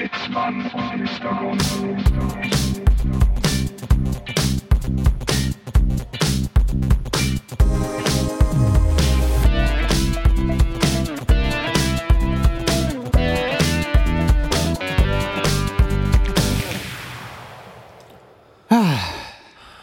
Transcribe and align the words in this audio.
Sitzmann 0.00 0.70
vom 0.70 0.90
Hintergrund. 0.92 1.62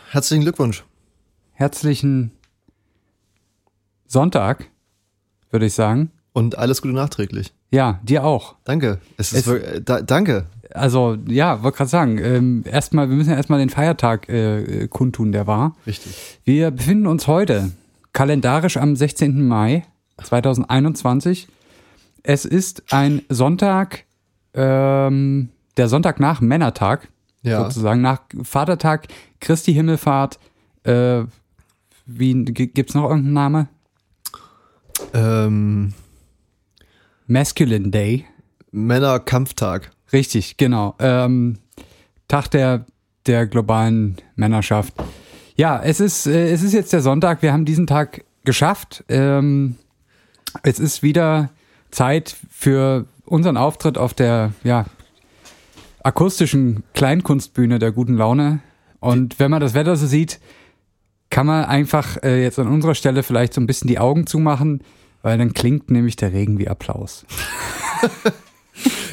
Herzlichen 0.10 0.42
Glückwunsch. 0.42 0.84
Herzlichen 1.54 2.32
Sonntag, 4.08 4.72
würde 5.52 5.68
ich 5.68 5.76
sagen. 5.76 6.12
Und 6.34 6.58
alles 6.58 6.82
Gute 6.82 6.96
nachträglich. 6.96 7.54
Ja, 7.72 8.00
dir 8.04 8.24
auch. 8.24 8.56
Danke. 8.64 9.00
Es 9.18 9.34
ist 9.34 9.40
Es- 9.42 9.48
wirklich, 9.48 9.84
da, 9.86 10.02
danke. 10.02 10.46
Also, 10.74 11.18
ja, 11.28 11.64
wollte 11.64 11.78
gerade 11.78 11.90
sagen, 11.90 12.18
ähm, 12.20 12.64
erstmal, 12.66 13.10
wir 13.10 13.16
müssen 13.16 13.30
ja 13.32 13.36
erstmal 13.38 13.60
den 13.60 13.70
Feiertag 13.70 14.30
äh, 14.30 14.88
kundtun, 14.90 15.32
der 15.32 15.48
war. 15.48 15.76
Richtig. 15.88 16.40
Wir 16.44 16.72
befinden 16.72 17.08
uns 17.08 17.28
heute 17.28 17.72
kalendarisch 18.14 18.78
am 18.78 18.96
16. 18.96 19.48
Mai 19.48 19.86
2021. 20.24 21.48
Es 22.24 22.46
ist 22.46 22.84
ein 22.92 23.22
Sonntag, 23.30 24.04
ähm, 24.54 25.50
der 25.78 25.88
Sonntag 25.88 26.20
nach 26.20 26.42
Männertag, 26.42 27.08
Ja. 27.44 27.64
sozusagen 27.64 28.02
nach 28.02 28.22
Vatertag, 28.44 29.08
Christi 29.40 29.74
Himmelfahrt. 29.74 30.38
Äh, 30.84 31.24
wie 32.06 32.44
gibt's 32.46 32.94
noch 32.94 33.04
irgendeinen 33.10 33.34
Name? 33.34 33.68
Ähm, 35.14 35.94
Masculine 37.28 37.90
Day. 37.90 38.26
Männerkampftag. 38.72 39.92
Richtig, 40.14 40.58
genau. 40.58 40.96
Ähm, 41.00 41.60
Tag 42.28 42.48
der, 42.52 42.86
der 43.26 43.48
globalen 43.48 44.18
Männerschaft. 44.36 44.94
Ja, 45.56 45.82
es 45.84 46.00
ist, 46.00 46.28
äh, 46.28 46.52
es 46.52 46.64
ist 46.64 46.74
jetzt 46.74 46.94
der 46.94 47.02
Sonntag. 47.02 47.42
Wir 47.42 47.52
haben 47.52 47.66
diesen 47.66 47.86
Tag 47.86 48.24
geschafft. 48.46 49.04
Ähm, 49.10 49.76
es 50.64 50.80
ist 50.80 51.04
wieder 51.04 51.50
Zeit 51.92 52.36
für 52.50 53.06
unseren 53.26 53.58
Auftritt 53.58 53.98
auf 53.98 54.14
der 54.14 54.54
ja, 54.64 54.86
akustischen 56.04 56.84
Kleinkunstbühne 56.94 57.80
der 57.80 57.92
guten 57.92 58.16
Laune. 58.16 58.60
Und 59.00 59.40
wenn 59.40 59.52
man 59.52 59.60
das 59.60 59.74
Wetter 59.74 59.98
so 59.98 60.08
sieht, 60.08 60.40
kann 61.30 61.46
man 61.46 61.66
einfach 61.66 62.24
äh, 62.24 62.42
jetzt 62.42 62.58
an 62.58 62.68
unserer 62.68 62.96
Stelle 62.96 63.22
vielleicht 63.22 63.54
so 63.54 63.60
ein 63.60 63.68
bisschen 63.68 63.90
die 63.90 64.00
Augen 64.00 64.28
zumachen, 64.28 64.82
weil 65.28 65.38
dann 65.38 65.52
klingt 65.52 65.92
nämlich 65.92 66.16
der 66.16 66.32
Regen 66.32 66.58
wie 66.58 66.70
Applaus. 66.70 67.26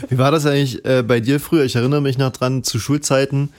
Wie 0.08 0.16
war 0.16 0.30
das 0.30 0.46
eigentlich 0.46 0.84
äh, 0.84 1.02
bei 1.02 1.18
dir 1.18 1.40
früher? 1.40 1.64
Ich 1.64 1.74
erinnere 1.74 2.00
mich 2.00 2.18
noch 2.18 2.30
dran 2.30 2.62
zu 2.62 2.78
Schulzeiten. 2.78 3.50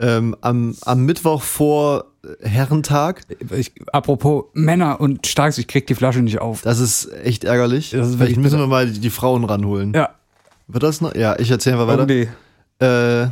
Ähm, 0.00 0.34
am, 0.40 0.74
am 0.80 1.04
Mittwoch 1.04 1.42
vor 1.42 2.06
äh, 2.24 2.48
Herrentag. 2.48 3.22
Ich, 3.56 3.70
apropos 3.92 4.46
Männer 4.52 5.00
und 5.00 5.28
Starks, 5.28 5.58
ich 5.58 5.68
krieg 5.68 5.86
die 5.86 5.94
Flasche 5.94 6.22
nicht 6.22 6.40
auf. 6.40 6.62
Das 6.62 6.80
ist 6.80 7.08
echt 7.22 7.44
ärgerlich. 7.44 7.90
Das 7.90 8.08
ist 8.08 8.16
Vielleicht 8.16 8.38
müssen 8.38 8.58
wir 8.58 8.66
mal 8.66 8.90
die, 8.90 8.98
die 8.98 9.10
Frauen 9.10 9.44
ranholen. 9.44 9.92
Ja. 9.94 10.10
Wird 10.66 10.82
das 10.82 11.02
noch? 11.02 11.14
Ja, 11.14 11.38
ich 11.38 11.52
erzähle 11.52 11.76
einfach 11.76 11.86
weiter. 11.86 12.02
Okay. 12.02 12.28
Äh, 12.80 13.28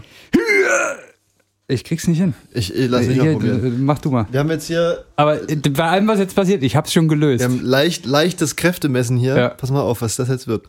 Ich 1.71 1.85
krieg's 1.85 2.07
nicht 2.09 2.19
hin. 2.19 2.35
ich 2.53 2.75
ich 2.75 2.91
lass 2.91 3.07
mich 3.07 3.15
Hier, 3.15 3.25
mal 3.25 3.33
probieren. 3.35 3.65
äh, 3.65 3.71
mach 3.79 3.99
du 4.01 4.11
mal. 4.11 4.27
Wir 4.31 4.41
haben 4.41 4.51
jetzt 4.51 4.67
hier 4.67 5.05
Aber 5.17 5.49
äh, 5.49 5.57
bei 5.57 5.85
allem, 5.89 6.09
was 6.09 6.19
jetzt 6.19 6.35
passiert, 6.35 6.63
ich 6.63 6.75
hab's 6.77 6.93
schon 6.93 7.07
gelöst. 7.09 7.41
wir 7.41 7.49
haben 7.49 7.61
leicht, 7.63 8.07
leichtes 8.07 8.57
Kräftemessen 8.57 9.17
hier. 9.17 9.37
Ja. 9.37 9.49
Pass 9.51 9.71
mal 9.71 9.81
auf, 9.83 10.03
was 10.03 10.17
das 10.17 10.29
jetzt 10.29 10.47
wird. 10.49 10.65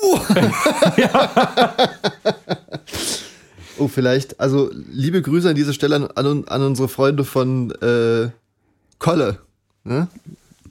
Oh, 3.78 3.88
vielleicht, 3.88 4.38
also 4.38 4.70
liebe 4.92 5.22
Grüße 5.22 5.48
an 5.48 5.54
dieser 5.54 5.72
Stelle 5.72 5.96
an, 5.96 6.04
an, 6.14 6.44
an 6.48 6.62
unsere 6.62 6.86
Freunde 6.86 7.24
von 7.24 7.70
äh, 7.80 8.28
Kolle. 8.98 9.38
Ne? 9.84 10.06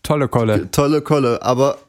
Tolle 0.03 0.27
Kolle. 0.27 0.69
Tolle 0.69 1.01
Kolle, 1.01 1.41
aber 1.41 1.79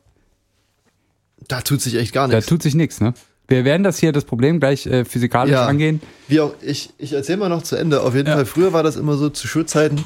da 1.47 1.61
tut 1.61 1.83
sich 1.83 1.97
echt 1.97 2.15
gar 2.15 2.27
Da 2.27 2.37
nichts. 2.37 2.49
tut 2.49 2.63
sich 2.63 2.75
nichts, 2.75 3.03
ne? 3.03 3.13
Wir 3.51 3.65
werden 3.65 3.83
das 3.83 3.99
hier, 3.99 4.13
das 4.13 4.25
Problem, 4.25 4.61
gleich 4.61 4.87
äh, 4.87 5.05
physikalisch 5.05 5.53
Ja. 5.53 5.67
angehen. 5.67 6.01
Wie 6.29 6.41
auch, 6.41 6.55
ich, 6.63 6.91
ich 6.99 7.13
erzähle 7.13 7.39
mal 7.39 7.49
noch 7.49 7.63
zu 7.63 7.75
Ende. 7.77 8.01
Auf 8.03 8.15
jeden 8.15 8.29
Ja. 8.29 8.35
Fall, 8.37 8.47
früher 8.47 8.73
war 8.73 8.85
das 8.85 8.95
immer 8.97 9.17
so 9.17 9.29
zu 9.29 9.49
Schulzeiten, 9.49 10.05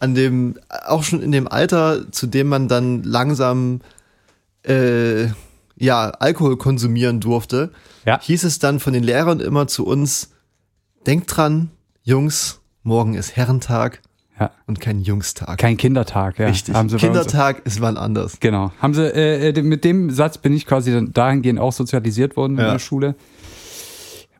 an 0.00 0.14
dem, 0.14 0.58
auch 0.86 1.02
schon 1.02 1.22
in 1.22 1.30
dem 1.30 1.46
Alter, 1.46 2.10
zu 2.10 2.26
dem 2.26 2.48
man 2.48 2.68
dann 2.68 3.02
langsam 3.02 3.82
äh, 4.66 5.26
ja, 5.76 6.08
Alkohol 6.10 6.56
konsumieren 6.56 7.20
durfte, 7.20 7.70
Ja. 8.06 8.18
hieß 8.20 8.44
es 8.44 8.58
dann 8.58 8.80
von 8.80 8.94
den 8.94 9.04
Lehrern 9.04 9.40
immer 9.40 9.66
zu 9.68 9.86
uns, 9.86 10.30
denkt 11.06 11.36
dran, 11.36 11.70
Jungs, 12.02 12.60
morgen 12.82 13.12
ist 13.14 13.36
Herrentag 13.36 14.00
Ja. 14.38 14.50
und 14.66 14.80
kein 14.80 15.00
Jungstag. 15.00 15.56
Kein 15.58 15.76
Kindertag, 15.78 16.38
ja. 16.38 16.48
Richtig. 16.48 16.74
Haben 16.74 16.88
sie 16.90 16.96
Kindertag 16.98 17.62
ist 17.64 17.80
wann 17.80 17.96
anders. 17.96 18.38
Genau. 18.40 18.70
Haben 18.80 18.92
sie, 18.94 19.06
äh, 19.06 19.48
äh, 19.48 19.62
mit 19.62 19.82
dem 19.84 20.10
Satz 20.10 20.36
bin 20.38 20.52
ich 20.52 20.66
quasi 20.66 21.06
dahingehend 21.10 21.58
auch 21.58 21.72
sozialisiert 21.72 22.36
worden 22.36 22.58
in 22.58 22.64
Ja. 22.64 22.72
der 22.72 22.78
Schule. 22.78 23.14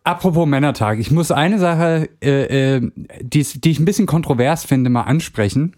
Apropos 0.04 0.46
Männertag, 0.46 0.98
ich 0.98 1.10
muss 1.10 1.30
eine 1.32 1.58
Sache, 1.58 2.08
äh, 2.22 2.76
äh, 2.76 2.90
die, 3.22 3.42
die 3.42 3.70
ich 3.70 3.80
ein 3.80 3.84
bisschen 3.84 4.06
kontrovers 4.06 4.64
finde, 4.64 4.88
mal 4.90 5.02
ansprechen. 5.02 5.74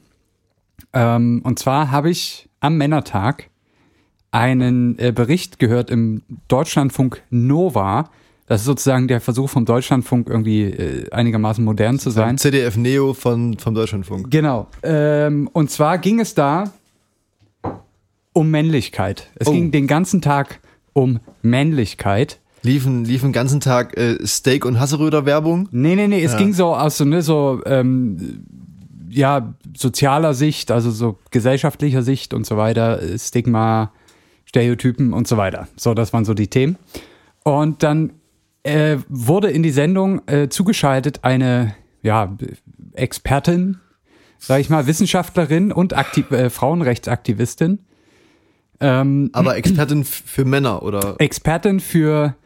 Ähm, 0.92 1.40
und 1.44 1.58
zwar 1.58 1.90
habe 1.90 2.10
ich 2.10 2.48
am 2.60 2.76
Männertag 2.76 3.48
einen 4.30 4.98
äh, 4.98 5.12
Bericht 5.12 5.58
gehört 5.58 5.90
im 5.90 6.22
Deutschlandfunk 6.48 7.22
Nova. 7.30 8.10
Das 8.48 8.62
ist 8.62 8.66
sozusagen 8.66 9.08
der 9.08 9.20
Versuch 9.20 9.50
vom 9.50 9.64
Deutschlandfunk 9.66 10.28
irgendwie 10.28 10.62
äh, 10.64 11.10
einigermaßen 11.10 11.62
modern 11.64 11.98
zu 11.98 12.10
sein. 12.10 12.38
CDF 12.38 12.76
Neo 12.76 13.12
von, 13.14 13.58
vom 13.58 13.74
Deutschlandfunk. 13.74 14.30
Genau. 14.30 14.68
Ähm, 14.82 15.48
und 15.52 15.70
zwar 15.70 15.98
ging 15.98 16.18
es 16.20 16.34
da 16.34 16.72
um 18.32 18.50
Männlichkeit. 18.50 19.28
Es 19.36 19.48
Oh. 19.48 19.52
ging 19.52 19.70
den 19.70 19.86
ganzen 19.86 20.22
Tag 20.22 20.60
um 20.92 21.20
Männlichkeit. 21.42 22.38
Liefen, 22.62 23.04
liefen 23.04 23.26
den 23.28 23.32
ganzen 23.32 23.60
Tag 23.60 23.96
äh, 23.96 24.16
Steak- 24.26 24.64
und 24.64 24.80
Hasseröder 24.80 25.26
Werbung. 25.26 25.68
Nee, 25.70 25.94
nee, 25.94 26.08
nee, 26.08 26.24
es 26.24 26.32
Ja. 26.32 26.38
ging 26.38 26.52
so 26.52 26.74
aus 26.74 26.96
so, 26.98 27.04
ne, 27.04 27.22
so, 27.22 27.60
ähm, 27.66 28.44
ja, 29.10 29.54
sozialer 29.76 30.34
Sicht, 30.34 30.70
also 30.70 30.90
so 30.90 31.18
gesellschaftlicher 31.30 32.02
Sicht 32.02 32.34
und 32.34 32.46
so 32.46 32.56
weiter, 32.56 33.00
äh, 33.02 33.18
Stigma, 33.18 33.92
Stereotypen 34.44 35.12
und 35.12 35.28
so 35.28 35.36
weiter. 35.36 35.68
So, 35.76 35.94
das 35.94 36.12
waren 36.12 36.24
so 36.24 36.34
die 36.34 36.48
Themen. 36.48 36.76
Und 37.44 37.82
dann 37.82 38.12
äh, 38.64 38.98
wurde 39.08 39.50
in 39.50 39.62
die 39.62 39.70
Sendung 39.70 40.22
äh, 40.28 40.48
zugeschaltet 40.48 41.20
eine, 41.22 41.74
ja, 42.02 42.36
Expertin, 42.92 43.78
sag 44.38 44.60
ich 44.60 44.70
mal, 44.70 44.86
Wissenschaftlerin 44.86 45.72
und 45.72 45.96
Aktiv 45.96 46.30
äh, 46.30 46.50
Frauenrechtsaktivistin. 46.50 47.80
Ähm, 48.80 49.30
Aber 49.32 49.56
Expertin 49.56 50.04
für 50.04 50.44
Männer 50.44 50.82
oder 50.82 51.16
Expertin 51.18 51.80
für 51.80 52.36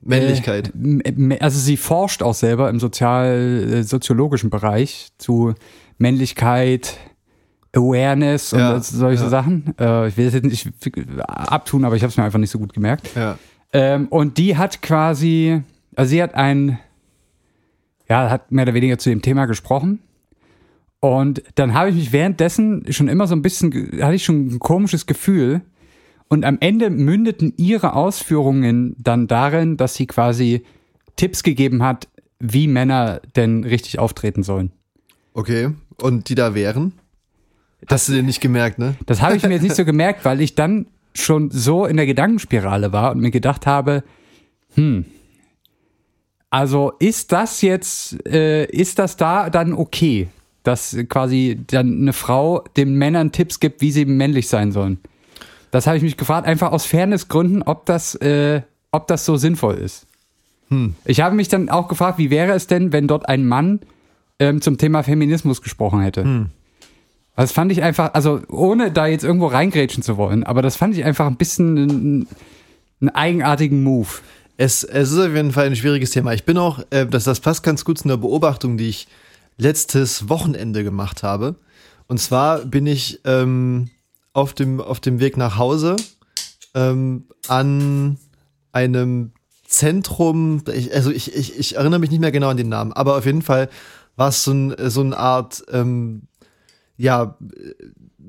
Männlichkeit. 0.00 0.68
Äh, 0.74 1.08
m- 1.10 1.36
also 1.40 1.58
sie 1.58 1.76
forscht 1.76 2.22
auch 2.22 2.34
selber 2.34 2.70
im 2.70 2.80
sozial, 2.80 3.66
äh, 3.70 3.82
soziologischen 3.82 4.48
Bereich 4.50 5.08
zu 5.18 5.54
Männlichkeit, 5.98 6.96
Awareness 7.74 8.52
und 8.54 8.60
Ja, 8.60 8.80
solche 8.80 9.24
ja. 9.24 9.28
Sachen. 9.28 9.74
Äh, 9.78 10.08
ich 10.08 10.16
will 10.16 10.24
das 10.24 10.34
jetzt 10.34 10.44
nicht 10.44 10.68
abtun, 11.18 11.84
aber 11.84 11.96
ich 11.96 12.02
habe 12.02 12.10
es 12.10 12.16
mir 12.16 12.24
einfach 12.24 12.38
nicht 12.38 12.50
so 12.50 12.58
gut 12.58 12.72
gemerkt. 12.72 13.10
ja. 13.14 13.38
Ähm, 13.72 14.08
und 14.08 14.38
die 14.38 14.56
hat 14.56 14.82
quasi, 14.82 15.62
also 15.94 16.10
sie 16.10 16.22
hat 16.22 16.34
ein, 16.34 16.78
ja, 18.08 18.30
hat 18.30 18.50
mehr 18.50 18.64
oder 18.64 18.74
weniger 18.74 18.98
zu 18.98 19.10
dem 19.10 19.22
Thema 19.22 19.46
gesprochen. 19.46 20.00
Und 21.00 21.42
dann 21.54 21.74
habe 21.74 21.90
ich 21.90 21.96
mich 21.96 22.12
währenddessen 22.12 22.92
schon 22.92 23.08
immer 23.08 23.26
so 23.26 23.34
ein 23.34 23.42
bisschen, 23.42 23.72
hatte 24.02 24.14
ich 24.14 24.24
schon 24.24 24.48
ein 24.48 24.58
komisches 24.58 25.06
Gefühl. 25.06 25.60
Und 26.28 26.44
am 26.44 26.58
Ende 26.60 26.90
mündeten 26.90 27.54
ihre 27.56 27.94
Ausführungen 27.94 28.96
dann 28.98 29.28
darin, 29.28 29.76
dass 29.76 29.94
sie 29.94 30.06
quasi 30.06 30.64
Tipps 31.16 31.42
gegeben 31.42 31.82
hat, 31.82 32.08
wie 32.38 32.68
Männer 32.68 33.20
denn 33.36 33.64
richtig 33.64 33.98
auftreten 33.98 34.42
sollen. 34.42 34.72
Okay. 35.34 35.70
Und 36.00 36.28
die 36.28 36.34
da 36.34 36.54
wären? 36.54 36.92
Hast 37.88 38.08
du 38.08 38.12
dir 38.12 38.22
nicht 38.22 38.40
gemerkt, 38.40 38.78
ne? 38.78 38.96
Das 39.06 39.22
habe 39.22 39.36
ich 39.36 39.42
mir 39.42 39.54
jetzt 39.54 39.62
nicht 39.62 39.76
so 39.76 39.84
gemerkt, 39.84 40.24
weil 40.24 40.40
ich 40.40 40.54
dann 40.54 40.86
schon 41.20 41.50
so 41.50 41.86
in 41.86 41.96
der 41.96 42.06
Gedankenspirale 42.06 42.92
war 42.92 43.12
und 43.12 43.20
mir 43.20 43.30
gedacht 43.30 43.66
habe, 43.66 44.02
hm, 44.74 45.04
also 46.50 46.92
ist 46.98 47.32
das 47.32 47.60
jetzt, 47.60 48.26
äh, 48.26 48.64
ist 48.66 48.98
das 48.98 49.16
da 49.16 49.50
dann 49.50 49.74
okay, 49.74 50.28
dass 50.62 50.96
quasi 51.08 51.60
dann 51.66 52.00
eine 52.00 52.12
Frau 52.12 52.64
den 52.76 52.94
Männern 52.94 53.32
Tipps 53.32 53.60
gibt, 53.60 53.80
wie 53.80 53.92
sie 53.92 54.04
männlich 54.06 54.48
sein 54.48 54.72
sollen? 54.72 54.98
Das 55.70 55.86
habe 55.86 55.98
ich 55.98 56.02
mich 56.02 56.16
gefragt, 56.16 56.46
einfach 56.46 56.72
aus 56.72 56.86
Fairnessgründen, 56.86 57.62
ob 57.62 57.84
das, 57.84 58.14
äh, 58.16 58.62
ob 58.90 59.06
das 59.06 59.26
so 59.26 59.36
sinnvoll 59.36 59.74
ist. 59.74 60.06
Ich 61.04 61.20
habe 61.20 61.34
mich 61.34 61.48
dann 61.48 61.68
auch 61.68 61.88
gefragt, 61.88 62.18
wie 62.18 62.30
wäre 62.30 62.52
es 62.52 62.66
denn, 62.66 62.92
wenn 62.92 63.06
dort 63.06 63.28
ein 63.28 63.46
Mann 63.46 63.80
ähm, 64.38 64.62
zum 64.62 64.78
Thema 64.78 65.02
Feminismus 65.02 65.60
gesprochen 65.60 66.00
hätte? 66.00 66.22
Das 67.38 67.52
fand 67.52 67.70
ich 67.70 67.84
einfach, 67.84 68.14
also 68.14 68.40
ohne 68.48 68.90
da 68.90 69.06
jetzt 69.06 69.22
irgendwo 69.22 69.46
reingrätschen 69.46 70.02
zu 70.02 70.16
wollen, 70.16 70.42
aber 70.42 70.60
das 70.60 70.74
fand 70.74 70.96
ich 70.96 71.04
einfach 71.04 71.28
ein 71.28 71.36
bisschen 71.36 71.78
einen, 71.78 72.28
einen 73.00 73.10
eigenartigen 73.10 73.84
Move. 73.84 74.08
Es, 74.56 74.82
es 74.82 75.12
ist 75.12 75.18
auf 75.20 75.32
jeden 75.32 75.52
Fall 75.52 75.66
ein 75.66 75.76
schwieriges 75.76 76.10
Thema. 76.10 76.32
Ich 76.32 76.44
bin 76.44 76.58
auch, 76.58 76.80
äh, 76.90 77.06
das, 77.06 77.22
das 77.22 77.38
passt 77.38 77.62
ganz 77.62 77.84
gut 77.84 77.98
zu 77.98 78.06
einer 78.06 78.16
Beobachtung, 78.16 78.76
die 78.76 78.88
ich 78.88 79.06
letztes 79.56 80.28
Wochenende 80.28 80.82
gemacht 80.82 81.22
habe. 81.22 81.54
Und 82.08 82.18
zwar 82.18 82.58
bin 82.64 82.88
ich 82.88 83.20
ähm, 83.24 83.88
auf, 84.32 84.52
dem, 84.52 84.80
auf 84.80 84.98
dem 84.98 85.20
Weg 85.20 85.36
nach 85.36 85.58
Hause 85.58 85.94
ähm, 86.74 87.28
an 87.46 88.18
einem 88.72 89.30
Zentrum, 89.64 90.64
ich, 90.74 90.92
also 90.92 91.12
ich, 91.12 91.36
ich, 91.36 91.56
ich 91.56 91.76
erinnere 91.76 92.00
mich 92.00 92.10
nicht 92.10 92.20
mehr 92.20 92.32
genau 92.32 92.48
an 92.48 92.56
den 92.56 92.68
Namen, 92.68 92.92
aber 92.92 93.16
auf 93.16 93.26
jeden 93.26 93.42
Fall 93.42 93.68
war 94.16 94.30
es 94.30 94.42
so, 94.42 94.50
ein, 94.50 94.74
so 94.90 95.02
eine 95.02 95.16
Art, 95.16 95.62
ähm, 95.70 96.22
ja, 96.98 97.36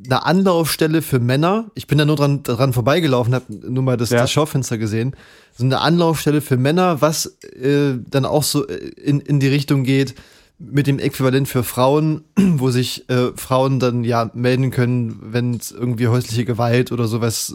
eine 0.05 0.25
Anlaufstelle 0.25 1.01
für 1.01 1.19
Männer. 1.19 1.71
Ich 1.75 1.87
bin 1.87 1.97
da 1.97 2.05
nur 2.05 2.15
dran, 2.15 2.43
dran 2.43 2.71
vorbeigelaufen, 2.71 3.33
habe 3.35 3.45
nur 3.53 3.83
mal 3.83 3.97
das, 3.97 4.11
Ja. 4.11 4.19
das 4.21 4.31
Schaufenster 4.31 4.77
gesehen. 4.77 5.15
So 5.57 5.65
eine 5.65 5.81
Anlaufstelle 5.81 6.39
für 6.41 6.55
Männer, 6.55 7.01
was 7.01 7.37
äh, 7.61 7.95
dann 8.09 8.25
auch 8.25 8.43
so 8.43 8.63
in, 8.65 9.19
in 9.19 9.39
die 9.41 9.47
Richtung 9.49 9.83
geht 9.83 10.15
mit 10.59 10.87
dem 10.87 10.99
Äquivalent 10.99 11.47
für 11.47 11.63
Frauen, 11.63 12.21
wo 12.37 12.69
sich 12.69 13.09
äh, 13.09 13.31
Frauen 13.35 13.79
dann 13.79 14.03
ja 14.03 14.29
melden 14.33 14.71
können, 14.71 15.17
wenn 15.21 15.55
es 15.55 15.71
irgendwie 15.71 16.07
häusliche 16.07 16.45
Gewalt 16.45 16.91
oder 16.91 17.07
sowas, 17.07 17.53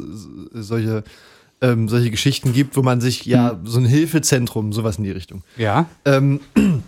äh, 0.54 0.60
solche, 0.60 1.04
ähm, 1.60 1.88
solche 1.88 2.10
Geschichten 2.10 2.52
gibt, 2.52 2.76
wo 2.76 2.82
man 2.82 3.00
sich 3.00 3.24
ja 3.24 3.58
so 3.64 3.78
ein 3.78 3.84
Hilfezentrum, 3.86 4.72
sowas 4.72 4.98
in 4.98 5.04
die 5.04 5.10
Richtung. 5.12 5.42
Ja. 5.56 5.86
Ähm, 6.04 6.40
und 6.56 6.82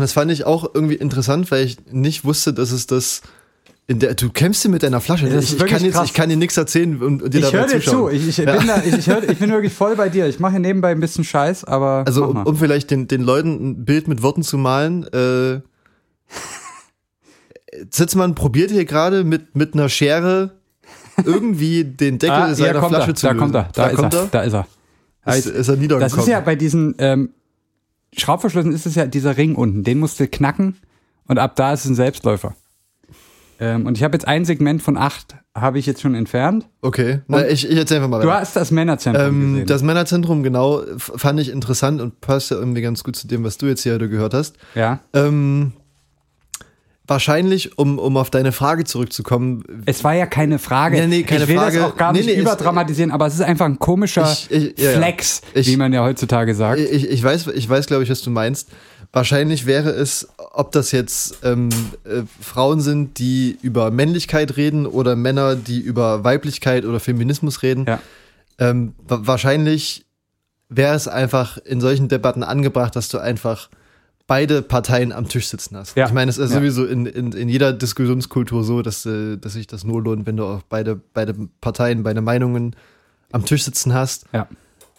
das 0.00 0.12
fand 0.12 0.30
ich 0.32 0.44
auch 0.44 0.68
irgendwie 0.74 0.94
interessant, 0.96 1.50
weil 1.50 1.64
ich 1.66 1.76
nicht 1.90 2.24
wusste, 2.24 2.52
dass 2.52 2.70
es 2.72 2.86
das 2.86 3.22
der, 3.90 4.14
du 4.14 4.28
kämpfst 4.30 4.62
hier 4.62 4.70
mit 4.70 4.82
deiner 4.82 5.00
Flasche. 5.00 5.26
Das 5.30 5.44
ist 5.44 5.54
ich, 5.54 5.62
ich, 5.62 5.66
kann 5.66 5.82
jetzt, 5.82 5.94
krass. 5.94 6.04
ich 6.06 6.12
kann 6.14 6.28
dir 6.28 6.36
nichts 6.36 6.56
erzählen 6.58 7.00
und, 7.02 7.22
und 7.22 7.32
dir 7.32 7.38
Ich 7.38 7.44
dabei 7.46 7.58
höre 7.58 7.66
dir 7.68 7.80
zu. 7.80 7.90
zuschauen. 7.90 8.14
Ich, 8.14 8.28
ich, 8.28 8.36
Ja. 8.36 8.56
bin 8.56 8.66
da, 8.66 8.82
ich, 8.84 8.94
ich, 8.98 9.06
hör, 9.08 9.26
ich 9.28 9.38
bin 9.38 9.50
wirklich 9.50 9.72
voll 9.72 9.96
bei 9.96 10.08
dir. 10.10 10.26
Ich 10.26 10.38
mache 10.40 10.52
hier 10.52 10.60
nebenbei 10.60 10.90
ein 10.90 11.00
bisschen 11.00 11.24
Scheiß, 11.24 11.64
aber. 11.64 12.04
Also 12.06 12.26
um, 12.26 12.36
um 12.44 12.56
vielleicht 12.56 12.90
den, 12.90 13.08
den 13.08 13.22
Leuten 13.22 13.70
ein 13.70 13.84
Bild 13.86 14.06
mit 14.06 14.22
Worten 14.22 14.42
zu 14.42 14.58
malen, 14.58 15.04
äh, 15.12 15.60
Zitzmann 17.90 18.34
probiert 18.34 18.70
hier 18.70 18.84
gerade 18.84 19.24
mit, 19.24 19.54
mit 19.54 19.74
einer 19.74 19.88
Schere 19.88 20.52
irgendwie 21.24 21.84
den 21.84 22.18
Deckel 22.18 22.36
Ah, 22.36 22.54
seiner 22.54 22.74
ja, 22.74 22.80
kommt 22.80 22.94
Flasche 22.94 23.10
er, 23.10 23.14
zu 23.14 23.26
da 23.26 23.32
lösen. 23.32 23.40
kommt 23.40 23.54
er, 23.54 23.68
da, 23.74 23.86
ist 23.88 23.96
kommt 23.96 24.14
er, 24.14 24.26
da 24.30 24.40
ist 24.42 24.52
er. 24.54 24.66
Da 25.24 25.32
Ist, 25.34 25.46
ist- 25.46 25.54
ist 25.54 25.68
er 25.68 25.74
Das 25.74 25.80
niedergekommen. 25.80 26.20
ist 26.20 26.28
ja 26.28 26.40
bei 26.40 26.56
diesen 26.56 26.94
ähm, 26.98 27.30
Schraubverschlüssen 28.16 28.72
ist 28.72 28.86
es 28.86 28.94
ja 28.94 29.06
dieser 29.06 29.36
Ring 29.36 29.54
unten, 29.54 29.84
den 29.84 29.98
musst 29.98 30.18
du 30.20 30.26
knacken 30.26 30.76
und 31.26 31.38
ab 31.38 31.56
da 31.56 31.72
ist 31.74 31.84
es 31.84 31.90
ein 31.90 31.94
Selbstläufer. 31.94 32.54
Ähm, 33.60 33.86
und 33.86 33.96
ich 33.96 34.04
habe 34.04 34.14
jetzt 34.14 34.26
ein 34.28 34.44
Segment 34.44 34.82
von 34.82 34.96
acht, 34.96 35.34
habe 35.56 35.78
ich 35.78 35.86
jetzt 35.86 36.00
schon 36.00 36.14
entfernt. 36.14 36.68
okay, 36.82 37.20
Na, 37.26 37.46
ich, 37.48 37.68
ich 37.68 37.76
erzähl 37.76 37.96
einfach 37.96 38.08
mal 38.08 38.22
Du 38.22 38.30
hast 38.32 38.54
das 38.54 38.70
Männerzentrum 38.70 39.26
Ähm, 39.26 39.52
gesehen. 39.52 39.66
das 39.66 39.82
Männerzentrum, 39.82 40.42
genau, 40.42 40.82
fand 40.96 41.40
ich 41.40 41.48
interessant 41.50 42.00
und 42.00 42.20
passt 42.20 42.50
ja 42.52 42.56
irgendwie 42.56 42.82
ganz 42.82 43.02
gut 43.02 43.16
zu 43.16 43.26
dem, 43.26 43.42
was 43.44 43.58
du 43.58 43.66
jetzt 43.66 43.82
hier 43.82 43.94
heute 43.94 44.08
gehört 44.08 44.34
hast. 44.34 44.56
ja. 44.74 45.00
Ähm, 45.12 45.72
wahrscheinlich, 47.06 47.78
um, 47.78 47.98
um 47.98 48.16
auf 48.18 48.28
deine 48.30 48.52
Frage 48.52 48.84
zurückzukommen, 48.84 49.64
Es 49.86 50.04
war 50.04 50.14
ja 50.14 50.26
keine 50.26 50.58
Frage. 50.58 50.98
Nee, 51.00 51.06
nee, 51.06 51.22
keine 51.22 51.44
ich 51.44 51.48
will 51.48 51.56
Frage. 51.56 51.78
das 51.78 51.90
auch 51.92 51.96
gar 51.96 52.12
Nee, 52.12 52.18
nicht 52.20 52.26
nee, 52.36 52.40
überdramatisieren, 52.42 53.10
aber 53.10 53.26
es 53.26 53.34
ist 53.34 53.40
einfach 53.40 53.64
ein 53.64 53.78
komischer 53.78 54.30
Ich- 54.30 54.50
ich- 54.50 54.78
ja. 54.78 54.90
Flex, 54.92 55.40
Ich- 55.54 55.66
wie 55.68 55.76
man 55.78 55.92
ja 55.92 56.02
heutzutage 56.02 56.54
sagt. 56.54 56.80
ich, 56.80 57.08
ich 57.08 57.22
weiß, 57.22 57.46
ich 57.48 57.68
weiß, 57.68 57.86
glaube 57.86 58.02
ich, 58.02 58.10
was 58.10 58.20
du 58.20 58.30
meinst. 58.30 58.68
Wahrscheinlich 59.10 59.64
wäre 59.64 59.88
es, 59.88 60.28
ob 60.52 60.72
das 60.72 60.92
jetzt 60.92 61.38
ähm, 61.44 61.68
äh, 62.04 62.22
Frauen 62.40 62.80
sind, 62.80 63.18
die 63.18 63.58
über 63.62 63.90
Männlichkeit 63.90 64.56
reden 64.56 64.86
oder 64.86 65.16
Männer, 65.16 65.56
die 65.56 65.80
über 65.80 66.24
Weiblichkeit 66.24 66.84
oder 66.84 67.00
Feminismus 67.00 67.62
reden. 67.62 67.84
Ja. 67.86 68.00
Ähm, 68.58 68.94
wa 69.06 69.20
wahrscheinlich 69.22 70.04
wäre 70.68 70.94
es 70.94 71.08
einfach 71.08 71.58
in 71.58 71.80
solchen 71.80 72.08
Debatten 72.08 72.42
angebracht, 72.42 72.94
dass 72.96 73.08
du 73.08 73.18
einfach 73.18 73.68
beide 74.26 74.60
Parteien 74.60 75.12
am 75.12 75.28
Tisch 75.28 75.48
sitzen 75.48 75.76
hast. 75.76 75.96
Ja. 75.96 76.06
Ich 76.06 76.12
meine, 76.12 76.30
es 76.30 76.36
ist 76.38 76.50
Ja. 76.50 76.58
sowieso 76.58 76.84
in, 76.84 77.06
in, 77.06 77.32
in 77.32 77.48
jeder 77.48 77.72
Diskussionskultur 77.72 78.62
so, 78.64 78.82
dass, 78.82 79.06
äh, 79.06 79.36
dass 79.38 79.54
sich 79.54 79.66
das 79.66 79.84
nur 79.84 80.02
lohnt, 80.02 80.26
wenn 80.26 80.36
du 80.36 80.44
auch 80.44 80.62
beide, 80.68 81.00
beide 81.14 81.34
Parteien, 81.60 82.02
beide 82.02 82.20
Meinungen 82.20 82.76
am 83.32 83.44
Tisch 83.44 83.64
sitzen 83.64 83.94
hast. 83.94 84.26
ja. 84.32 84.46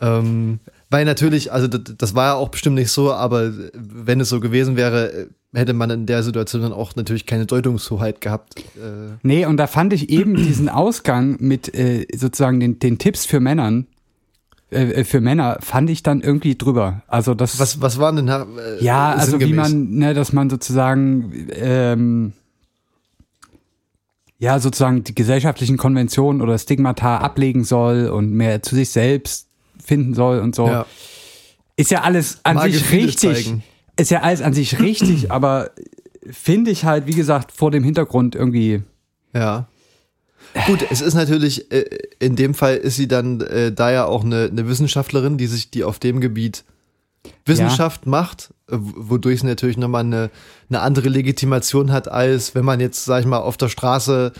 Ähm, 0.01 0.59
weil 0.91 1.03
natürlich, 1.05 1.51
also 1.51 1.67
das, 1.67 1.81
das 1.97 2.15
war 2.15 2.27
ja 2.27 2.33
auch 2.35 2.49
bestimmt 2.49 2.75
nicht 2.75 2.89
so, 2.91 3.11
aber 3.13 3.51
wenn 3.73 4.19
es 4.21 4.29
so 4.29 4.39
gewesen 4.39 4.75
wäre, 4.77 5.11
äh, 5.11 5.27
hätte 5.53 5.73
man 5.73 5.89
in 5.89 6.05
der 6.05 6.23
Situation 6.23 6.61
dann 6.61 6.73
auch 6.73 6.95
natürlich 6.95 7.25
keine 7.25 7.45
Deutungshoheit 7.45 8.21
gehabt. 8.21 8.59
Äh, 8.59 9.17
Nee, 9.23 9.45
und 9.45 9.57
da 9.57 9.67
fand 9.67 9.93
ich 9.93 10.09
eben 10.09 10.35
diesen 10.35 10.69
Ausgang 10.69 11.37
mit 11.39 11.73
äh, 11.73 12.05
sozusagen 12.15 12.59
den, 12.59 12.79
den 12.79 12.99
Tipps 12.99 13.25
für 13.25 13.39
Männern, 13.39 13.87
äh, 14.69 15.03
für 15.03 15.21
Männer, 15.21 15.57
fand 15.61 15.89
ich 15.89 16.03
dann 16.03 16.21
irgendwie 16.21 16.55
drüber. 16.55 17.01
Also 17.07 17.33
das 17.33 17.59
was, 17.59 17.81
was 17.81 17.97
waren 17.97 18.17
denn 18.17 18.27
da, 18.27 18.43
äh, 18.43 18.83
Ja, 18.83 19.13
also 19.13 19.39
wie 19.39 19.53
man, 19.53 19.89
ne, 19.91 20.13
dass 20.13 20.33
man 20.33 20.49
sozusagen, 20.49 21.47
ähm, 21.53 22.33
ja, 24.37 24.59
sozusagen 24.59 25.03
die 25.03 25.15
gesellschaftlichen 25.15 25.77
Konventionen 25.77 26.41
oder 26.41 26.57
Stigmata 26.57 27.17
ablegen 27.17 27.63
soll 27.63 28.07
und 28.07 28.31
mehr 28.31 28.61
zu 28.61 28.75
sich 28.75 28.89
selbst 28.89 29.47
finden 29.83 30.13
soll 30.13 30.39
und 30.39 30.55
so. 30.55 30.67
Ja. 30.67 30.85
Ist 31.75 31.91
ja 31.91 32.01
alles 32.01 32.39
an 32.43 32.55
Mal 32.55 32.71
sich 32.71 32.81
Gefühle 32.81 33.07
richtig. 33.07 33.45
zeigen. 33.45 33.63
Ist 33.99 34.11
ja 34.11 34.21
alles 34.21 34.41
an 34.41 34.53
sich 34.53 34.79
richtig, 34.79 35.31
aber 35.31 35.71
finde 36.31 36.71
ich 36.71 36.85
halt, 36.85 37.05
wie 37.07 37.13
gesagt, 37.15 37.51
vor 37.51 37.71
dem 37.71 37.83
Hintergrund 37.83 38.35
irgendwie, 38.35 38.81
Ja. 39.33 39.67
Gut, 40.65 40.83
es 40.89 41.01
ist 41.01 41.13
natürlich, 41.13 41.71
äh, 41.71 41.85
in 42.19 42.35
dem 42.35 42.53
Fall 42.55 42.75
ist 42.77 42.95
sie 42.95 43.07
dann 43.07 43.41
äh, 43.41 43.71
da 43.71 43.91
ja 43.91 44.05
auch 44.05 44.23
eine, 44.23 44.45
eine 44.51 44.67
Wissenschaftlerin, 44.67 45.37
die 45.37 45.45
sich, 45.45 45.69
die 45.69 45.83
auf 45.83 45.99
dem 45.99 46.21
Gebiet 46.21 46.63
Wissenschaft 47.45 48.07
macht, 48.07 48.49
äh, 48.71 48.75
wodurch 48.79 49.41
sie 49.41 49.45
natürlich 49.45 49.77
nochmal 49.77 50.03
eine, 50.05 50.31
eine 50.69 50.79
andere 50.81 51.09
Legitimation 51.09 51.91
hat, 51.91 52.07
als 52.11 52.55
wenn 52.55 52.65
man 52.65 52.79
jetzt, 52.79 53.05
sag 53.05 53.19
ich 53.21 53.25
mal, 53.27 53.37
auf 53.39 53.57
der 53.57 53.69
Straße 53.69 54.31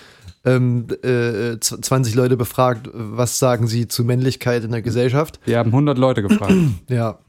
ähm, 0.46 0.88
äh, 1.04 1.60
z- 1.60 1.84
20 1.86 2.16
Leute 2.16 2.38
befragt, 2.38 2.90
was 2.94 3.38
sagen 3.38 3.68
sie 3.68 3.88
zu 3.88 4.04
Männlichkeit 4.04 4.64
in 4.64 4.72
der 4.72 4.82
Gesellschaft. 4.82 5.40
wir 5.46 5.58
haben 5.60 5.70
100 5.70 5.98
Leute 5.98 6.22
gefragt. 6.24 6.54
Ja. 6.90 7.20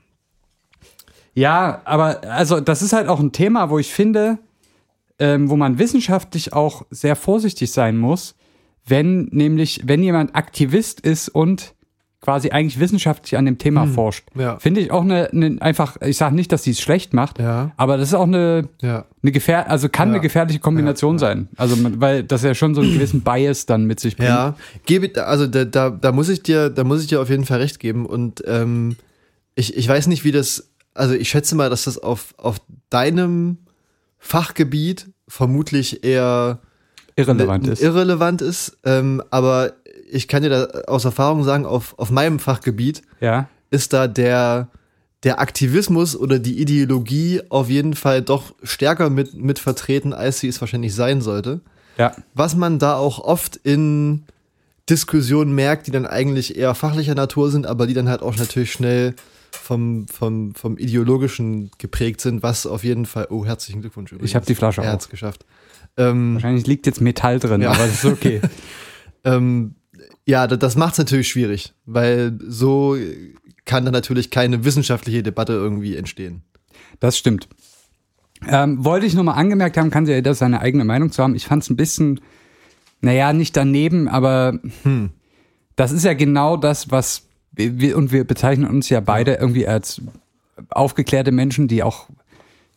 Ja, 1.34 1.80
aber 1.84 2.22
also 2.24 2.60
das 2.60 2.82
ist 2.82 2.92
halt 2.92 3.08
auch 3.08 3.20
ein 3.20 3.32
Thema, 3.32 3.70
wo 3.70 3.78
ich 3.78 3.92
finde, 3.92 4.38
ähm, 5.18 5.48
wo 5.50 5.56
man 5.56 5.78
wissenschaftlich 5.78 6.52
auch 6.52 6.84
sehr 6.90 7.16
vorsichtig 7.16 7.70
sein 7.72 7.96
muss, 7.98 8.34
wenn 8.86 9.24
nämlich, 9.32 9.82
wenn 9.84 10.02
jemand 10.02 10.34
Aktivist 10.34 11.00
ist 11.00 11.28
und 11.28 11.74
quasi 12.22 12.50
eigentlich 12.50 12.78
wissenschaftlich 12.78 13.38
an 13.38 13.46
dem 13.46 13.56
Thema 13.56 13.86
forscht. 13.86 14.26
ja. 14.34 14.58
Finde 14.58 14.80
ich 14.82 14.90
auch 14.90 15.00
eine, 15.02 15.30
eine 15.30 15.56
einfach, 15.62 15.96
ich 16.02 16.18
sage 16.18 16.34
nicht, 16.34 16.52
dass 16.52 16.64
sie 16.64 16.72
es 16.72 16.80
schlecht 16.80 17.14
macht, 17.14 17.38
Ja. 17.38 17.72
aber 17.78 17.96
das 17.96 18.08
ist 18.08 18.14
auch 18.14 18.26
eine, 18.26 18.68
Ja. 18.82 19.06
eine 19.22 19.32
gefähr 19.32 19.70
also 19.70 19.88
kann 19.88 20.10
eine 20.10 20.20
gefährliche 20.20 20.58
Kombination 20.58 21.18
sein. 21.18 21.48
Also 21.56 21.76
man- 21.76 21.98
weil 22.00 22.22
das 22.24 22.42
ja 22.42 22.54
schon 22.54 22.74
so 22.74 22.82
einen 22.82 22.92
gewissen 22.92 23.22
Bias 23.22 23.64
dann 23.64 23.84
mit 23.86 24.00
sich 24.00 24.16
bringt. 24.18 24.28
Ja, 24.28 24.54
gebe, 24.84 25.24
also 25.26 25.46
da, 25.46 25.64
da, 25.64 25.88
da 25.88 26.12
muss 26.12 26.28
ich 26.28 26.42
dir, 26.42 26.68
da 26.68 26.84
muss 26.84 27.00
ich 27.00 27.06
dir 27.06 27.22
auf 27.22 27.30
jeden 27.30 27.46
Fall 27.46 27.58
recht 27.60 27.78
geben. 27.80 28.04
Und 28.04 28.42
ähm, 28.46 28.96
ich, 29.54 29.74
ich 29.78 29.88
weiß 29.88 30.06
nicht, 30.08 30.22
wie 30.24 30.32
das, 30.32 30.69
also 30.94 31.14
ich 31.14 31.28
schätze 31.28 31.54
mal, 31.54 31.70
dass 31.70 31.84
das 31.84 31.98
auf, 31.98 32.34
auf 32.36 32.60
deinem 32.90 33.58
Fachgebiet 34.18 35.08
vermutlich 35.28 36.04
eher 36.04 36.60
Irrelevant 37.16 37.66
ist. 37.68 37.82
irrelevant 37.82 38.42
ist. 38.42 38.78
Ähm, 38.84 39.22
aber 39.30 39.72
ich 40.10 40.28
kann 40.28 40.42
dir 40.42 40.50
da 40.50 40.64
aus 40.86 41.04
Erfahrung 41.04 41.44
sagen, 41.44 41.66
auf, 41.66 41.98
auf 41.98 42.10
meinem 42.10 42.38
Fachgebiet 42.38 43.02
ja. 43.20 43.48
ist 43.70 43.92
da 43.92 44.08
der, 44.08 44.68
der 45.22 45.40
Aktivismus 45.40 46.16
oder 46.16 46.38
die 46.38 46.60
Ideologie 46.60 47.42
auf 47.48 47.68
jeden 47.68 47.94
Fall 47.94 48.22
doch 48.22 48.54
stärker 48.62 49.10
mit, 49.10 49.34
mit 49.34 49.58
vertreten, 49.58 50.12
als 50.12 50.40
sie 50.40 50.48
es 50.48 50.60
wahrscheinlich 50.60 50.94
sein 50.94 51.20
sollte 51.20 51.60
Ja. 51.96 52.14
was 52.34 52.56
man 52.56 52.78
da 52.78 52.96
auch 52.96 53.18
oft 53.18 53.56
in 53.56 54.24
Diskussionen 54.88 55.54
merkt, 55.54 55.86
die 55.86 55.92
dann 55.92 56.06
eigentlich 56.06 56.56
eher 56.56 56.74
fachlicher 56.74 57.14
Natur 57.14 57.50
sind, 57.50 57.66
aber 57.66 57.86
die 57.86 57.94
dann 57.94 58.08
halt 58.08 58.22
auch 58.22 58.36
natürlich 58.36 58.72
schnell 58.72 59.14
vom, 59.52 60.06
vom, 60.08 60.54
vom 60.54 60.76
ideologischen 60.78 61.70
geprägt 61.78 62.20
sind, 62.20 62.42
was 62.42 62.66
auf 62.66 62.84
jeden 62.84 63.06
Fall, 63.06 63.26
oh, 63.30 63.44
herzlichen 63.44 63.80
Glückwunsch 63.80 64.12
übrigens. 64.12 64.30
Ich 64.30 64.34
habe 64.36 64.46
die 64.46 64.54
Flasche 64.54 64.82
Er 64.82 64.88
auch. 64.88 64.92
hat's 64.94 65.08
geschafft. 65.08 65.44
Ähm, 65.96 66.34
Wahrscheinlich 66.34 66.66
liegt 66.66 66.86
jetzt 66.86 67.00
Metall 67.00 67.38
drin, 67.38 67.62
Ja. 67.62 67.70
aber 67.70 67.78
das 67.86 68.04
ist 68.04 68.04
okay. 68.04 68.40
ähm, 69.24 69.74
ja, 70.26 70.46
da- 70.46 70.56
das 70.56 70.76
macht 70.76 70.92
es 70.92 70.98
natürlich 70.98 71.28
schwierig, 71.28 71.72
weil 71.86 72.38
so 72.46 72.96
kann 73.64 73.84
dann 73.84 73.92
natürlich 73.92 74.30
keine 74.30 74.64
wissenschaftliche 74.64 75.22
Debatte 75.22 75.52
irgendwie 75.52 75.96
entstehen. 75.96 76.42
Das 77.00 77.18
stimmt. 77.18 77.48
Ähm, 78.48 78.84
wollte 78.84 79.06
ich 79.06 79.14
nur 79.14 79.24
mal 79.24 79.34
angemerkt 79.34 79.76
haben, 79.76 79.90
kann 79.90 80.06
sie 80.06 80.12
ja 80.12 80.16
jeder 80.18 80.34
seine 80.34 80.60
eigene 80.60 80.84
Meinung 80.84 81.12
zu 81.12 81.22
haben. 81.22 81.34
Ich 81.34 81.46
fand 81.46 81.62
es 81.62 81.70
ein 81.70 81.76
bisschen, 81.76 82.20
naja, 83.02 83.32
nicht 83.32 83.56
daneben, 83.56 84.08
aber 84.08 84.58
das 85.76 85.92
ist 85.92 86.04
ja 86.04 86.14
genau 86.14 86.56
das, 86.56 86.90
was 86.90 87.28
wir, 87.52 87.96
und 87.96 88.12
wir 88.12 88.24
bezeichnen 88.24 88.68
uns 88.68 88.88
ja 88.88 89.00
beide 89.00 89.34
irgendwie 89.34 89.66
als 89.66 90.00
aufgeklärte 90.70 91.32
Menschen, 91.32 91.68
die 91.68 91.82
auch 91.82 92.06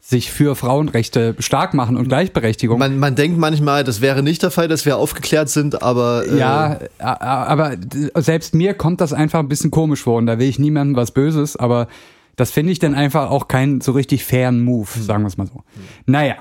sich 0.05 0.31
für 0.31 0.55
Frauenrechte 0.55 1.33
stark 1.39 1.73
machen 1.73 1.95
und 1.95 2.09
Gleichberechtigung. 2.09 2.77
Man, 2.77 2.99
man 2.99 3.15
denkt 3.15 3.37
manchmal, 3.37 3.85
das 3.85 4.01
wäre 4.01 4.21
nicht 4.21 4.43
der 4.43 4.51
Fall, 4.51 4.67
dass 4.67 4.85
wir 4.85 4.97
aufgeklärt 4.97 5.47
sind, 5.47 5.81
aber 5.81 6.25
äh, 6.27 6.37
ja, 6.37 6.79
aber 6.97 7.77
selbst 8.15 8.53
mir 8.53 8.73
kommt 8.73 8.99
das 8.99 9.13
einfach 9.13 9.39
ein 9.39 9.47
bisschen 9.47 9.71
komisch 9.71 10.01
vor 10.01 10.17
und 10.17 10.25
da 10.25 10.39
will 10.39 10.47
ich 10.49 10.59
niemandem 10.59 10.97
was 10.97 11.11
Böses, 11.11 11.55
aber 11.55 11.87
das 12.35 12.51
finde 12.51 12.73
ich 12.73 12.79
dann 12.79 12.95
einfach 12.95 13.29
auch 13.29 13.47
keinen 13.47 13.79
so 13.79 13.93
richtig 13.93 14.25
fairen 14.25 14.61
Move, 14.61 14.89
Hm. 14.93 15.03
sagen 15.03 15.23
wir 15.23 15.27
es 15.27 15.37
mal 15.37 15.47
so. 15.47 15.63
Naja, 16.05 16.35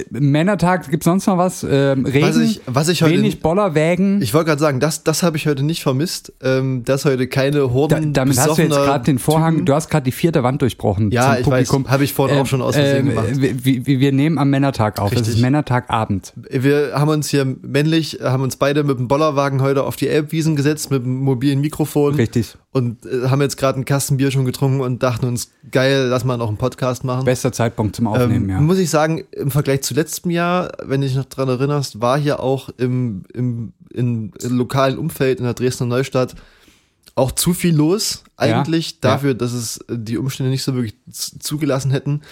äh, 0.00 0.04
Männertag, 0.10 0.90
gibt's 0.90 1.04
sonst 1.04 1.26
noch 1.26 1.38
was? 1.38 1.64
Ähm, 1.68 2.04
Regen, 2.06 2.26
Was 2.28 2.36
ich- 2.36 2.60
was 2.66 2.88
ich 2.88 3.02
heute- 3.02 3.14
wenig 3.14 3.40
Bollerwägen. 3.40 4.20
ich 4.22 4.34
wollte 4.34 4.46
gerade 4.48 4.60
sagen, 4.60 4.80
das, 4.80 5.04
das 5.04 5.22
habe 5.22 5.36
ich 5.36 5.46
heute 5.46 5.62
nicht 5.62 5.82
vermisst, 5.82 6.32
ähm, 6.42 6.84
dass 6.84 7.04
heute 7.04 7.26
keine 7.26 7.58
Da, 7.58 7.70
Horden 7.70 8.12
damit 8.12 8.38
hast 8.38 8.58
du 8.58 8.62
jetzt 8.62 8.70
gerade 8.74 9.04
den 9.04 9.18
Vorhang, 9.18 9.54
Typen- 9.54 9.66
du 9.66 9.74
hast 9.74 9.90
gerade 9.90 10.04
die 10.04 10.12
vierte 10.12 10.42
Wand 10.42 10.62
durchbrochen. 10.62 11.10
Ja, 11.10 11.22
zum 11.22 11.30
ich 11.32 11.46
weiß, 11.50 11.68
Publikum. 11.68 11.90
habe 11.90 12.04
ich 12.04 12.12
vorhin 12.12 12.38
auch 12.38 12.46
schon 12.46 12.62
aus 12.62 12.74
Versehen 12.76 13.08
gemacht. 13.08 13.26
Wir, 13.34 13.64
wir, 13.86 14.00
wir 14.00 14.12
nehmen 14.12 14.38
am 14.38 14.50
Männertag 14.50 14.98
auf. 15.00 15.12
Richtig. 15.12 15.34
ist 15.36 15.40
Männertagabend. 15.40 16.32
Wir 16.50 16.92
haben 16.94 17.08
uns 17.10 17.28
hier 17.28 17.44
männlich, 17.62 18.18
haben 18.22 18.42
uns 18.42 18.56
beide 18.56 18.84
mit 18.84 18.98
dem 18.98 19.08
Bollerwagen 19.08 19.62
heute 19.62 19.84
auf 19.84 19.96
die 19.96 20.08
Elbwiesen 20.08 20.56
gesetzt, 20.56 20.90
mit 20.90 21.04
dem 21.04 21.16
mobilen 21.20 21.60
Mikrofon. 21.60 22.14
Richtig. 22.14 22.56
Und 22.74 23.06
äh, 23.06 23.28
haben 23.28 23.40
jetzt 23.40 23.56
gerade 23.56 23.76
einen 23.76 23.84
Kasten 23.84 24.16
Bier 24.16 24.32
schon 24.32 24.44
getrunken 24.44 24.80
und 24.80 25.00
dachten 25.00 25.26
uns, 25.26 25.52
geil, 25.70 26.08
lass 26.08 26.24
mal 26.24 26.36
noch 26.36 26.48
einen 26.48 26.56
Podcast 26.56 27.04
machen. 27.04 27.24
Bester 27.24 27.52
Zeitpunkt 27.52 27.94
zum 27.94 28.08
Aufnehmen, 28.08 28.44
Ähm, 28.44 28.50
ja. 28.50 28.60
Muss 28.60 28.78
ich 28.78 28.90
sagen, 28.90 29.22
im 29.30 29.52
Vergleich 29.52 29.82
zu 29.82 29.94
letztem 29.94 30.32
Jahr, 30.32 30.72
wenn 30.82 31.00
du 31.00 31.06
dich 31.06 31.16
noch 31.16 31.26
dran 31.26 31.48
erinnerst, 31.48 32.00
war 32.00 32.18
hier 32.18 32.40
auch 32.40 32.70
im, 32.76 33.26
im, 33.32 33.72
im, 33.92 34.32
lokalen 34.42 34.98
Umfeld 34.98 35.38
in 35.38 35.44
der 35.44 35.54
Dresdner 35.54 35.86
Neustadt 35.86 36.34
auch 37.14 37.30
zu 37.30 37.54
viel 37.54 37.76
los, 37.76 38.24
eigentlich, 38.36 38.90
Ja, 38.90 38.96
dafür, 39.02 39.34
dass 39.34 39.52
es 39.52 39.78
die 39.88 40.18
Umstände 40.18 40.50
nicht 40.50 40.64
so 40.64 40.74
wirklich 40.74 40.96
zugelassen 41.12 41.92
hätten. 41.92 42.22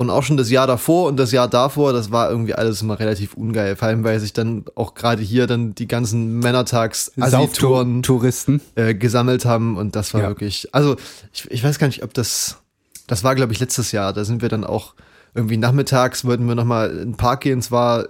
Und 0.00 0.08
auch 0.08 0.22
schon 0.22 0.38
das 0.38 0.48
Jahr 0.48 0.66
davor 0.66 1.08
und 1.08 1.18
das 1.18 1.30
Jahr 1.30 1.46
davor, 1.46 1.92
das 1.92 2.10
war 2.10 2.30
irgendwie 2.30 2.54
alles 2.54 2.80
immer 2.80 2.98
relativ 2.98 3.34
ungeil. 3.34 3.76
Vor 3.76 3.86
allem, 3.88 4.02
weil 4.02 4.18
sich 4.18 4.32
dann 4.32 4.64
auch 4.74 4.94
gerade 4.94 5.20
hier 5.22 5.46
dann 5.46 5.74
die 5.74 5.86
ganzen 5.86 6.38
Männertags-Assi-Touren 6.38 7.96
Sauftouristen. 7.96 8.62
äh, 8.76 8.94
gesammelt 8.94 9.44
haben 9.44 9.76
und 9.76 9.96
das 9.96 10.14
war 10.14 10.22
Ja. 10.22 10.28
wirklich, 10.28 10.68
also 10.74 10.96
ich, 11.34 11.50
ich 11.50 11.62
weiß 11.62 11.78
gar 11.78 11.86
nicht, 11.86 12.02
ob 12.02 12.14
das, 12.14 12.56
das 13.08 13.24
war 13.24 13.34
glaube 13.34 13.52
ich 13.52 13.60
letztes 13.60 13.92
Jahr, 13.92 14.14
da 14.14 14.24
sind 14.24 14.40
wir 14.40 14.48
dann 14.48 14.64
auch 14.64 14.94
irgendwie 15.34 15.58
nachmittags, 15.58 16.24
wollten 16.24 16.46
wir 16.48 16.54
nochmal 16.54 16.90
in 16.92 16.96
den 17.12 17.16
Park 17.16 17.42
gehen, 17.42 17.58
es 17.58 17.70
war 17.70 18.06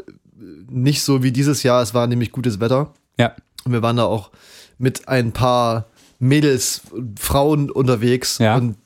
nicht 0.69 1.03
so 1.03 1.25
wie 1.25 1.33
dieses 1.33 1.65
Jahr, 1.65 1.83
es 1.83 1.93
war 1.93 2.07
nämlich 2.07 2.31
gutes 2.31 2.61
Wetter 2.61 2.95
Ja. 3.19 3.33
und 3.65 3.73
wir 3.73 3.83
waren 3.83 3.97
da 3.97 4.05
auch 4.05 4.31
mit 4.79 5.09
ein 5.09 5.33
paar 5.33 5.87
Mädels, 6.21 6.83
Frauen 7.19 7.69
unterwegs 7.69 8.39
Ja. 8.39 8.55
und 8.57 8.77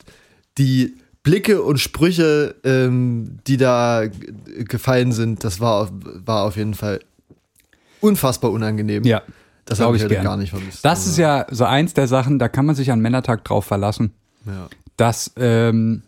die 0.57 0.95
Blicke 1.25 1.63
und 1.63 1.79
Sprüche, 1.79 2.55
ähm, 2.63 3.39
die 3.47 3.57
da 3.57 4.03
gefallen 4.59 5.11
sind, 5.11 5.43
das 5.43 5.59
war, 5.59 5.89
war 5.91 6.43
auf 6.43 6.55
jeden 6.55 6.75
Fall 6.75 7.01
unfassbar 7.99 8.51
unangenehm. 8.51 9.03
Ja. 9.03 9.23
Das 9.65 9.79
habe 9.79 9.97
ich 9.97 10.03
ich 10.03 10.21
gar 10.21 10.37
nicht 10.37 10.51
vermisst. 10.51 10.85
Das 10.85 10.99
Also, 10.99 11.09
ist 11.09 11.17
ja 11.17 11.47
so 11.49 11.65
eins 11.65 11.95
der 11.95 12.07
Sachen, 12.07 12.37
da 12.37 12.47
kann 12.47 12.67
man 12.67 12.75
sich 12.75 12.91
an 12.91 12.99
Männertag 12.99 13.43
drauf 13.43 13.65
verlassen, 13.65 14.13
ja. 14.45 14.67
dass 14.95 15.31
ähm, 15.37 16.03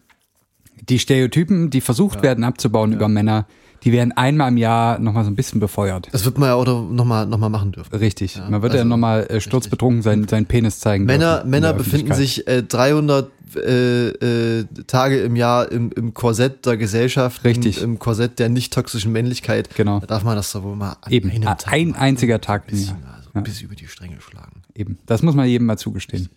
die 0.87 0.99
Stereotypen, 0.99 1.71
die 1.71 1.81
versucht 1.81 2.21
werden 2.21 2.43
abzubauen 2.43 2.93
über 2.93 3.07
Männer, 3.07 3.47
die 3.87 3.93
werden 3.93 4.11
einmal 4.11 4.49
im 4.49 4.57
Jahr 4.57 4.99
nochmal 4.99 5.23
so 5.23 5.31
ein 5.31 5.37
bisschen 5.37 5.61
befeuert. 5.61 6.09
Das 6.11 6.25
wird 6.25 6.37
man 6.37 6.49
ja 6.49 6.55
auch 6.55 6.65
nochmal 6.65 7.25
noch 7.25 7.37
mal 7.37 7.47
machen 7.47 7.71
dürfen. 7.71 7.95
Richtig. 7.95 8.37
man 8.37 8.61
wird 8.61 8.73
ja 8.73 8.79
also, 8.79 8.89
nochmal 8.89 9.25
äh, 9.29 9.39
sturzbetrunken 9.39 10.01
seinen, 10.01 10.27
seinen 10.27 10.45
Penis 10.45 10.81
zeigen. 10.81 11.05
Männer, 11.05 11.45
Männer 11.45 11.71
befinden 11.71 12.13
sich 12.13 12.45
äh, 12.49 12.63
300 12.63 13.31
äh, 13.55 14.09
äh, 14.09 14.65
Tage 14.87 15.19
im 15.19 15.37
Jahr 15.37 15.71
im, 15.71 15.89
im 15.93 16.13
Korsett 16.13 16.65
der 16.65 16.75
Gesellschaft. 16.75 17.45
Richtig. 17.45 17.77
Im, 17.77 17.91
Im 17.91 17.99
Korsett 17.99 18.39
der 18.39 18.49
nicht 18.49 18.73
toxischen 18.73 19.13
Männlichkeit. 19.13 19.73
Genau. 19.73 20.01
Da 20.01 20.05
darf 20.05 20.25
man 20.25 20.35
das 20.35 20.51
doch 20.51 20.63
wohl 20.63 20.75
mal 20.75 20.97
an 20.99 21.09
Eben, 21.09 21.29
einem 21.29 21.47
ein, 21.47 21.57
Tag 21.57 21.71
ein 21.71 21.91
mal 21.91 21.99
einziger 21.99 22.41
Tag 22.41 22.63
ein 22.65 22.71
bisschen, 22.71 22.97
also 23.05 23.29
Ja. 23.33 23.39
ein 23.39 23.43
bisschen 23.43 23.67
über 23.67 23.75
die 23.75 23.87
Stränge 23.87 24.19
schlagen. 24.19 24.63
Eben. 24.75 24.97
Das 25.05 25.21
muss 25.21 25.33
man 25.33 25.47
jedem 25.47 25.65
mal 25.65 25.77
zugestehen. 25.77 26.27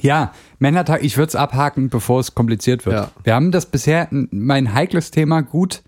Ja, 0.00 0.32
Männertag, 0.60 1.02
ich 1.02 1.16
würde 1.16 1.30
es 1.30 1.34
abhaken, 1.34 1.88
bevor 1.88 2.20
es 2.20 2.36
kompliziert 2.36 2.86
wird. 2.86 2.94
Ja. 2.94 3.10
Wir 3.24 3.34
haben 3.34 3.50
das 3.50 3.66
bisher, 3.66 4.06
mein 4.12 4.74
heikles 4.74 5.10
Thema, 5.10 5.40
gut 5.40 5.82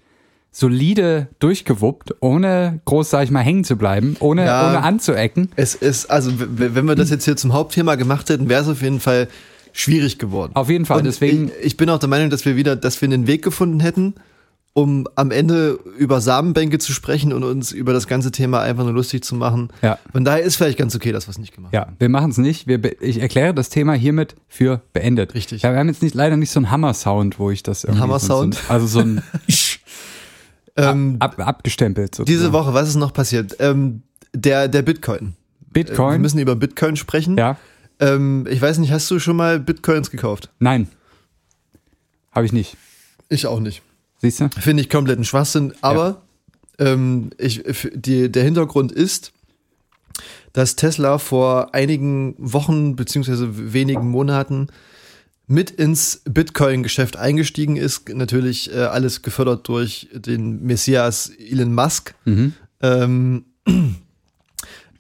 solide 0.56 1.26
durchgewuppt, 1.40 2.14
ohne 2.20 2.80
groß, 2.84 3.10
sag 3.10 3.24
ich 3.24 3.30
mal, 3.32 3.40
hängen 3.40 3.64
zu 3.64 3.76
bleiben, 3.76 4.16
ohne, 4.20 4.46
Ja. 4.46 4.68
ohne 4.68 4.82
anzuecken. 4.84 5.50
Es 5.56 5.74
ist, 5.74 6.08
also 6.10 6.30
wenn 6.36 6.86
wir 6.86 6.94
das 6.94 7.10
jetzt 7.10 7.24
hier 7.24 7.36
zum 7.36 7.52
Hauptthema 7.52 7.96
gemacht 7.96 8.30
hätten, 8.30 8.48
wäre 8.48 8.62
es 8.62 8.68
auf 8.68 8.80
jeden 8.80 9.00
Fall 9.00 9.26
schwierig 9.72 10.18
geworden. 10.20 10.52
Auf 10.54 10.70
jeden 10.70 10.86
Fall, 10.86 10.98
Und 10.98 11.04
deswegen- 11.06 11.48
Ich, 11.60 11.66
ich 11.66 11.76
bin 11.76 11.90
auch 11.90 11.98
der 11.98 12.08
Meinung, 12.08 12.30
dass 12.30 12.44
wir 12.44 12.54
wieder, 12.54 12.76
dass 12.76 13.00
wir 13.02 13.08
einen 13.08 13.26
Weg 13.26 13.42
gefunden 13.42 13.80
hätten, 13.80 14.14
um 14.74 15.08
am 15.16 15.32
Ende 15.32 15.78
über 15.98 16.20
Samenbänke 16.20 16.78
zu 16.78 16.92
sprechen 16.92 17.32
und 17.32 17.42
uns 17.42 17.72
über 17.72 17.92
das 17.92 18.06
ganze 18.06 18.30
Thema 18.30 18.60
einfach 18.60 18.84
nur 18.84 18.92
lustig 18.92 19.24
zu 19.24 19.34
machen. 19.34 19.70
Ja. 19.82 19.98
Von 20.12 20.24
daher 20.24 20.42
ist 20.44 20.56
vielleicht 20.56 20.78
ganz 20.78 20.94
okay, 20.94 21.10
dass 21.10 21.26
wir 21.26 21.30
es 21.30 21.38
nicht 21.38 21.54
gemacht 21.54 21.74
haben. 21.74 21.90
Ja, 21.90 21.96
wir 21.98 22.08
machen 22.08 22.30
es 22.30 22.38
nicht. 22.38 22.66
Wir 22.68 22.80
ich 23.02 23.20
erkläre 23.20 23.54
das 23.54 23.68
Thema 23.70 23.94
hiermit 23.94 24.34
für 24.48 24.80
beendet. 24.92 25.34
Richtig. 25.34 25.62
Ja, 25.62 25.72
wir 25.72 25.78
haben 25.80 25.88
jetzt 25.88 26.02
nicht, 26.02 26.14
leider 26.14 26.36
nicht 26.36 26.50
so 26.50 26.60
einen 26.60 26.70
Hammer-Sound, 26.72 27.38
wo 27.40 27.50
ich 27.50 27.62
das 27.64 27.82
irgendwie. 27.84 28.00
Hammer-Sound? 28.02 28.54
So, 28.54 28.60
so, 28.66 28.72
also 28.72 28.86
so 28.86 28.98
ein 29.00 29.22
Ähm, 30.76 31.16
ab, 31.20 31.38
abgestempelt. 31.38 32.14
Sozusagen. 32.14 32.36
diese 32.38 32.52
Woche, 32.52 32.74
was 32.74 32.88
ist 32.88 32.96
noch 32.96 33.12
passiert? 33.12 33.56
Ähm, 33.60 34.02
der, 34.32 34.68
der 34.68 34.82
Bitcoin. 34.82 35.34
Wir 35.72 35.84
Bitcoin. 35.84 36.20
müssen 36.20 36.38
über 36.38 36.56
Bitcoin 36.56 36.96
sprechen. 36.96 37.36
ja. 37.36 37.56
Ähm, 38.00 38.44
ich 38.50 38.60
weiß 38.60 38.78
nicht, 38.78 38.90
hast 38.90 39.08
du 39.12 39.20
schon 39.20 39.36
mal 39.36 39.60
Bitcoins 39.60 40.10
gekauft? 40.10 40.50
Nein. 40.58 40.88
Habe 42.32 42.44
ich 42.44 42.52
nicht. 42.52 42.76
Ich 43.28 43.46
auch 43.46 43.60
nicht. 43.60 43.82
Siehst 44.18 44.40
du? 44.40 44.48
Finde 44.48 44.82
ich 44.82 44.90
kompletten 44.90 45.24
Schwachsinn. 45.24 45.72
Aber 45.80 46.22
ähm, 46.78 47.30
ich, 47.38 47.62
die, 47.94 48.32
der 48.32 48.42
Hintergrund 48.42 48.90
ist, 48.90 49.32
dass 50.52 50.74
Tesla 50.74 51.18
vor 51.18 51.74
einigen 51.74 52.34
Wochen 52.38 52.96
beziehungsweise 52.96 53.72
wenigen 53.72 54.08
Monaten 54.08 54.68
mit 55.46 55.70
ins 55.70 56.22
Bitcoin-Geschäft 56.24 57.16
eingestiegen 57.16 57.76
ist. 57.76 58.08
Natürlich 58.08 58.74
äh, 58.74 58.84
alles 58.84 59.22
gefördert 59.22 59.68
durch 59.68 60.08
den 60.12 60.62
Messias 60.62 61.30
Elon 61.38 61.74
Musk. 61.74 62.14
Ähm, 62.80 63.44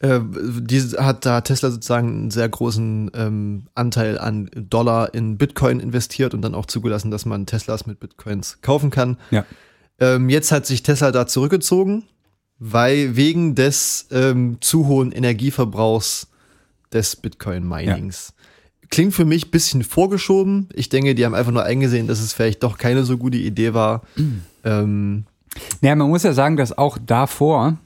äh, 0.00 0.20
diese 0.60 1.04
hat 1.04 1.24
da 1.24 1.40
Tesla 1.40 1.70
sozusagen 1.70 2.08
einen 2.08 2.30
sehr 2.30 2.48
großen 2.48 3.10
ähm, 3.14 3.66
Anteil 3.74 4.18
an 4.18 4.50
Dollar 4.54 5.14
in 5.14 5.38
Bitcoin 5.38 5.80
investiert 5.80 6.34
und 6.34 6.42
dann 6.42 6.54
auch 6.54 6.66
zugelassen, 6.66 7.10
dass 7.10 7.24
man 7.24 7.46
Teslas 7.46 7.86
mit 7.86 8.00
Bitcoins 8.00 8.58
kaufen 8.60 8.90
kann. 8.90 9.18
Ja. 9.30 9.46
Ähm, 9.98 10.28
jetzt 10.28 10.52
hat 10.52 10.66
sich 10.66 10.82
Tesla 10.82 11.10
da 11.10 11.26
zurückgezogen, 11.26 12.04
weil 12.58 13.16
wegen 13.16 13.54
des 13.54 14.08
ähm, 14.10 14.58
zu 14.60 14.86
hohen 14.88 15.12
Energieverbrauchs 15.12 16.28
des 16.92 17.16
Bitcoin-Minings. 17.16 18.34
Klingt 18.90 19.14
für 19.14 19.24
mich 19.24 19.46
ein 19.46 19.50
bisschen 19.50 19.82
vorgeschoben. 19.82 20.68
Ich 20.74 20.88
denke, 20.88 21.14
die 21.14 21.24
haben 21.24 21.34
einfach 21.34 21.52
nur 21.52 21.64
eingesehen, 21.64 22.06
dass 22.06 22.20
es 22.20 22.32
vielleicht 22.32 22.62
doch 22.62 22.78
keine 22.78 23.04
so 23.04 23.16
gute 23.18 23.38
Idee 23.38 23.74
war. 23.74 24.02
Ähm, 24.64 25.24
Naja, 25.80 25.96
man 25.96 26.08
muss 26.08 26.22
ja 26.22 26.32
sagen, 26.32 26.56
dass 26.56 26.76
auch 26.76 26.98
davor, 27.04 27.78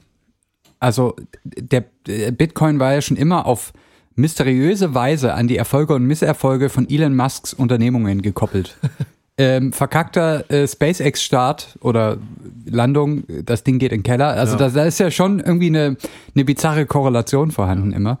also 0.79 1.15
der, 1.43 1.85
Bitcoin 2.31 2.79
war 2.79 2.93
ja 2.93 3.01
schon 3.01 3.17
immer 3.17 3.45
auf 3.45 3.73
mysteriöse 4.15 4.93
Weise 4.93 5.33
an 5.33 5.47
die 5.47 5.57
Erfolge 5.57 5.93
und 5.93 6.05
Misserfolge 6.05 6.69
von 6.69 6.89
Elon 6.89 7.15
Musks 7.15 7.53
Unternehmungen 7.53 8.21
gekoppelt. 8.21 8.77
ähm, 9.37 9.71
verkackter 9.71 10.49
äh, 10.51 10.67
SpaceX-Start 10.67 11.77
oder 11.81 12.17
Landung, 12.65 13.23
das 13.45 13.63
Ding 13.63 13.79
geht 13.79 13.91
in 13.93 13.99
den 13.99 14.03
Keller. 14.03 14.27
Also 14.29 14.53
Ja. 14.53 14.67
da, 14.67 14.69
da 14.69 14.83
ist 14.83 14.99
ja 14.99 15.09
schon 15.11 15.39
irgendwie 15.39 15.67
eine, 15.67 15.95
eine 16.35 16.45
bizarre 16.45 16.85
Korrelation 16.85 17.51
vorhanden 17.51 17.93
immer. 17.93 18.19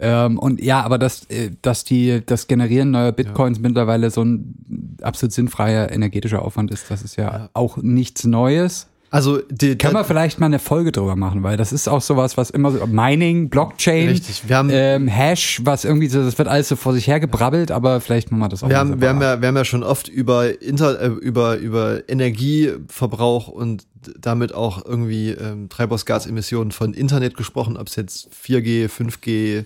Ähm, 0.00 0.38
und 0.38 0.62
ja, 0.62 0.82
aber 0.82 0.96
dass, 0.98 1.24
äh, 1.24 1.50
dass 1.60 1.82
die, 1.84 2.22
das 2.24 2.46
Generieren 2.46 2.92
neuer 2.92 3.10
Bitcoins 3.12 3.58
mittlerweile 3.58 4.10
so 4.10 4.22
ein 4.22 4.54
absolut 5.02 5.32
sinnfreier 5.32 5.90
energetischer 5.90 6.42
Aufwand 6.42 6.70
ist, 6.70 6.88
das 6.88 7.02
ist 7.02 7.16
ja, 7.16 7.48
auch 7.52 7.78
nichts 7.78 8.24
Neues. 8.24 8.86
also 9.10 9.40
die, 9.50 9.76
Kann 9.76 9.94
man 9.94 10.04
vielleicht 10.04 10.38
mal 10.38 10.46
eine 10.46 10.60
Folge 10.60 10.92
drüber 10.92 11.16
machen, 11.16 11.42
weil 11.42 11.56
das 11.56 11.72
ist 11.72 11.88
auch 11.88 12.00
sowas, 12.00 12.36
was 12.36 12.50
immer 12.50 12.70
so 12.70 12.86
Mining, 12.86 13.48
Blockchain, 13.48 14.08
Richtig, 14.10 14.48
wir 14.48 14.56
haben- 14.56 14.70
ähm, 14.72 15.08
Hash, 15.08 15.62
was 15.64 15.84
irgendwie 15.84 16.06
so, 16.06 16.22
das 16.22 16.38
wird 16.38 16.46
alles 16.46 16.68
so 16.68 16.76
vor 16.76 16.92
sich 16.92 17.08
her 17.08 17.18
gebrabbelt, 17.18 17.72
aber 17.72 18.00
vielleicht 18.00 18.30
machen 18.30 18.42
wir 18.42 18.48
das 18.50 18.62
auch 18.62 18.68
wir 18.68 18.76
mal 18.76 18.80
haben, 18.90 19.00
wir, 19.00 19.08
haben 19.08 19.20
ja, 19.20 19.40
wir 19.40 19.48
haben 19.48 19.56
ja 19.56 19.64
schon 19.64 19.82
oft 19.82 20.06
über, 20.08 20.62
Inter, 20.62 21.00
äh, 21.00 21.06
über, 21.08 21.56
über 21.56 22.08
Energieverbrauch 22.08 23.48
und 23.48 23.84
damit 24.20 24.54
auch 24.54 24.84
irgendwie 24.84 25.30
ähm, 25.30 25.68
Treibhausgasemissionen 25.68 26.70
von 26.70 26.94
Internet 26.94 27.36
gesprochen, 27.36 27.76
ob 27.76 27.88
es 27.88 27.96
jetzt 27.96 28.28
4G, 28.32 28.88
5G 28.88 29.64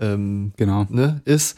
ähm, 0.00 0.52
genau 0.56 0.86
ne, 0.90 1.20
ist. 1.24 1.56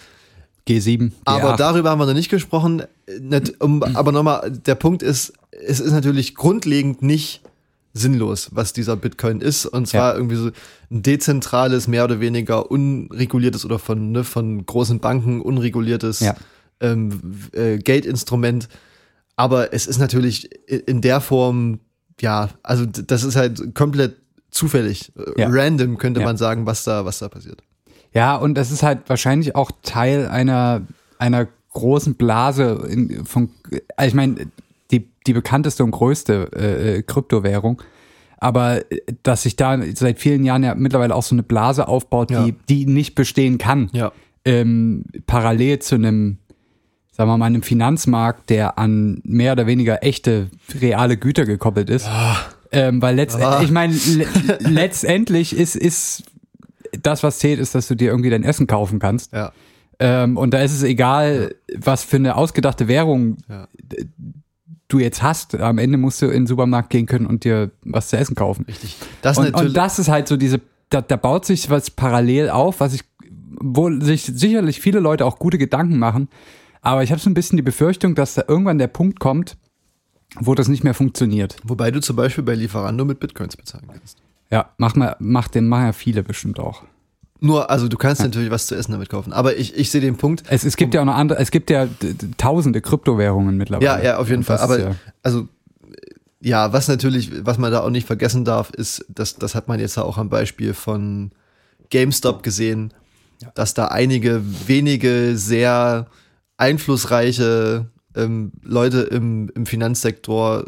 G7. 0.68 1.10
Aber 1.24 1.54
G8. 1.54 1.56
darüber 1.56 1.90
haben 1.90 1.98
wir 1.98 2.06
noch 2.06 2.14
nicht 2.14 2.28
gesprochen. 2.30 2.82
Nicht, 3.20 3.60
um, 3.60 3.82
aber 3.82 4.12
nochmal, 4.12 4.50
der 4.50 4.76
Punkt 4.76 5.02
ist, 5.02 5.32
es 5.50 5.80
ist 5.80 5.90
natürlich 5.92 6.34
grundlegend 6.36 7.02
nicht 7.02 7.42
sinnlos, 7.94 8.48
was 8.52 8.72
dieser 8.72 8.96
Bitcoin 8.96 9.40
ist. 9.40 9.66
Und 9.66 9.86
zwar 9.88 10.12
Ja. 10.12 10.16
irgendwie 10.16 10.36
so 10.36 10.50
ein 10.90 11.02
dezentrales, 11.02 11.88
mehr 11.88 12.04
oder 12.04 12.20
weniger 12.20 12.70
unreguliertes 12.70 13.64
oder 13.64 13.78
von, 13.78 14.12
ne, 14.12 14.22
von 14.24 14.64
großen 14.64 15.00
Banken 15.00 15.40
unreguliertes 15.42 16.20
Ja. 16.20 16.36
ähm, 16.80 17.20
äh, 17.52 17.78
Geldinstrument. 17.78 18.68
Aber 19.36 19.72
es 19.74 19.86
ist 19.86 19.98
natürlich 19.98 20.48
in 20.68 21.00
der 21.00 21.20
Form, 21.20 21.80
ja, 22.20 22.50
also 22.62 22.86
das 22.86 23.24
ist 23.24 23.34
halt 23.36 23.74
komplett 23.74 24.16
zufällig, 24.50 25.12
Ja. 25.36 25.48
random 25.50 25.98
könnte 25.98 26.20
man 26.20 26.36
sagen, 26.36 26.66
was 26.66 26.84
da, 26.84 27.04
was 27.04 27.18
da 27.18 27.28
passiert. 27.28 27.62
Ja, 28.14 28.36
und 28.36 28.54
das 28.54 28.70
ist 28.70 28.82
halt 28.82 29.00
wahrscheinlich 29.08 29.54
auch 29.56 29.70
Teil 29.82 30.28
einer, 30.28 30.82
einer 31.18 31.48
großen 31.72 32.14
Blase 32.14 32.86
in, 32.90 33.24
von, 33.24 33.50
also 33.96 34.08
ich 34.08 34.14
meine, 34.14 34.46
die, 34.90 35.08
die 35.26 35.32
bekannteste 35.32 35.82
und 35.84 35.92
größte 35.92 36.50
äh, 36.54 36.96
äh, 36.98 37.02
Kryptowährung. 37.02 37.80
Aber 38.36 38.90
äh, 38.92 39.00
dass 39.22 39.44
sich 39.44 39.56
da 39.56 39.78
seit 39.94 40.18
vielen 40.18 40.44
Jahren 40.44 40.62
ja 40.62 40.74
mittlerweile 40.74 41.14
auch 41.14 41.22
so 41.22 41.34
eine 41.34 41.42
Blase 41.42 41.88
aufbaut, 41.88 42.30
Ja. 42.30 42.44
die, 42.44 42.52
die 42.68 42.86
nicht 42.86 43.14
bestehen 43.14 43.56
kann. 43.58 43.88
Ja. 43.92 44.12
Ähm, 44.44 45.04
parallel 45.26 45.78
zu 45.78 45.94
einem, 45.94 46.36
sagen 47.12 47.30
wir 47.30 47.38
mal, 47.38 47.46
einem 47.46 47.62
Finanzmarkt, 47.62 48.50
der 48.50 48.76
an 48.78 49.20
mehr 49.24 49.52
oder 49.52 49.66
weniger 49.66 50.02
echte, 50.04 50.50
reale 50.80 51.16
Güter 51.16 51.46
gekoppelt 51.46 51.88
ist. 51.88 52.08
Ähm, 52.72 53.00
weil 53.00 53.14
letztendlich, 53.16 53.60
Ah. 53.60 53.62
ich 53.62 53.70
meine, 53.70 53.94
le 53.94 54.26
letztendlich 54.68 55.56
ist, 55.56 55.76
ist 55.76 56.24
das, 57.00 57.22
was 57.22 57.38
zählt, 57.38 57.58
ist, 57.60 57.74
dass 57.74 57.88
du 57.88 57.94
dir 57.96 58.10
irgendwie 58.10 58.30
dein 58.30 58.44
Essen 58.44 58.66
kaufen 58.66 58.98
kannst. 58.98 59.32
Ja. 59.32 59.52
Ähm, 59.98 60.36
und 60.36 60.52
da 60.52 60.60
ist 60.62 60.72
es 60.72 60.82
egal, 60.82 61.54
was 61.76 62.02
für 62.04 62.16
eine 62.16 62.36
ausgedachte 62.36 62.88
Währung 62.88 63.36
Ja. 63.48 63.68
du 64.88 64.98
jetzt 64.98 65.22
hast. 65.22 65.54
Am 65.58 65.78
Ende 65.78 65.96
musst 65.98 66.20
du 66.22 66.26
in 66.26 66.32
den 66.42 66.46
Supermarkt 66.46 66.90
gehen 66.90 67.06
können 67.06 67.26
und 67.26 67.44
dir 67.44 67.70
was 67.84 68.08
zu 68.08 68.16
essen 68.16 68.34
kaufen. 68.34 68.64
Richtig. 68.68 68.96
Das 69.22 69.38
Und, 69.38 69.54
und 69.54 69.74
das 69.76 69.98
ist 69.98 70.08
halt 70.08 70.28
so 70.28 70.36
diese, 70.36 70.60
da, 70.90 71.00
da 71.00 71.16
baut 71.16 71.44
sich 71.46 71.70
was 71.70 71.90
parallel 71.90 72.50
auf, 72.50 72.80
was 72.80 72.94
ich, 72.94 73.02
wo 73.60 73.90
sich 74.00 74.24
sicherlich 74.24 74.80
viele 74.80 75.00
Leute 75.00 75.24
auch 75.24 75.38
gute 75.38 75.56
Gedanken 75.58 75.98
machen. 75.98 76.28
Aber 76.82 77.02
ich 77.02 77.10
habe 77.10 77.20
so 77.20 77.30
ein 77.30 77.34
bisschen 77.34 77.56
die 77.56 77.62
Befürchtung, 77.62 78.14
dass 78.14 78.34
da 78.34 78.44
irgendwann 78.48 78.78
der 78.78 78.88
Punkt 78.88 79.20
kommt, 79.20 79.56
wo 80.40 80.54
das 80.54 80.68
nicht 80.68 80.82
mehr 80.84 80.94
funktioniert. 80.94 81.56
wobei 81.62 81.90
du 81.90 82.00
zum 82.00 82.16
Beispiel 82.16 82.42
bei 82.44 82.54
Lieferando 82.54 83.04
mit 83.04 83.20
Bitcoins 83.20 83.56
bezahlen 83.56 83.86
kannst. 83.92 84.18
Ja, 84.52 84.70
mach 84.76 84.94
mal, 84.94 85.16
mach 85.18 85.48
den, 85.48 85.66
machen 85.66 85.86
ja 85.86 85.92
viele 85.92 86.22
bestimmt 86.22 86.60
auch. 86.60 86.82
Nur, 87.40 87.70
also 87.70 87.88
du 87.88 87.96
kannst 87.96 88.22
natürlich 88.22 88.50
was 88.50 88.66
zu 88.66 88.76
essen 88.76 88.92
damit 88.92 89.08
kaufen. 89.08 89.32
Aber 89.32 89.56
ich, 89.56 89.74
ich 89.76 89.90
sehe 89.90 90.00
den 90.00 90.16
Punkt. 90.16 90.44
Es, 90.48 90.62
es 90.62 90.76
gibt 90.76 90.94
ja 90.94 91.00
auch 91.00 91.06
noch 91.06 91.16
andere, 91.16 91.40
es 91.40 91.50
gibt 91.50 91.70
ja 91.70 91.88
tausende 92.36 92.80
Kryptowährungen 92.80 93.56
mittlerweile. 93.56 93.84
Ja, 93.84 94.00
ja, 94.00 94.18
auf 94.18 94.28
jeden 94.28 94.44
Fall. 94.44 94.58
Aber 94.58 94.78
ja, 94.78 94.94
also 95.22 95.48
ja, 96.40 96.72
was 96.72 96.86
natürlich, 96.86 97.44
was 97.44 97.58
man 97.58 97.72
da 97.72 97.80
auch 97.80 97.90
nicht 97.90 98.06
vergessen 98.06 98.44
darf, 98.44 98.70
ist, 98.70 99.06
dass 99.08 99.36
das 99.36 99.54
hat 99.54 99.68
man 99.68 99.80
jetzt 99.80 99.98
auch 99.98 100.18
am 100.18 100.28
Beispiel 100.28 100.74
von 100.74 101.32
GameStop 101.90 102.42
gesehen, 102.42 102.92
dass 103.54 103.74
da 103.74 103.86
einige 103.86 104.42
wenige 104.66 105.36
sehr 105.36 106.06
einflussreiche 106.58 107.86
ähm, 108.14 108.52
Leute 108.62 109.00
im, 109.00 109.50
im 109.54 109.66
Finanzsektor 109.66 110.66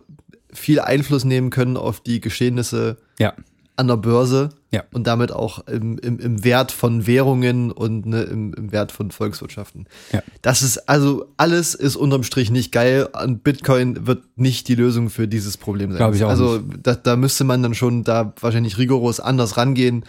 viel 0.53 0.81
Einfluss 0.81 1.25
nehmen 1.25 1.51
können 1.51 1.77
auf 1.77 2.01
die 2.01 2.21
Geschehnisse 2.21 2.97
ja, 3.19 3.35
an 3.77 3.89
der 3.89 3.97
Börse 3.97 4.51
Ja. 4.71 4.85
und 4.93 5.07
damit 5.07 5.33
auch 5.33 5.67
im, 5.67 5.99
im, 5.99 6.19
im 6.21 6.45
Wert 6.45 6.71
von 6.71 7.07
Währungen 7.07 7.73
und 7.73 8.07
ne, 8.07 8.23
im, 8.23 8.55
im 8.55 8.71
Wert 8.73 8.93
von 8.93 9.11
Volkswirtschaften. 9.11 9.87
Ja. 10.13 10.23
Das 10.43 10.63
ist 10.63 10.89
also 10.89 11.27
alles 11.37 11.75
ist 11.75 11.97
unterm 11.97 12.23
Strich 12.23 12.51
nicht 12.53 12.71
geil 12.73 13.09
und 13.21 13.43
Bitcoin 13.43 14.07
wird 14.07 14.23
nicht 14.37 14.69
die 14.69 14.75
Lösung 14.77 15.11
für 15.11 15.27
dieses 15.27 15.57
Problem 15.57 15.91
sein. 15.91 15.99
Glaub 15.99 16.15
ich 16.15 16.23
auch 16.25 16.29
also 16.31 16.61
da, 16.83 16.95
da 16.95 17.17
müsste 17.17 17.43
man 17.45 17.63
dann 17.63 17.75
schon 17.75 18.05
da 18.05 18.33
wahrscheinlich 18.41 18.79
rigoros 18.79 19.19
anders 19.21 19.57
rangehen 19.57 20.05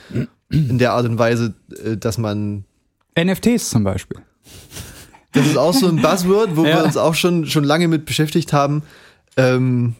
in 0.49 0.77
der 0.77 0.93
Art 0.93 1.05
und 1.07 1.17
Weise, 1.17 1.55
äh, 1.83 1.97
dass 1.97 2.17
man 2.19 2.65
NFTs 3.19 3.71
zum 3.71 3.83
Beispiel. 3.83 4.19
das 5.31 5.47
ist 5.47 5.57
auch 5.57 5.73
so 5.73 5.87
ein 5.87 6.01
Buzzword, 6.01 6.55
wo 6.55 6.65
Ja. 6.65 6.77
wir 6.77 6.83
uns 6.85 6.97
auch 6.97 7.15
schon 7.15 7.45
schon 7.47 7.63
lange 7.63 7.87
mit 7.87 8.05
beschäftigt 8.05 8.53
haben. 8.53 8.83
Ähm, 9.37 9.95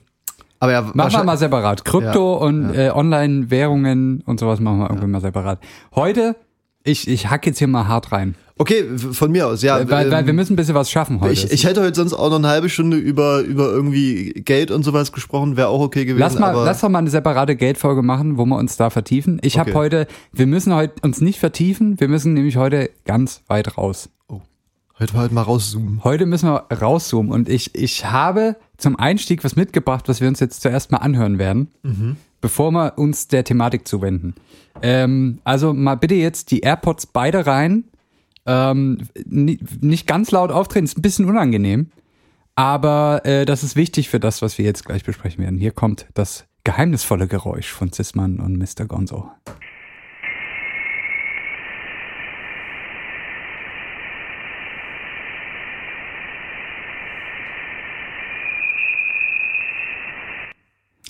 aber 0.66 0.88
ja, 0.88 0.92
Machen 0.94 1.14
wir 1.14 1.24
mal 1.24 1.38
separat. 1.38 1.86
Krypto 1.86 2.34
Ja, 2.40 2.46
und 2.46 2.74
Äh, 2.74 2.92
Online-Währungen 2.94 4.22
und 4.26 4.40
sowas 4.40 4.60
machen 4.60 4.80
wir 4.80 4.90
irgendwie 4.90 5.08
mal 5.08 5.22
separat. 5.22 5.60
Heute, 5.96 6.36
ich, 6.84 7.08
ich 7.08 7.30
hack 7.30 7.46
jetzt 7.46 7.60
hier 7.60 7.68
mal 7.68 7.88
hart 7.88 8.12
rein. 8.12 8.36
Okay, 8.58 8.86
von 8.98 9.32
mir 9.34 9.48
aus, 9.48 9.64
ja. 9.64 9.80
weil, 9.90 10.10
weil 10.12 10.22
ähm, 10.22 10.28
wir 10.28 10.34
müssen 10.34 10.54
ein 10.54 10.56
bisschen 10.56 10.76
was 10.76 10.90
schaffen 10.90 11.20
heute. 11.20 11.34
Ich, 11.34 11.52
ich 11.52 11.66
hätte 11.66 11.82
heute 11.82 11.96
sonst 11.96 12.14
auch 12.14 12.30
noch 12.30 12.38
eine 12.38 12.48
halbe 12.48 12.70
Stunde 12.70 12.96
über, 12.96 13.42
über 13.42 13.66
irgendwie 13.66 14.32
Geld 14.32 14.72
und 14.72 14.84
sowas 14.84 15.12
gesprochen, 15.12 15.58
wäre 15.58 15.68
auch 15.68 15.82
okay 15.82 16.06
gewesen. 16.06 16.22
Lass 16.22 16.40
mal, 16.40 16.52
aber 16.52 16.64
lass 16.64 16.80
doch 16.80 16.88
mal 16.88 17.00
eine 17.00 17.10
separate 17.10 17.58
Geldfolge 17.58 18.02
machen, 18.02 18.38
wo 18.38 18.46
wir 18.46 18.56
uns 18.56 18.78
da 18.78 18.90
vertiefen. 18.90 19.40
Ich 19.42 19.60
habe 19.60 19.72
Okay. 19.72 19.78
heute, 19.80 20.08
wir 20.32 20.48
müssen 20.48 20.74
heute 20.74 20.94
uns 21.02 21.20
nicht 21.20 21.38
vertiefen, 21.40 22.00
wir 22.00 22.08
müssen 22.08 22.34
nämlich 22.34 22.56
heute 22.56 22.92
ganz 23.04 23.42
weit 23.48 23.78
raus. 23.78 24.10
Heute 25.00 25.14
halt 25.14 25.32
mal 25.32 25.42
rauszoomen. 25.42 26.04
Heute 26.04 26.26
müssen 26.26 26.50
wir 26.50 26.66
rauszoomen 26.72 27.32
und 27.32 27.50
ich, 27.50 27.76
ich 27.76 28.06
habe 28.06 28.56
zum 28.78 28.98
Einstieg 28.98 29.44
was 29.44 29.56
mitgebracht, 29.56 30.08
was 30.08 30.22
wir 30.22 30.28
uns 30.28 30.40
jetzt 30.40 30.62
zuerst 30.62 30.92
mal 30.92 30.98
anhören 31.00 31.38
werden, 31.40 31.70
bevor 32.42 32.72
wir 32.72 32.98
uns 32.98 33.28
der 33.28 33.44
Thematik 33.44 33.88
zuwenden. 33.88 34.36
Ähm, 34.82 35.40
also 35.44 35.74
mal 35.74 35.96
bitte 35.96 36.16
jetzt 36.16 36.52
die 36.52 36.62
AirPods 36.62 37.08
beide 37.08 37.46
rein. 37.46 37.86
Ähm, 38.46 39.08
ni- 39.26 39.60
nicht 39.82 40.06
ganz 40.08 40.32
laut 40.32 40.52
auftreten, 40.52 40.86
ist 40.86 40.98
ein 40.98 41.02
bisschen 41.02 41.26
unangenehm, 41.28 41.90
aber 42.56 43.22
äh, 43.26 43.46
das 43.46 43.64
ist 43.64 43.76
wichtig 43.76 44.10
für 44.10 44.20
das, 44.20 44.42
was 44.44 44.58
wir 44.58 44.66
jetzt 44.66 44.86
gleich 44.86 45.04
besprechen 45.04 45.44
werden. 45.44 45.58
Hier 45.58 45.72
kommt 45.72 46.06
das 46.14 46.46
geheimnisvolle 46.64 47.28
Geräusch 47.28 47.72
von 47.72 47.92
Sisman 47.92 48.40
und 48.40 48.58
Mr. 48.58 48.86
Gonzo. 48.86 49.32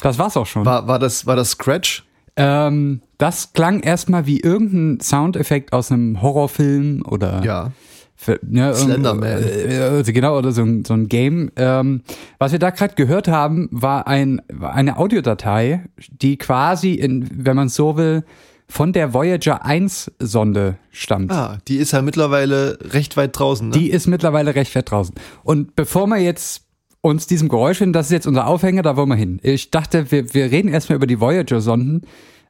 Das 0.05 0.19
war's 0.19 0.37
auch 0.37 0.45
schon. 0.45 0.65
War, 0.65 0.87
war, 0.87 0.99
das, 0.99 1.25
war 1.25 1.35
das 1.35 1.49
Scratch? 1.51 2.05
Ähm, 2.35 3.01
das 3.17 3.53
klang 3.53 3.79
erstmal 3.79 4.27
wie 4.27 4.39
irgendein 4.39 4.99
Soundeffekt 4.99 5.73
aus 5.73 5.91
einem 5.91 6.21
Horrorfilm 6.21 7.03
oder 7.07 7.43
Ja. 7.43 7.71
für, 8.15 8.39
ne, 8.43 8.71
Slenderman. 8.75 9.41
Äh, 9.43 9.77
also 9.79 10.13
genau, 10.13 10.37
oder 10.37 10.51
so 10.51 10.61
ein, 10.61 10.85
so 10.85 10.93
ein 10.93 11.07
Game. 11.07 11.49
Ähm, 11.55 12.01
was 12.37 12.51
wir 12.51 12.59
da 12.59 12.69
gerade 12.69 12.93
gehört 12.93 13.27
haben, 13.27 13.67
war, 13.71 14.05
ein, 14.05 14.43
eine 14.61 14.97
Audiodatei, 14.97 15.85
die 16.21 16.37
quasi, 16.37 16.91
in, 16.93 17.27
wenn 17.33 17.55
man 17.55 17.69
so 17.69 17.97
will, 17.97 18.23
von 18.67 18.93
der 18.93 19.13
Voyager 19.13 19.65
1 19.65 20.11
Sonde 20.19 20.75
stammt. 20.91 21.31
Ah, 21.31 21.57
die 21.67 21.77
ist 21.77 21.93
ja 21.93 22.03
mittlerweile 22.03 22.77
recht 22.81 23.17
weit 23.17 23.39
draußen. 23.39 23.69
Ne? 23.69 23.73
Die 23.77 23.89
ist 23.89 24.05
mittlerweile 24.05 24.53
recht 24.53 24.71
fett 24.71 24.91
draußen. 24.91 25.15
Und 25.43 25.75
bevor 25.75 26.05
wir 26.07 26.17
jetzt 26.17 26.64
uns 27.05 27.27
diesem 27.27 27.49
Geräusch 27.49 27.77
hin, 27.77 27.93
das 27.93 28.07
ist 28.07 28.11
jetzt 28.11 28.25
unser 28.25 28.47
Aufhänger, 28.47 28.81
da 28.81 28.97
wollen 28.97 29.09
wir 29.09 29.15
hin. 29.15 29.39
Ich 29.43 29.69
dachte, 29.69 30.11
wir, 30.11 30.33
wir 30.33 30.49
reden 30.49 30.69
erstmal 30.69 30.95
über 30.95 31.05
die 31.05 31.19
Voyager-Sonden. 31.19 32.01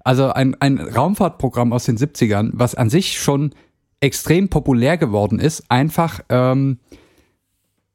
Also 0.01 0.31
ein, 0.31 0.55
ein 0.61 0.79
Raumfahrtprogramm 0.79 1.73
aus 1.73 1.83
den 1.83 1.97
70ern, 1.97 2.51
was 2.53 2.73
an 2.73 2.89
sich 2.89 3.19
schon 3.19 3.53
extrem 3.99 4.47
populär 4.47 4.97
geworden 4.97 5.39
ist, 5.39 5.69
einfach 5.69 6.21
ähm, 6.29 6.79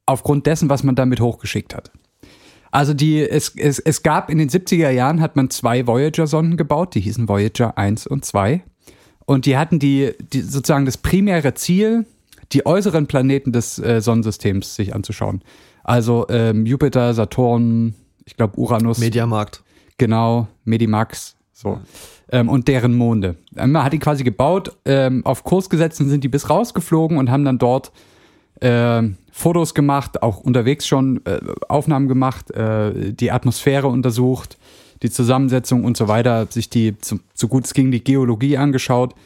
aufgrund 0.04 0.46
dessen, 0.46 0.68
was 0.68 0.82
man 0.82 0.96
damit 0.96 1.20
hochgeschickt 1.20 1.74
hat. 1.74 1.90
Also 2.70 2.92
die, 2.92 3.20
es, 3.20 3.54
es, 3.56 3.78
es 3.78 4.02
gab 4.02 4.28
in 4.28 4.36
den 4.36 4.50
70er 4.50 4.90
Jahren, 4.90 5.22
hat 5.22 5.36
man 5.36 5.48
zwei 5.48 5.86
Voyager-Sonden 5.86 6.58
gebaut, 6.58 6.94
die 6.94 7.00
hießen 7.00 7.26
Voyager 7.26 7.78
1 7.78 8.06
und 8.06 8.26
2. 8.26 8.62
Und 9.24 9.46
die 9.46 9.56
hatten 9.56 9.78
die, 9.78 10.12
die 10.32 10.42
sozusagen 10.42 10.84
das 10.84 10.98
primäre 10.98 11.54
Ziel, 11.54 12.04
die 12.52 12.66
äußeren 12.66 13.06
Planeten 13.06 13.52
des 13.52 13.78
äh, 13.78 14.02
Sonnensystems 14.02 14.74
sich 14.74 14.94
anzuschauen. 14.94 15.42
Also 15.90 16.24
ähm, 16.28 16.66
Jupiter, 16.66 17.12
Saturn, 17.14 17.94
ich 18.24 18.36
glaube 18.36 18.56
Uranus, 18.56 18.98
Mediamarkt. 18.98 19.64
genau, 19.98 20.46
Medimax, 20.64 21.34
so. 21.52 21.80
Ähm, 22.30 22.48
und 22.48 22.68
deren 22.68 22.94
Monde. 22.94 23.34
Ähm, 23.56 23.72
Man 23.72 23.82
hat 23.82 23.92
die 23.92 23.98
quasi 23.98 24.22
gebaut, 24.22 24.76
ähm, 24.84 25.26
auf 25.26 25.42
Kurs 25.42 25.68
gesetzt 25.68 26.00
und 26.00 26.08
sind 26.08 26.22
die 26.22 26.28
bis 26.28 26.48
rausgeflogen 26.48 27.18
und 27.18 27.28
haben 27.28 27.44
dann 27.44 27.58
dort 27.58 27.90
ähm, 28.60 29.16
Fotos 29.32 29.74
gemacht, 29.74 30.22
auch 30.22 30.38
unterwegs 30.38 30.86
schon 30.86 31.26
äh, 31.26 31.40
Aufnahmen 31.68 32.06
gemacht, 32.06 32.52
äh, 32.52 33.12
die 33.12 33.32
Atmosphäre 33.32 33.88
untersucht, 33.88 34.58
die 35.02 35.10
Zusammensetzung 35.10 35.82
und 35.82 35.96
so 35.96 36.06
weiter, 36.06 36.46
sich 36.50 36.70
die, 36.70 36.94
so, 37.02 37.18
so 37.34 37.48
gut 37.48 37.64
es 37.64 37.74
ging, 37.74 37.90
die 37.90 38.04
Geologie 38.04 38.58
angeschaut. 38.58 39.16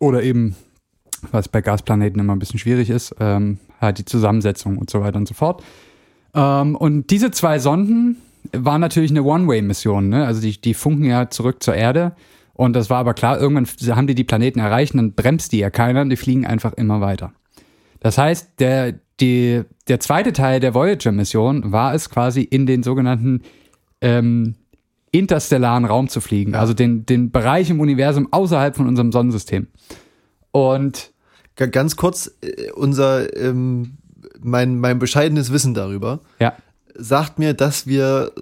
Oder 0.00 0.24
eben, 0.24 0.56
was 1.32 1.48
bei 1.48 1.60
Gasplaneten 1.60 2.20
immer 2.20 2.34
ein 2.34 2.38
bisschen 2.38 2.58
schwierig 2.58 2.90
ist, 2.90 3.14
ähm, 3.20 3.58
halt 3.80 3.98
die 3.98 4.04
Zusammensetzung 4.04 4.78
und 4.78 4.90
so 4.90 5.00
weiter 5.00 5.18
und 5.18 5.28
so 5.28 5.34
fort. 5.34 5.62
Ähm, 6.34 6.76
und 6.76 7.10
diese 7.10 7.30
zwei 7.30 7.58
Sonden 7.58 8.16
waren 8.52 8.80
natürlich 8.80 9.10
eine 9.10 9.22
One-Way-Mission, 9.22 10.08
ne? 10.08 10.26
Also 10.26 10.40
die, 10.40 10.60
die 10.60 10.74
funken 10.74 11.04
ja 11.04 11.30
zurück 11.30 11.62
zur 11.62 11.74
Erde. 11.74 12.14
Und 12.54 12.74
das 12.74 12.88
war 12.88 12.98
aber 12.98 13.14
klar, 13.14 13.38
irgendwann 13.38 13.66
haben 13.94 14.06
die 14.06 14.14
die 14.14 14.24
Planeten 14.24 14.60
erreicht 14.60 14.94
und 14.94 14.98
dann 14.98 15.12
bremst 15.12 15.52
die 15.52 15.58
ja 15.58 15.70
keiner 15.70 16.02
und 16.02 16.10
die 16.10 16.16
fliegen 16.16 16.46
einfach 16.46 16.72
immer 16.72 17.00
weiter. 17.00 17.32
Das 18.00 18.18
heißt, 18.18 18.60
der, 18.60 18.94
die, 19.20 19.62
der 19.88 20.00
zweite 20.00 20.32
Teil 20.32 20.60
der 20.60 20.74
Voyager-Mission 20.74 21.72
war 21.72 21.94
es 21.94 22.08
quasi 22.08 22.42
in 22.42 22.66
den 22.66 22.82
sogenannten 22.82 23.42
ähm, 24.00 24.54
interstellaren 25.10 25.84
Raum 25.84 26.08
zu 26.08 26.20
fliegen, 26.20 26.54
also 26.54 26.74
den, 26.74 27.06
den 27.06 27.30
Bereich 27.30 27.70
im 27.70 27.80
Universum 27.80 28.28
außerhalb 28.30 28.76
von 28.76 28.86
unserem 28.86 29.12
Sonnensystem. 29.12 29.68
Und 30.50 31.12
Ganz 31.56 31.96
kurz, 31.96 32.30
äh, 32.42 32.70
unser 32.72 33.34
ähm, 33.36 33.96
mein, 34.40 34.78
mein 34.78 34.98
bescheidenes 34.98 35.52
Wissen 35.52 35.74
darüber 35.74 36.20
Ja. 36.38 36.54
sagt 36.94 37.38
mir, 37.38 37.54
dass 37.54 37.86
wir, 37.86 38.32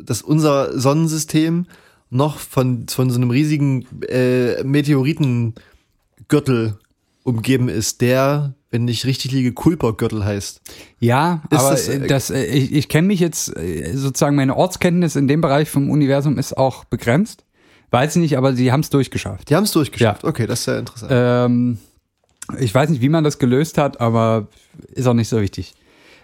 dass 0.00 0.22
unser 0.22 0.78
Sonnensystem 0.78 1.66
noch 2.10 2.38
von, 2.38 2.88
von 2.88 3.10
so 3.10 3.16
einem 3.16 3.30
riesigen 3.30 3.86
äh, 4.08 4.62
Meteoritengürtel 4.64 6.78
umgeben 7.22 7.68
ist, 7.68 8.00
der, 8.00 8.54
wenn 8.70 8.88
ich 8.88 9.06
richtig 9.06 9.32
liege, 9.32 9.52
Kuipergürtel 9.52 10.24
heißt. 10.24 10.60
Ja, 10.98 11.42
Ist 11.50 11.58
aber 11.58 11.70
das, 11.70 11.88
äh, 11.88 12.06
das, 12.06 12.30
äh, 12.30 12.44
ich, 12.44 12.72
ich 12.72 12.88
kenne 12.88 13.08
mich 13.08 13.20
jetzt, 13.20 13.56
äh, 13.56 13.92
sozusagen 13.94 14.36
meine 14.36 14.56
Ortskenntnis 14.56 15.16
in 15.16 15.28
dem 15.28 15.40
Bereich 15.40 15.68
vom 15.68 15.90
Universum 15.90 16.38
ist 16.38 16.56
auch 16.56 16.84
begrenzt. 16.84 17.44
Weiß 17.90 18.14
ich 18.16 18.22
nicht, 18.22 18.38
aber 18.38 18.54
sie 18.54 18.70
haben 18.70 18.80
es 18.80 18.90
durchgeschafft. 18.90 19.50
Die 19.50 19.56
haben 19.56 19.64
es 19.64 19.72
durchgeschafft. 19.72 20.24
Okay, 20.24 20.46
das 20.46 20.60
ist 20.60 20.66
ja 20.66 20.78
interessant. 20.78 21.10
Ähm, 21.12 21.78
ich 22.58 22.74
weiß 22.74 22.90
nicht, 22.90 23.02
wie 23.02 23.08
man 23.08 23.24
das 23.24 23.38
gelöst 23.38 23.78
hat, 23.78 24.00
aber 24.00 24.48
ist 24.92 25.06
auch 25.06 25.14
nicht 25.14 25.28
so 25.28 25.40
wichtig. 25.40 25.74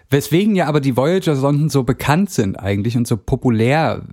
Weswegen 0.09 0.55
ja 0.55 0.67
aber 0.67 0.79
die 0.79 0.95
Voyager-Sonden 0.95 1.69
so 1.69 1.83
bekannt 1.83 2.29
sind 2.29 2.57
eigentlich 2.57 2.95
und 2.95 3.07
so 3.07 3.17
populär, 3.17 4.03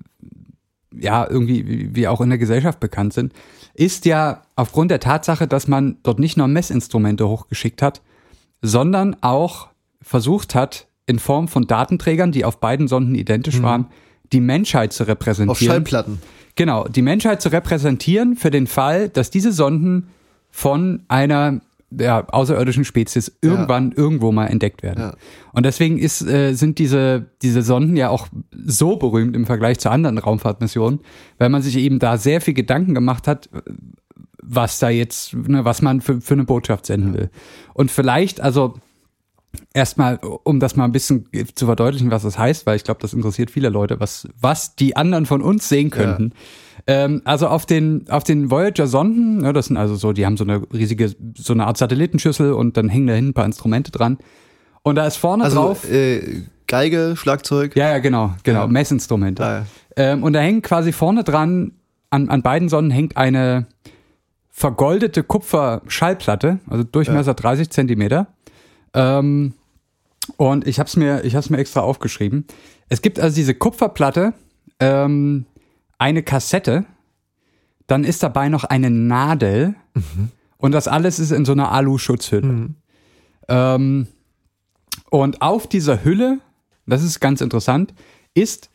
ja, 0.96 1.26
irgendwie, 1.28 1.94
wie- 1.94 2.08
auch 2.08 2.20
in 2.20 2.28
der 2.30 2.38
Gesellschaft 2.38 2.80
bekannt 2.80 3.12
sind, 3.12 3.32
ist 3.74 4.04
ja 4.04 4.42
aufgrund 4.56 4.90
der 4.90 5.00
Tatsache, 5.00 5.46
dass 5.46 5.66
man 5.68 5.96
dort 6.02 6.18
nicht 6.18 6.36
nur 6.36 6.46
Messinstrumente 6.48 7.28
hochgeschickt 7.28 7.82
hat, 7.82 8.02
sondern 8.62 9.16
auch 9.20 9.68
versucht 10.02 10.54
hat, 10.54 10.86
in 11.06 11.18
Form 11.18 11.48
von 11.48 11.66
Datenträgern, 11.66 12.32
die 12.32 12.44
auf 12.44 12.60
beiden 12.60 12.88
Sonden 12.88 13.14
identisch 13.14 13.60
waren, 13.62 13.86
die 14.32 14.40
Menschheit 14.40 14.92
zu 14.92 15.06
repräsentieren. 15.06 15.50
Auf 15.50 15.58
Schallplatten. 15.60 16.18
Genau, 16.56 16.88
die 16.88 17.02
Menschheit 17.02 17.42
zu 17.42 17.50
repräsentieren 17.50 18.36
für 18.36 18.50
den 18.50 18.66
Fall, 18.66 19.08
dass 19.10 19.30
diese 19.30 19.52
Sonden 19.52 20.08
von 20.50 21.02
einer 21.08 21.60
ja, 21.98 22.26
außerirdischen 22.28 22.84
Spezies 22.84 23.36
irgendwann 23.40 23.92
irgendwo 23.92 24.32
mal 24.32 24.46
entdeckt 24.46 24.82
werden. 24.82 25.00
Ja. 25.00 25.14
Und 25.52 25.66
deswegen 25.66 25.98
ist, 25.98 26.22
äh, 26.22 26.54
sind 26.54 26.78
diese, 26.78 27.26
diese 27.42 27.62
Sonden 27.62 27.96
ja 27.96 28.08
auch 28.08 28.28
so 28.52 28.96
berühmt 28.96 29.36
im 29.36 29.46
Vergleich 29.46 29.78
zu 29.78 29.90
anderen 29.90 30.18
Raumfahrtmissionen, 30.18 31.00
weil 31.38 31.48
man 31.48 31.62
sich 31.62 31.76
eben 31.76 31.98
da 31.98 32.16
sehr 32.16 32.40
viel 32.40 32.54
Gedanken 32.54 32.94
gemacht 32.94 33.26
hat, 33.26 33.48
was 34.42 34.78
da 34.78 34.90
jetzt, 34.90 35.34
ne, 35.34 35.64
was 35.64 35.82
man 35.82 36.00
für, 36.00 36.20
für 36.20 36.34
eine 36.34 36.44
Botschaft 36.44 36.86
senden 36.86 37.14
will. 37.14 37.30
Und 37.72 37.90
vielleicht, 37.90 38.40
also 38.40 38.74
erstmal, 39.72 40.18
um 40.18 40.60
das 40.60 40.76
mal 40.76 40.84
ein 40.84 40.92
bisschen 40.92 41.28
zu 41.54 41.66
verdeutlichen, 41.66 42.10
was 42.10 42.22
das 42.22 42.38
heißt, 42.38 42.66
weil 42.66 42.76
ich 42.76 42.84
glaube, 42.84 43.00
das 43.00 43.14
interessiert 43.14 43.50
viele 43.50 43.68
Leute, 43.68 44.00
was, 44.00 44.28
was 44.40 44.76
die 44.76 44.96
anderen 44.96 45.26
von 45.26 45.42
uns 45.42 45.68
sehen 45.68 45.90
könnten. 45.90 46.32
Ähm, 46.86 47.22
also 47.24 47.48
auf 47.48 47.64
den, 47.66 48.04
auf 48.10 48.24
den 48.24 48.50
Voyager-Sonden, 48.50 49.38
ne, 49.38 49.52
das 49.52 49.66
sind 49.66 49.76
also 49.76 49.94
so, 49.96 50.12
die 50.12 50.26
haben 50.26 50.36
so 50.36 50.44
eine 50.44 50.62
riesige, 50.72 51.14
so 51.36 51.52
eine 51.54 51.66
Art 51.66 51.78
Satellitenschüssel 51.78 52.52
und 52.52 52.76
dann 52.76 52.88
hängen 52.88 53.06
da 53.06 53.14
hinten 53.14 53.30
ein 53.30 53.34
paar 53.34 53.46
Instrumente 53.46 53.90
dran. 53.90 54.18
Und 54.82 54.96
da 54.96 55.06
ist 55.06 55.16
vorne 55.16 55.44
Also 55.44 55.56
drauf. 55.56 55.90
äh, 55.90 56.42
Geige, 56.66 57.14
Schlagzeug. 57.16 57.74
Ja, 57.76 57.90
ja, 57.90 57.98
genau, 57.98 58.34
genau, 58.42 58.60
Ja. 58.62 58.66
Messinstrumente. 58.66 59.44
Ah, 59.44 59.58
ja. 59.58 59.64
Ähm, 59.96 60.22
und 60.22 60.32
da 60.34 60.40
hängt 60.40 60.62
quasi 60.64 60.92
vorne 60.92 61.24
dran, 61.24 61.72
an, 62.10 62.28
an 62.28 62.42
beiden 62.42 62.68
Sonnen 62.68 62.90
hängt 62.90 63.16
eine 63.16 63.66
vergoldete 64.50 65.22
Kupfer-Schallplatte, 65.24 66.58
also 66.68 66.84
Durchmesser 66.84 67.34
30 67.34 67.70
Zentimeter. 67.70 68.28
Ähm, 68.94 69.54
und 70.36 70.66
ich 70.66 70.78
habe 70.78 70.86
es 70.88 70.96
mir, 70.96 71.24
ich 71.24 71.34
hab's 71.36 71.50
mir 71.50 71.58
extra 71.58 71.80
aufgeschrieben. 71.80 72.46
Es 72.88 73.02
gibt 73.02 73.18
also 73.20 73.34
diese 73.34 73.54
Kupferplatte, 73.54 74.32
ähm, 74.80 75.46
eine 76.04 76.22
Kassette, 76.22 76.84
dann 77.86 78.04
ist 78.04 78.22
dabei 78.22 78.50
noch 78.50 78.64
eine 78.64 78.90
Nadel 78.90 79.74
und 80.58 80.72
das 80.72 80.86
alles 80.86 81.18
ist 81.18 81.30
in 81.30 81.46
so 81.46 81.52
einer 81.52 81.72
Alu-Schutzhülle. 81.72 82.74
Ähm, 83.48 84.06
und 85.10 85.40
auf 85.40 85.66
dieser 85.66 86.04
Hülle, 86.04 86.40
das 86.86 87.02
ist 87.02 87.20
ganz 87.20 87.40
interessant, 87.40 87.94
ist 88.34 88.68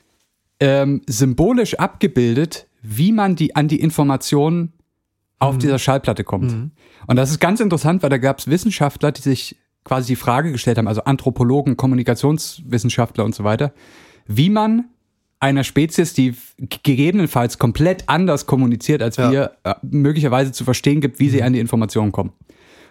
ähm, 0.59 1.03
symbolisch 1.05 1.75
abgebildet, 1.75 2.67
wie 2.81 3.11
man 3.11 3.35
die 3.35 3.55
an 3.55 3.67
die 3.67 3.79
Informationen 3.79 4.73
auf 5.37 5.57
dieser 5.59 5.79
Schallplatte 5.79 6.23
kommt. 6.23 6.51
Und 7.07 7.15
das 7.15 7.29
ist 7.29 7.39
ganz 7.39 7.59
interessant, 7.59 8.01
weil 8.01 8.09
da 8.09 8.17
gab 8.17 8.39
es 8.39 8.47
Wissenschaftler, 8.47 9.11
die 9.11 9.21
sich 9.21 9.55
quasi 9.83 10.07
die 10.13 10.15
Frage 10.15 10.51
gestellt 10.51 10.79
haben, 10.79 10.87
also 10.87 11.03
Anthropologen, 11.03 11.77
Kommunikationswissenschaftler 11.77 13.23
und 13.23 13.35
so 13.35 13.43
weiter, 13.43 13.71
wie 14.25 14.49
man 14.49 14.85
einer 15.39 15.63
Spezies, 15.63 16.13
die 16.13 16.35
gegebenenfalls 16.83 17.57
komplett 17.59 18.03
anders 18.07 18.45
kommuniziert, 18.45 19.01
als 19.01 19.17
Ja. 19.17 19.31
wir, 19.31 19.51
äh, 19.63 19.75
möglicherweise 19.81 20.51
zu 20.51 20.63
verstehen 20.63 20.99
gibt, 21.01 21.19
wie 21.19 21.29
sie 21.29 21.41
an 21.43 21.53
die 21.53 21.59
Informationen 21.59 22.11
kommen. 22.11 22.33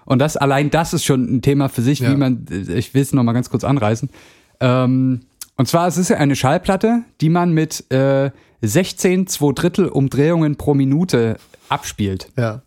Und 0.07 0.21
das 0.21 0.37
allein 0.39 0.71
das 0.71 0.95
ist 0.95 1.05
schon 1.05 1.37
ein 1.37 1.43
Thema 1.43 1.69
für 1.69 1.83
sich, 1.83 1.99
Ja. 2.01 2.11
wie 2.11 2.17
man, 2.17 2.47
ich 2.75 2.95
will 2.95 3.03
es 3.03 3.13
noch 3.13 3.23
mal 3.23 3.35
ganz 3.35 3.51
kurz 3.51 3.65
anreißen. 3.65 4.09
Ähm, 4.61 5.21
und 5.57 5.69
zwar 5.69 5.87
es 5.89 5.99
ist 5.99 6.09
ja 6.09 6.17
eine 6.17 6.37
Schallplatte, 6.37 7.03
die 7.21 7.29
man 7.29 7.53
mit 7.53 7.91
äh, 7.93 8.31
16 8.63 9.27
2 9.27 9.53
Drittel 9.53 9.87
Umdrehungen 9.89 10.57
pro 10.57 10.73
Minute 10.75 11.37
abspielt. 11.69 12.29
Ja. 12.37 12.63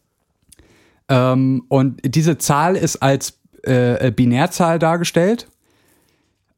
Ähm, 1.10 1.64
und 1.68 2.00
diese 2.04 2.38
Zahl 2.38 2.76
ist 2.76 2.98
als 2.98 3.40
äh, 3.66 4.08
äh, 4.08 4.12
Binärzahl 4.12 4.78
dargestellt. 4.80 5.48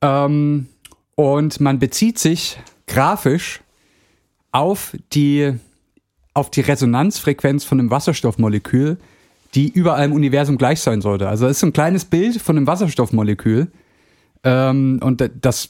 Ähm, 0.02 0.68
und 1.16 1.60
man 1.60 1.80
bezieht 1.80 2.20
sich 2.20 2.60
grafisch 2.88 3.62
auf 4.52 4.96
die, 5.14 5.54
auf 6.34 6.50
die 6.52 6.62
Resonanzfrequenz 6.62 7.64
von 7.64 7.80
einem 7.80 7.90
Wasserstoffmolekül, 7.92 8.98
die 9.56 9.70
überall 9.70 10.06
im 10.06 10.14
Universum 10.14 10.58
gleich 10.58 10.80
sein 10.80 11.02
sollte. 11.02 11.28
Also 11.28 11.46
es 11.46 11.54
ist 11.54 11.60
so 11.62 11.68
ein 11.68 11.74
kleines 11.74 12.06
Bild 12.06 12.42
von 12.42 12.58
einem 12.58 12.68
Wasserstoffmolekül. 12.68 13.68
Ähm, 14.44 15.00
und 15.04 15.22
da- 15.22 15.28
das 15.28 15.70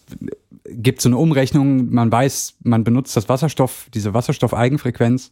gibt 0.66 1.02
so 1.02 1.10
eine 1.10 1.18
Umrechnung. 1.18 1.94
Man 1.94 2.12
weiß, 2.12 2.56
man 2.64 2.84
benutzt 2.84 3.16
das 3.16 3.30
Wasserstoff, 3.30 3.88
diese 3.94 4.14
Wasserstoffeigenfrequenz 4.14 5.32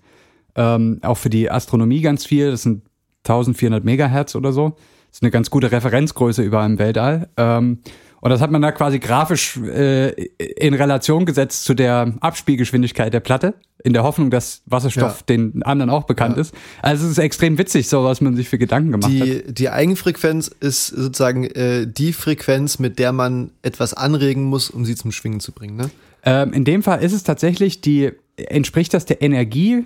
ähm, 0.55 0.99
auch 1.01 1.17
für 1.17 1.29
die 1.29 1.49
Astronomie 1.49 2.01
ganz 2.01 2.25
viel. 2.25 2.51
Das 2.51 2.63
sind 2.63 2.83
1400 3.23 3.83
Megahertz 3.85 4.35
oder 4.35 4.51
so. 4.51 4.75
Das 5.11 5.17
ist 5.17 5.23
eine 5.23 5.31
ganz 5.31 5.49
gute 5.49 5.71
Referenzgröße 5.71 6.41
überall 6.41 6.69
im 6.69 6.79
Weltall. 6.79 7.27
Ähm, 7.37 7.79
und 8.21 8.29
das 8.29 8.39
hat 8.39 8.51
man 8.51 8.61
da 8.61 8.71
quasi 8.71 8.99
grafisch 8.99 9.57
äh, 9.57 10.09
in 10.37 10.73
Relation 10.73 11.25
gesetzt 11.25 11.65
zu 11.65 11.73
der 11.73 12.13
Abspielgeschwindigkeit 12.21 13.13
der 13.13 13.19
Platte, 13.19 13.55
in 13.83 13.93
der 13.93 14.03
Hoffnung, 14.03 14.29
dass 14.29 14.61
Wasserstoff 14.67 15.19
Ja. 15.21 15.25
den 15.35 15.63
anderen 15.63 15.89
auch 15.89 16.03
bekannt 16.03 16.35
Ja. 16.37 16.41
ist. 16.41 16.53
Also 16.83 17.05
es 17.05 17.11
ist 17.13 17.17
extrem 17.17 17.57
witzig, 17.57 17.89
so 17.89 18.03
was 18.03 18.21
man 18.21 18.35
sich 18.35 18.47
für 18.47 18.57
Gedanken 18.59 18.91
gemacht 18.91 19.11
hat. 19.11 19.27
Die, 19.27 19.53
die 19.53 19.69
Eigenfrequenz 19.69 20.47
ist 20.59 20.87
sozusagen 20.87 21.45
äh, 21.45 21.87
die 21.87 22.13
Frequenz, 22.13 22.77
mit 22.79 22.99
der 22.99 23.11
man 23.11 23.51
etwas 23.63 23.93
anregen 23.95 24.43
muss, 24.43 24.69
um 24.69 24.85
sie 24.85 24.95
zum 24.95 25.11
Schwingen 25.11 25.39
zu 25.39 25.51
bringen. 25.51 25.75
Ne? 25.75 25.89
Ähm, 26.23 26.53
in 26.53 26.63
dem 26.63 26.83
Fall 26.83 27.01
ist 27.03 27.13
es 27.13 27.23
tatsächlich 27.23 27.81
die, 27.81 28.11
entspricht 28.37 28.93
das 28.93 29.05
der 29.05 29.21
Energie, 29.23 29.83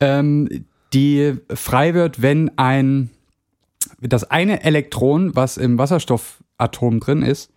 ähm, 0.00 0.64
die 0.94 1.34
frei 1.54 1.94
wird, 1.94 2.22
wenn 2.22 2.50
ein, 2.56 3.10
das 4.08 4.24
eine 4.30 4.64
Elektron, 4.64 5.34
was 5.36 5.56
im 5.56 5.78
Wasserstoffatom 5.78 7.00
drin 7.00 7.22
ist, 7.22 7.50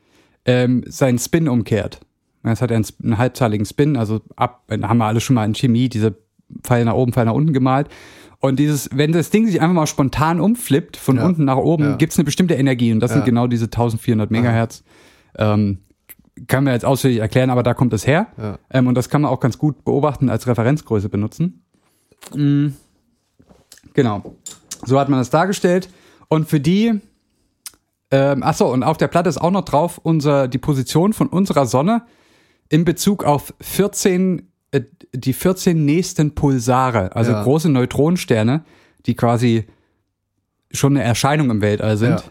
ähm, 0.46 0.84
seinen 0.88 1.18
Spin 1.20 1.48
umkehrt. 1.50 2.00
Das 2.44 2.62
hat 2.62 2.72
einen, 2.72 2.86
einen 3.04 3.18
halbzahligen 3.18 3.66
Spin, 3.66 3.98
also 3.98 4.22
ab, 4.36 4.64
haben 4.70 4.98
wir 5.00 5.06
alles 5.06 5.24
schon 5.24 5.34
mal 5.36 5.46
in 5.46 5.56
Chemie, 5.56 5.90
diese 5.90 6.16
Pfeil 6.64 6.86
nach 6.86 6.94
oben, 6.94 7.12
Pfeil 7.12 7.26
nach 7.26 7.34
unten 7.34 7.54
gemalt. 7.54 7.88
Und 8.40 8.60
dieses, 8.60 8.90
wenn 8.94 9.12
das 9.12 9.32
Ding 9.32 9.48
sich 9.48 9.60
einfach 9.62 9.74
mal 9.74 9.88
spontan 9.88 10.40
umflippt, 10.40 10.98
von 10.98 11.16
Ja. 11.18 11.26
unten 11.26 11.46
nach 11.46 11.58
oben, 11.58 11.84
Ja. 11.84 11.96
gibt's 11.96 12.18
eine 12.20 12.26
bestimmte 12.26 12.54
Energie. 12.54 12.92
Und 12.94 13.00
das 13.00 13.10
Ja. 13.12 13.16
sind 13.18 13.26
genau 13.26 13.48
diese 13.48 13.72
1400 13.72 14.30
Megahertz. 14.30 14.84
Ähm, 15.38 15.80
kann 16.48 16.64
man 16.66 16.74
jetzt 16.74 16.86
ausführlich 16.86 17.20
erklären, 17.20 17.50
aber 17.50 17.64
da 17.64 17.74
kommt 17.74 17.94
es 17.94 18.06
her. 18.06 18.28
Ähm, 18.70 18.86
und 18.88 18.94
das 18.96 19.10
kann 19.10 19.22
man 19.22 19.32
auch 19.32 19.40
ganz 19.40 19.58
gut 19.58 19.84
beobachten, 19.84 20.30
als 20.30 20.46
Referenzgröße 20.46 21.10
benutzen. 21.10 21.64
Mm, 22.36 22.68
Genau. 23.94 24.36
So 24.86 25.00
hat 25.00 25.10
man 25.10 25.20
das 25.20 25.30
dargestellt. 25.30 25.90
Und 26.28 26.48
für 26.50 26.60
die, 26.60 27.00
ähm, 28.12 28.44
achso, 28.44 28.72
und 28.72 28.84
auf 28.84 28.98
der 28.98 29.08
Platte 29.08 29.30
ist 29.30 29.38
auch 29.40 29.52
noch 29.52 29.66
drauf 29.66 30.00
unser, 30.02 30.48
die 30.48 30.58
Position 30.58 31.14
von 31.14 31.28
unserer 31.28 31.66
Sonne 31.66 32.04
in 32.70 32.86
Bezug 32.86 33.24
auf 33.24 33.54
14, 33.62 34.48
äh, 34.72 34.82
die 35.14 35.34
14 35.34 35.86
nächsten 35.86 36.36
Pulsare, 36.36 37.16
also 37.16 37.32
Ja. 37.32 37.44
große 37.44 37.70
Neutronensterne, 37.70 38.64
die 39.06 39.16
quasi 39.16 39.66
schon 40.72 40.98
eine 40.98 41.04
Erscheinung 41.06 41.50
im 41.52 41.62
Weltall 41.62 41.98
sind. 41.98 42.24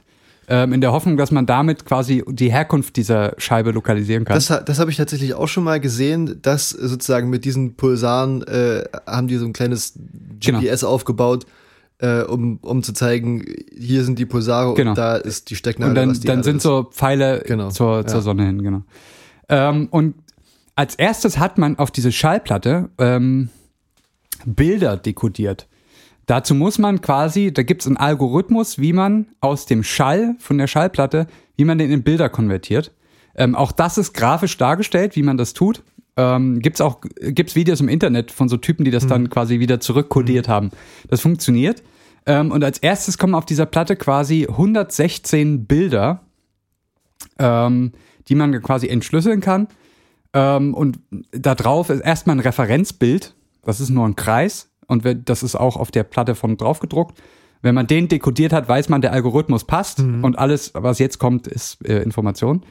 Ähm, 0.47 0.75
in 0.75 0.83
der 0.83 0.93
Hoffnung, 0.93 1.17
dass 1.17 1.31
man 1.31 1.47
damit 1.47 1.87
quasi 1.87 2.23
die 2.29 2.53
Herkunft 2.53 2.97
dieser 2.97 3.33
Scheibe 3.39 3.71
lokalisieren 3.71 4.27
kann. 4.27 4.35
Das, 4.35 4.49
das 4.67 4.79
habe 4.79 4.91
ich 4.91 4.99
tatsächlich 4.99 5.33
auch 5.33 5.49
schon 5.49 5.65
mal 5.65 5.81
gesehen, 5.81 6.39
dass 6.43 6.69
sozusagen 6.69 7.31
mit 7.31 7.47
diesen 7.47 7.77
Pulsaren 7.77 8.43
äh, 8.43 8.85
haben 9.07 9.27
die 9.27 9.37
so 9.39 9.47
ein 9.47 9.55
kleines 9.55 9.95
Genau. 10.41 10.61
GPS 10.61 10.85
aufgebaut, 10.85 11.47
äh, 11.99 12.23
um, 12.23 12.59
um 12.63 12.83
zu 12.83 12.93
zeigen, 12.93 13.45
hier 13.77 14.05
sind 14.05 14.19
die 14.19 14.27
Pulsare 14.27 14.75
Genau. 14.75 14.91
und 14.91 14.99
da 14.99 15.17
ist 15.17 15.51
die 15.51 15.57
Stecknadel. 15.57 15.91
Und 15.91 15.95
dann, 15.97 16.11
was 16.11 16.21
die 16.21 16.27
dann 16.27 16.39
Erde 16.39 16.45
sind 16.45 16.57
ist. 16.59 16.63
so 16.65 16.89
Pfeile 16.91 17.43
Genau, 17.47 17.71
zur, 17.71 18.07
zur 18.07 18.19
ja. 18.19 18.23
Sonne 18.23 18.47
hin, 18.47 18.63
genau. 18.63 18.83
Ähm, 19.49 19.89
und 19.91 20.15
als 20.77 20.97
erstes 20.97 21.39
hat 21.39 21.59
man 21.59 21.79
auf 21.79 21.91
diese 21.91 22.11
Schallplatte 22.11 22.91
ähm, 22.99 23.49
Bilder 24.45 24.97
dekodiert. 24.97 25.69
Dazu 26.27 26.55
muss 26.55 26.79
man 26.79 27.01
quasi, 27.01 27.53
da 27.53 27.63
gibt's 27.63 27.87
einen 27.87 27.97
Algorithmus, 27.99 28.79
wie 28.79 28.93
man 28.93 29.27
aus 29.41 29.67
dem 29.67 29.85
Schall 29.85 30.35
von 30.39 30.59
der 30.59 30.67
Schallplatte, 30.67 31.27
wie 31.57 31.65
man 31.65 31.79
den 31.79 31.91
in 31.91 32.03
Bilder 32.03 32.29
konvertiert. 32.29 32.93
Ähm, 33.37 33.55
auch 33.55 33.73
das 33.73 33.99
ist 33.99 34.15
grafisch 34.15 34.57
dargestellt, 34.57 35.17
wie 35.17 35.23
man 35.23 35.37
das 35.37 35.53
tut. 35.53 35.83
Ähm, 36.17 36.61
gibt's 36.61 36.81
auch 36.81 37.01
gibt's 37.21 37.57
Videos 37.57 37.81
im 37.81 37.89
Internet 37.89 38.31
von 38.31 38.49
so 38.49 38.57
Typen, 38.57 38.85
die 38.85 38.91
das 38.91 39.07
dann 39.07 39.31
quasi 39.31 39.59
wieder 39.59 39.81
zurückkodiert 39.81 40.49
haben. 40.49 40.71
Das 41.09 41.21
funktioniert. 41.21 41.83
Ähm, 42.27 42.53
und 42.53 42.63
als 42.65 42.79
erstes 42.79 43.19
kommen 43.19 43.35
auf 43.35 43.45
dieser 43.45 43.67
Platte 43.67 43.97
quasi 43.97 44.47
116 44.49 45.67
Bilder, 45.67 46.21
ähm, 47.39 47.93
die 48.29 48.35
man 48.35 48.63
quasi 48.63 48.89
entschlüsseln 48.89 49.41
kann. 49.41 49.69
Ähm, 50.33 50.75
und 50.75 50.99
da 51.33 51.55
drauf 51.55 51.91
ist 51.91 52.01
erstmal 52.01 52.37
ein 52.37 52.41
Referenzbild. 52.41 53.35
Das 53.63 53.81
ist 53.81 53.91
nur 53.91 54.07
ein 54.07 54.17
Kreis. 54.17 54.71
Und 54.87 55.05
das 55.25 55.43
ist 55.43 55.57
auch 55.57 55.77
auf 55.77 55.91
der 55.91 56.05
Platte 56.05 56.35
von 56.35 56.57
drauf 56.57 56.81
gedruckt. 56.81 57.21
Wenn 57.63 57.75
man 57.75 57.87
den 57.87 58.09
dekodiert 58.09 58.53
hat, 58.53 58.69
weiß 58.69 58.91
man, 58.91 59.01
der 59.01 59.13
Algorithmus 59.13 59.65
passt. 59.65 60.01
Und 60.23 60.39
alles, 60.39 60.73
was 60.75 60.99
jetzt 60.99 61.19
kommt, 61.19 61.47
ist 61.47 61.85
äh, 61.87 62.03
Information. 62.03 62.65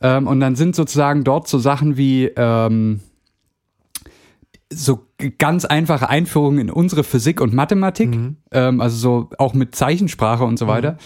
Ähm, 0.00 0.26
und 0.26 0.40
dann 0.40 0.56
sind 0.56 0.76
sozusagen 0.76 1.24
dort 1.24 1.48
so 1.48 1.58
Sachen 1.58 1.96
wie 1.96 2.26
ähm, 2.36 3.00
so 4.72 5.06
ganz 5.38 5.64
einfache 5.64 6.08
Einführungen 6.08 6.60
in 6.60 6.70
unsere 6.70 7.02
Physik 7.02 7.40
und 7.40 7.54
Mathematik, 7.54 8.10
ähm, 8.52 8.80
also 8.80 8.96
so 8.96 9.30
auch 9.38 9.54
mit 9.54 9.74
Zeichensprache 9.74 10.44
und 10.44 10.58
so 10.58 10.66
weiter. 10.66 10.98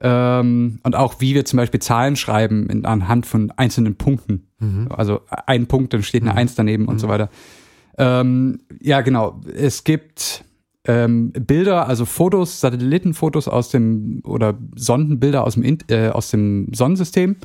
Ähm, 0.00 0.80
und 0.82 0.94
auch 0.94 1.20
wie 1.20 1.34
wir 1.34 1.46
zum 1.46 1.56
Beispiel 1.56 1.80
Zahlen 1.80 2.16
schreiben 2.16 2.68
in, 2.68 2.84
anhand 2.84 3.24
von 3.24 3.50
einzelnen 3.56 3.96
Punkten. 3.96 4.46
Also 4.90 5.20
ein 5.46 5.66
Punkt, 5.66 5.94
dann 5.94 6.02
steht 6.02 6.22
eine 6.22 6.34
Eins 6.34 6.54
daneben 6.54 6.86
und 6.86 6.98
so 6.98 7.08
weiter. 7.08 7.30
Ähm, 7.98 8.60
ja, 8.80 9.00
genau. 9.00 9.40
Es 9.54 9.84
gibt 9.84 10.44
ähm, 10.86 11.32
Bilder, 11.32 11.88
also 11.88 12.04
Fotos, 12.04 12.60
Satellitenfotos 12.60 13.48
aus 13.48 13.70
dem 13.70 14.20
oder 14.24 14.58
Sondenbilder 14.74 15.44
aus 15.44 15.54
dem, 15.54 15.78
äh, 15.88 16.08
aus 16.08 16.30
dem 16.30 16.68
Sonnensystem. 16.72 17.36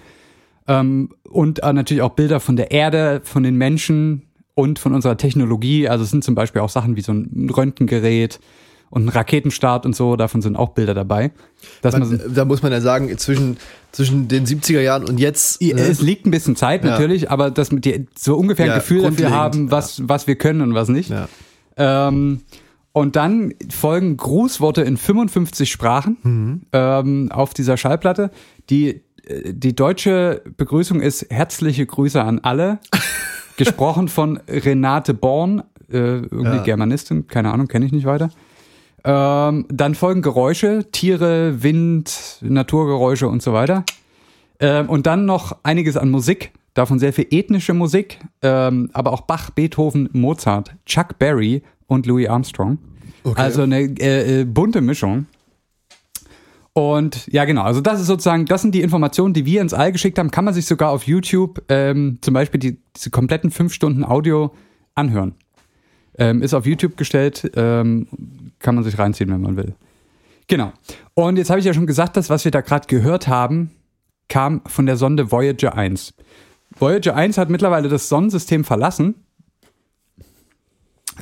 Ähm, 0.67 1.10
und 1.30 1.63
äh, 1.63 1.74
natürlich 1.74 2.02
auch 2.04 2.12
Bilder 2.12 2.39
von 2.39 2.56
der 2.56 2.71
Erde, 2.71 3.21
von 3.24 3.43
den 3.43 3.56
Menschen 3.56 4.24
und 4.54 4.80
von 4.80 4.93
unserer 4.93 5.17
Technologie. 5.17 5.88
Also 5.88 6.04
es 6.04 6.12
sind 6.12 6.24
zum 6.24 6.36
Beispiel 6.36 6.62
auch 6.62 6.69
Sachen 6.69 6.95
wie 6.95 7.02
so 7.02 7.13
ein 7.13 7.50
Röntgengerät 7.50 8.39
und 8.89 9.06
ein 9.06 9.10
Raketenstart 9.10 9.86
und 9.86 9.95
so. 9.95 10.15
Davon 10.17 10.41
sind 10.41 10.56
auch 10.58 10.69
Bilder 10.69 10.93
dabei. 10.93 11.32
Man, 11.82 12.00
Man, 12.00 12.21
da 12.34 12.45
muss 12.45 12.62
man 12.62 12.71
ja 12.71 12.82
sagen, 12.82 13.17
zwischen, 13.17 13.58
zwischen 13.91 14.28
den 14.28 14.45
70er 14.45 14.82
Jahren 14.82 15.08
und 15.08 15.19
jetzt. 15.19 15.62
Ja, 15.62 15.76
ne? 15.76 15.82
Es 15.82 16.02
liegt 16.02 16.26
ein 16.26 16.32
bisschen 16.32 16.56
Zeit 16.56 16.84
Ja. 16.84 16.91
natürlich, 16.91 17.32
aber 17.32 17.50
dass 17.52 17.71
mit 17.71 17.86
dir 17.86 18.06
so 18.17 18.36
ungefähr 18.36 18.65
ein 18.65 18.71
Ja, 18.71 18.78
Gefühl 18.78 19.02
dafür 19.02 19.32
haben, 19.32 19.71
was, 19.71 20.08
was 20.08 20.28
wir 20.28 20.36
können 20.36 20.62
und 20.62 20.74
was 20.74 20.89
nicht. 20.89 21.10
Ja. 21.10 21.28
Ähm, 21.78 22.41
und 22.93 23.15
dann 23.15 23.54
folgen 23.69 24.17
Grußworte 24.17 24.82
in 24.82 24.97
55 24.97 25.71
Sprachen 25.71 26.65
ähm, 26.74 27.32
auf 27.32 27.54
dieser 27.54 27.78
Schallplatte. 27.78 28.32
Die, 28.69 29.02
die 29.27 29.75
deutsche 29.75 30.41
Begrüßung 30.57 31.01
ist 31.01 31.27
herzliche 31.29 31.86
Grüße 31.86 32.21
an 32.21 32.39
alle. 32.39 32.79
gesprochen 33.57 34.07
von 34.07 34.39
Renate 34.47 35.13
Born, 35.13 35.63
äh, 35.91 35.97
irgendwie 35.97 36.57
Ja. 36.57 36.63
Germanistin, 36.63 37.27
keine 37.27 37.51
Ahnung, 37.51 37.67
kenne 37.67 37.86
ich 37.86 37.91
nicht 37.91 38.05
weiter. 38.05 38.29
Ähm, 39.03 39.65
dann 39.69 39.95
folgen 39.95 40.21
Geräusche, 40.21 40.86
Tiere, 40.91 41.63
Wind, 41.63 42.38
Naturgeräusche 42.41 43.27
und 43.27 43.41
so 43.41 43.53
weiter. 43.53 43.84
Ähm, 44.60 44.89
und 44.89 45.07
dann 45.07 45.25
noch 45.25 45.57
einiges 45.63 45.97
an 45.97 46.12
Musik, 46.12 46.51
davon 46.73 46.99
sehr 46.99 47.13
viel 47.13 47.27
ethnische 47.31 47.73
Musik, 47.73 48.19
ähm, 48.41 48.89
aber 48.93 49.12
auch 49.12 49.21
Bach, 49.21 49.49
Beethoven, 49.49 50.10
Mozart, 50.13 50.71
Chuck 50.86 51.17
Berry 51.17 51.63
und 51.88 52.05
Louis 52.05 52.27
Armstrong. 52.29 52.77
Okay. 53.23 53.41
Also 53.41 53.63
eine 53.63 53.81
äh, 53.81 54.41
äh, 54.41 54.45
bunte 54.45 54.81
Mischung. 54.81 55.25
Und 56.73 57.27
ja, 57.27 57.43
genau, 57.45 57.63
also 57.63 57.81
das 57.81 57.99
ist 57.99 58.07
sozusagen, 58.07 58.45
das 58.45 58.62
sind 58.62 58.73
die 58.73 58.81
Informationen, 58.81 59.34
die 59.34 59.45
wir 59.45 59.62
ins 59.62 59.73
All 59.73 59.91
geschickt 59.91 60.17
haben. 60.17 60.31
Kann 60.31 60.45
man 60.45 60.53
sich 60.53 60.65
sogar 60.65 60.91
auf 60.91 61.03
YouTube 61.03 61.63
ähm, 61.67 62.19
zum 62.21 62.34
Beispiel 62.34 62.60
die, 62.60 62.81
diese 62.95 63.10
kompletten 63.10 63.51
fünf 63.51 63.73
Stunden 63.73 64.05
Audio 64.05 64.53
anhören. 64.95 65.36
Ähm, 66.17 66.41
ist 66.41 66.53
auf 66.53 66.65
YouTube 66.65 66.97
gestellt, 66.97 67.51
ähm, 67.55 68.07
kann 68.60 68.75
man 68.75 68.84
sich 68.84 68.97
reinziehen, 68.97 69.29
wenn 69.31 69.41
man 69.41 69.57
will. 69.57 69.75
Genau. 70.47 70.71
Und 71.13 71.38
jetzt 71.38 71.49
habe 71.49 71.60
ich 71.60 71.65
ja 71.65 71.73
schon 71.73 71.88
gesagt, 71.88 72.15
das, 72.15 72.29
was 72.29 72.45
wir 72.45 72.51
da 72.51 72.62
gerade 72.62 72.88
gehört 72.88 73.27
haben, 73.27 73.71
kam 74.29 74.62
von 74.65 74.86
der 74.86 74.97
Sonde 74.97 75.31
Voyager 75.31 75.75
1. 75.75 76.13
Voyager 76.77 77.15
1 77.15 77.38
hat 77.38 77.49
mittlerweile 77.49 77.89
das 77.89 78.07
Sonnensystem 78.07 78.63
verlassen. 78.63 79.15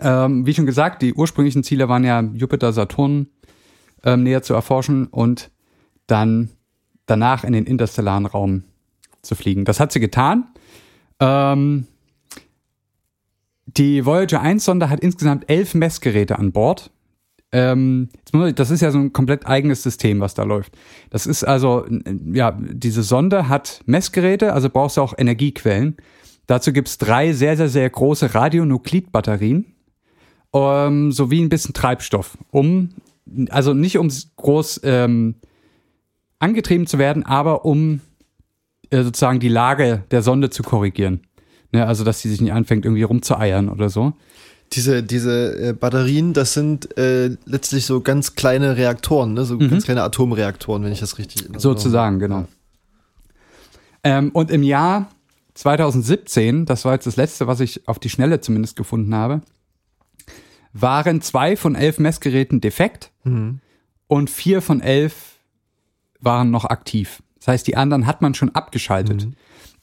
Ähm, 0.02 0.46
wie 0.46 0.54
schon 0.54 0.68
gesagt, 0.68 1.02
die 1.02 1.14
ursprünglichen 1.14 1.64
Ziele 1.64 1.90
waren 1.90 2.04
ja 2.04 2.22
Jupiter, 2.22 2.72
Saturn 2.72 3.28
ähm, 4.04 4.24
näher 4.24 4.42
zu 4.42 4.54
erforschen 4.54 5.08
und 5.08 5.52
dann 6.08 6.50
danach 7.06 7.44
in 7.44 7.54
den 7.54 7.66
interstellaren 7.66 8.26
Raum 8.26 8.64
zu 9.22 9.36
fliegen. 9.36 9.66
Das 9.66 9.80
hat 9.80 9.92
sie 9.92 10.00
getan. 10.00 10.48
Ähm, 11.20 11.88
die 13.66 14.06
Voyager 14.06 14.42
1 14.42 14.66
Sonde 14.66 14.90
hat 14.90 15.00
insgesamt 15.00 15.50
elf 15.50 15.76
Messgeräte 15.76 16.40
an 16.40 16.52
Bord. 16.52 16.92
Ähm, 17.52 18.10
das 18.56 18.70
ist 18.70 18.82
ja 18.82 18.92
so 18.92 19.00
ein 19.00 19.14
komplett 19.14 19.48
eigenes 19.48 19.82
System, 19.82 20.20
was 20.20 20.34
da 20.36 20.44
läuft. 20.44 20.78
Das 21.10 21.26
ist 21.26 21.44
also, 21.44 21.86
ja, 22.32 22.58
diese 22.60 23.04
Sonde 23.04 23.50
hat 23.50 23.82
Messgeräte, 23.86 24.54
also 24.54 24.70
brauchst 24.70 24.98
du 24.98 25.02
auch 25.02 25.14
Energiequellen. 25.18 25.98
Dazu 26.48 26.74
gibt's 26.74 26.98
drei 26.98 27.34
sehr, 27.34 27.58
sehr, 27.58 27.70
sehr 27.70 27.90
große 27.90 28.34
Radionuklidbatterien 28.34 29.66
ähm, 30.54 31.12
sowie 31.12 31.42
ein 31.42 31.50
bisschen 31.50 31.74
Treibstoff, 31.74 32.38
um, 32.52 32.90
also 33.50 33.74
nicht 33.74 33.98
um 33.98 34.12
groß 34.38 34.82
ähm, 34.84 35.36
angetrieben 36.40 36.88
zu 36.88 36.98
werden, 36.98 37.26
aber 37.26 37.66
um 37.66 38.02
äh, 38.90 39.04
sozusagen 39.04 39.40
die 39.40 39.50
Lage 39.50 40.04
der 40.12 40.22
Sonde 40.22 40.50
zu 40.50 40.64
korrigieren. 40.64 41.22
Ne, 41.72 41.86
also, 41.86 42.04
dass 42.04 42.22
sie 42.22 42.30
sich 42.30 42.42
nicht 42.42 42.54
anfängt, 42.54 42.86
irgendwie 42.86 43.04
rumzueiern 43.04 43.70
oder 43.70 43.90
so. 43.90 44.14
Diese, 44.74 45.04
diese 45.04 45.70
äh, 45.70 45.74
Batterien, 45.74 46.34
das 46.34 46.54
sind 46.54 46.98
äh, 46.98 47.36
letztlich 47.46 47.86
so 47.86 48.02
ganz 48.02 48.36
kleine 48.36 48.78
Reaktoren, 48.78 49.34
ne? 49.34 49.46
so 49.46 49.58
ganz 49.58 49.86
kleine 49.86 50.04
Atomreaktoren, 50.04 50.84
wenn 50.84 50.92
ich 50.92 51.00
das 51.00 51.18
richtig 51.18 51.42
in 51.42 51.54
Erinnerung 51.54 51.62
Sozusagen, 51.62 52.20
genau. 52.20 52.46
Ähm, 54.04 54.30
und 54.32 54.52
im 54.52 54.64
Jahr 54.64 55.10
2017, 55.56 56.66
das 56.66 56.86
war 56.86 56.94
jetzt 56.94 57.08
das 57.08 57.18
letzte, 57.18 57.48
was 57.48 57.60
ich 57.60 57.88
auf 57.88 58.00
die 58.00 58.10
Schnelle 58.10 58.42
zumindest 58.42 58.76
gefunden 58.76 59.14
habe, 59.14 59.42
waren 60.74 61.22
zwei 61.22 61.56
von 61.56 61.76
elf 61.76 62.00
Messgeräten 62.00 62.62
defekt 62.62 63.12
und 64.08 64.30
vier 64.30 64.62
von 64.62 64.82
elf 64.82 65.40
waren 66.20 66.52
noch 66.52 66.66
aktiv. 66.66 67.22
Das 67.40 67.48
heißt, 67.48 67.68
die 67.68 67.78
anderen 67.78 68.06
hat 68.06 68.22
man 68.22 68.34
schon 68.34 68.54
abgeschaltet. 68.54 69.28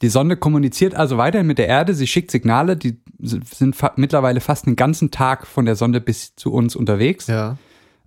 Die 0.01 0.09
Sonde 0.09 0.37
kommuniziert 0.37 0.93
also 0.93 1.17
weiterhin 1.17 1.47
mit 1.47 1.57
der 1.57 1.67
Erde, 1.67 1.95
sie 1.95 2.05
schickt 2.05 2.29
Signale, 2.29 2.77
die 2.77 2.97
sind 3.19 3.75
fa 3.75 3.93
mittlerweile 3.95 4.41
fast 4.41 4.67
einen 4.67 4.75
ganzen 4.75 5.09
Tag 5.09 5.47
von 5.47 5.65
der 5.65 5.75
Sonde 5.75 5.99
bis 5.99 6.35
zu 6.35 6.53
uns 6.53 6.75
unterwegs. 6.75 7.25
Ja. 7.25 7.57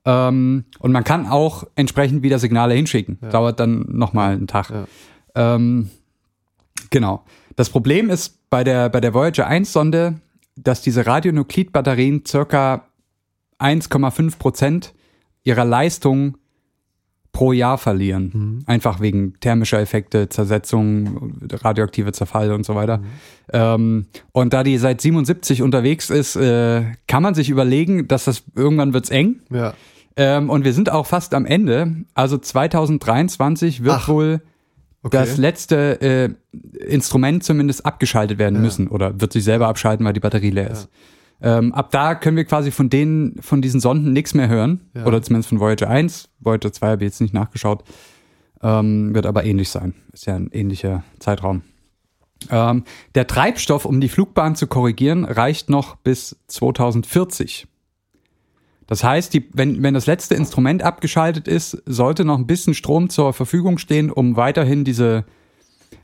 Ähm, 0.05 0.65
und 0.79 0.93
man 0.93 1.03
kann 1.03 1.27
auch 1.27 1.65
entsprechend 1.75 2.23
wieder 2.23 2.39
Signale 2.39 2.75
hinschicken. 2.75 3.19
Dauert 3.31 3.59
dann 3.59 3.87
nochmal 3.89 4.35
einen 4.35 4.47
Tag. 4.47 4.71
Ja. 4.71 4.87
Ähm, 5.35 5.91
genau. 6.91 7.25
Das 7.57 7.71
Problem 7.71 8.09
ist 8.09 8.39
bei 8.51 8.63
der, 8.63 8.89
bei 8.89 9.01
der 9.01 9.13
Voyager 9.13 9.47
1 9.47 9.73
Sonde, 9.73 10.21
dass 10.63 10.83
diese 10.83 11.07
Radionuklidbatterien 11.07 12.25
circa 12.27 12.87
1,5 13.59 14.39
Prozent 14.39 14.95
ihrer 15.43 15.65
Leistung 15.65 16.37
pro 17.33 17.53
Jahr 17.53 17.79
verlieren. 17.79 18.65
Einfach 18.67 19.01
wegen 19.01 19.35
thermischer 19.41 19.79
Effekte, 19.81 20.29
Zersetzung, 20.29 21.39
radioaktive 21.51 22.13
Zerfall 22.13 22.53
und 22.53 22.67
so 22.67 22.75
weiter. 22.75 23.03
Ähm, 23.53 24.07
und 24.33 24.53
da 24.53 24.65
die 24.65 24.79
seit 24.79 25.01
77 25.01 25.63
unterwegs 25.63 26.11
ist, 26.11 26.37
äh, 26.37 26.83
kann 27.07 27.23
man 27.23 27.35
sich 27.35 27.51
überlegen, 27.51 28.09
dass 28.09 28.25
das 28.25 28.43
irgendwann 28.57 28.93
wird's 28.93 29.11
eng. 29.11 29.41
Ja. 29.51 29.75
Ähm, 30.17 30.51
und 30.51 30.65
wir 30.65 30.73
sind 30.73 30.91
auch 30.91 31.07
fast 31.07 31.35
am 31.35 31.47
Ende. 31.47 32.05
Also 32.15 32.37
2023 32.37 33.85
wird 33.85 33.95
Ach, 33.95 34.09
wohl 34.09 34.43
Okay. 35.03 35.17
das 35.17 35.39
letzte 35.39 36.01
äh, 36.03 36.29
Instrument 36.85 37.43
zumindest 37.43 37.87
abgeschaltet 37.87 38.39
werden 38.39 38.61
müssen 38.61 38.87
oder 38.89 39.19
wird 39.19 39.33
sich 39.33 39.45
selber 39.45 39.69
abschalten, 39.69 40.05
weil 40.05 40.13
die 40.13 40.21
Batterie 40.21 40.51
leer 40.51 40.71
ist. 40.71 40.91
Ähm, 41.43 41.73
ab 41.73 41.91
da 41.91 42.15
können 42.15 42.37
wir 42.37 42.45
quasi 42.45 42.71
von 42.71 42.91
denen, 42.91 43.41
von 43.41 43.63
diesen 43.63 43.81
Sonden 43.81 44.13
nichts 44.13 44.35
mehr 44.35 44.49
hören. 44.49 44.81
Ja. 44.95 45.07
Oder 45.07 45.23
zumindest 45.23 45.49
von 45.49 45.61
Voyager 45.61 45.89
1. 45.89 46.29
Voyager 46.41 46.71
2 46.71 46.87
habe 46.87 47.05
ich 47.05 47.09
jetzt 47.09 47.21
nicht 47.23 47.33
nachgeschaut. 47.33 47.83
Ähm, 48.63 49.15
wird 49.15 49.25
aber 49.25 49.45
ähnlich 49.45 49.71
sein. 49.71 49.95
Ist 50.13 50.27
ja 50.27 50.37
ein 50.37 50.51
ähnlicher 50.53 51.03
Zeitraum. 51.19 51.63
Ähm, 52.51 52.85
der 53.15 53.27
Treibstoff, 53.27 53.87
um 53.87 54.01
die 54.01 54.09
Flugbahn 54.09 54.55
zu 54.55 54.67
korrigieren, 54.67 55.25
reicht 55.25 55.71
noch 55.71 55.97
bis 55.97 56.37
2040. 56.49 57.67
Das 58.91 59.03
heißt, 59.05 59.33
die, 59.33 59.49
wenn, 59.55 59.83
wenn 59.83 59.95
das 59.95 60.07
letzte 60.07 60.35
Instrument 60.35 60.83
abgeschaltet 60.83 61.49
ist, 61.49 61.81
sollte 61.87 62.25
noch 62.27 62.37
ein 62.37 62.47
bisschen 62.47 62.75
Strom 62.75 63.09
zur 63.09 63.33
Verfügung 63.33 63.79
stehen, 63.79 64.11
um 64.11 64.37
weiterhin 64.37 64.85
diese 64.85 65.25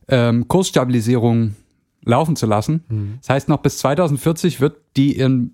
ähm, 0.09 0.47
Kursstabilisierung 0.49 1.57
laufen 2.05 2.37
zu 2.37 2.47
lassen. 2.47 3.19
Das 3.21 3.29
heißt, 3.29 3.49
noch 3.49 3.59
bis 3.59 3.79
2040 3.79 4.61
wird 4.61 4.77
die 4.97 5.19
ihren 5.19 5.53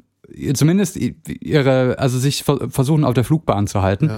zumindest 0.54 0.96
ihre, 0.98 1.98
also 1.98 2.18
sich 2.18 2.44
ver- 2.44 2.70
versuchen 2.70 3.04
auf 3.04 3.14
der 3.14 3.24
Flugbahn 3.24 3.66
zu 3.66 3.82
halten. 3.82 4.10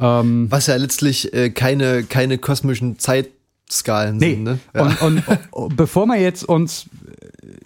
Ja. 0.00 0.20
Ähm, 0.20 0.46
Was 0.50 0.66
ja 0.66 0.76
letztlich 0.76 1.32
äh, 1.32 1.50
keine, 1.50 2.02
keine 2.04 2.38
kosmischen 2.38 2.98
Zeitskalen 2.98 4.16
Nee. 4.18 4.34
sind, 4.34 4.42
ne? 4.44 4.58
Ja. 4.74 4.82
Und, 4.82 5.22
und 5.52 5.76
bevor 5.76 6.06
wir 6.06 6.20
jetzt 6.20 6.44
uns 6.44 6.86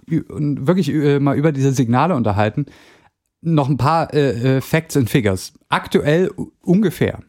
äh, 0.08 0.20
wirklich 0.28 0.88
äh, 0.90 1.18
mal 1.20 1.36
über 1.36 1.52
diese 1.52 1.72
Signale 1.72 2.14
unterhalten, 2.14 2.66
noch 3.44 3.68
ein 3.68 3.76
paar 3.76 4.12
äh, 4.14 4.56
äh, 4.56 4.60
Facts 4.60 4.96
and 4.96 5.08
Figures. 5.10 5.52
Aktuell 5.68 6.30
ungefähr 6.62 7.20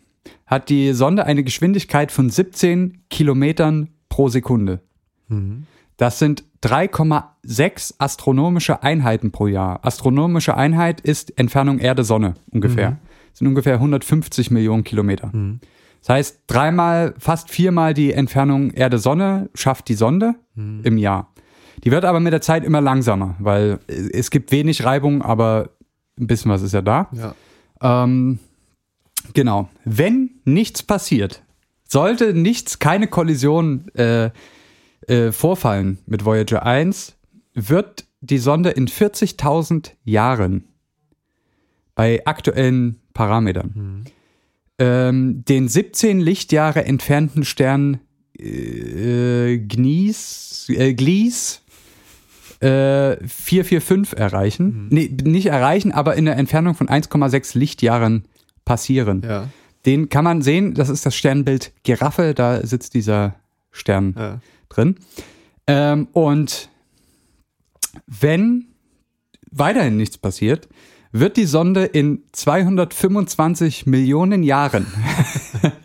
hat 0.45 0.69
die 0.69 0.93
Sonde 0.93 1.25
eine 1.25 1.43
Geschwindigkeit 1.43 2.11
von 2.11 2.29
17 2.29 3.03
Kilometern 3.09 3.89
pro 4.09 4.29
Sekunde. 4.29 4.81
Das 5.97 6.19
sind 6.19 6.43
3,6 6.61 7.95
astronomische 7.97 8.83
Einheiten 8.83 9.31
pro 9.31 9.47
Jahr. 9.47 9.83
Astronomische 9.83 10.55
Einheit 10.55 11.01
ist 11.01 11.37
Entfernung 11.37 11.79
Erde-Sonne 11.79 12.35
ungefähr. 12.51 12.97
Das 13.31 13.39
sind 13.39 13.47
ungefähr 13.47 13.75
150 13.75 14.51
Millionen 14.51 14.83
Kilometer. 14.83 15.31
Das 16.01 16.09
heißt, 16.09 16.39
dreimal, 16.47 17.15
fast 17.17 17.49
viermal 17.49 17.95
die 17.95 18.13
Entfernung 18.13 18.69
Erde-Sonne 18.71 19.49
schafft 19.55 19.89
die 19.89 19.95
Sonde 19.95 20.35
im 20.55 20.97
Jahr. 20.97 21.33
Die 21.83 21.91
wird 21.91 22.05
aber 22.05 22.19
mit 22.19 22.33
der 22.33 22.41
Zeit 22.41 22.63
immer 22.63 22.81
langsamer, 22.81 23.35
weil 23.39 23.79
es 23.87 24.31
gibt 24.31 24.51
wenig 24.51 24.85
Reibung, 24.85 25.21
aber 25.21 25.71
ein 26.19 26.27
bisschen 26.27 26.51
was 26.51 26.61
ist 26.61 26.73
ja 26.73 26.81
da. 26.81 27.09
ja. 27.11 27.35
Ähm, 27.81 28.39
genau. 29.33 29.69
Wenn 29.83 30.31
nichts 30.45 30.83
passiert, 30.83 31.43
sollte 31.87 32.33
nichts, 32.33 32.79
keine 32.79 33.07
Kollision 33.07 33.89
äh, 33.95 34.31
äh, 35.07 35.31
vorfallen 35.31 35.99
mit 36.05 36.25
Voyager 36.25 36.65
1, 36.65 37.15
wird 37.53 38.05
die 38.21 38.37
Sonde 38.39 38.71
in 38.71 38.87
40.000 38.87 39.91
Jahren 40.03 40.65
bei 41.95 42.25
aktuellen 42.25 42.99
Parametern 43.13 44.05
ähm, 44.77 45.43
den 45.45 45.67
17 45.67 46.19
Lichtjahre 46.19 46.85
entfernten 46.85 47.45
Stern 47.45 47.99
äh, 48.37 49.57
Gnies, 49.57 50.67
äh, 50.69 50.93
Glies 50.93 51.61
äh, 52.65 53.17
445 53.27 54.17
erreichen. 54.17 54.87
Nee, 54.89 55.15
nicht 55.23 55.47
erreichen, 55.47 55.91
aber 55.91 56.15
in 56.15 56.25
der 56.25 56.37
Entfernung 56.37 56.75
von 56.75 56.87
1,6 56.87 57.57
Lichtjahren 57.57 58.25
passieren. 58.65 59.21
Ja. 59.27 59.47
Den 59.85 60.09
kann 60.09 60.23
man 60.23 60.41
sehen, 60.41 60.73
das 60.73 60.89
ist 60.89 61.05
das 61.05 61.15
Sternbild 61.15 61.71
Giraffe, 61.83 62.33
da 62.33 62.65
sitzt 62.65 62.93
dieser 62.95 63.35
Stern 63.71 64.15
Ja. 64.17 64.39
drin. 64.69 64.95
Ähm, 65.67 66.07
und 66.13 66.69
wenn 68.07 68.65
weiterhin 69.51 69.97
nichts 69.97 70.17
passiert, 70.17 70.67
wird 71.11 71.37
die 71.37 71.45
Sonde 71.45 71.85
in 71.85 72.23
225 72.33 73.85
Millionen 73.85 74.43
Jahren 74.43 74.85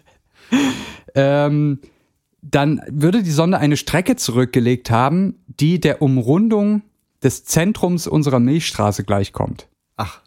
ähm, 1.14 1.78
dann 2.42 2.80
würde 2.88 3.22
die 3.22 3.30
Sonde 3.30 3.58
eine 3.58 3.76
Strecke 3.76 4.16
zurückgelegt 4.16 4.90
haben, 4.90 5.36
die 5.46 5.80
der 5.80 6.02
Umrundung 6.02 6.82
des 7.22 7.44
Zentrums 7.44 8.06
unserer 8.06 8.40
Milchstraße 8.40 9.04
gleichkommt. 9.04 9.68
Ach, 9.96 10.20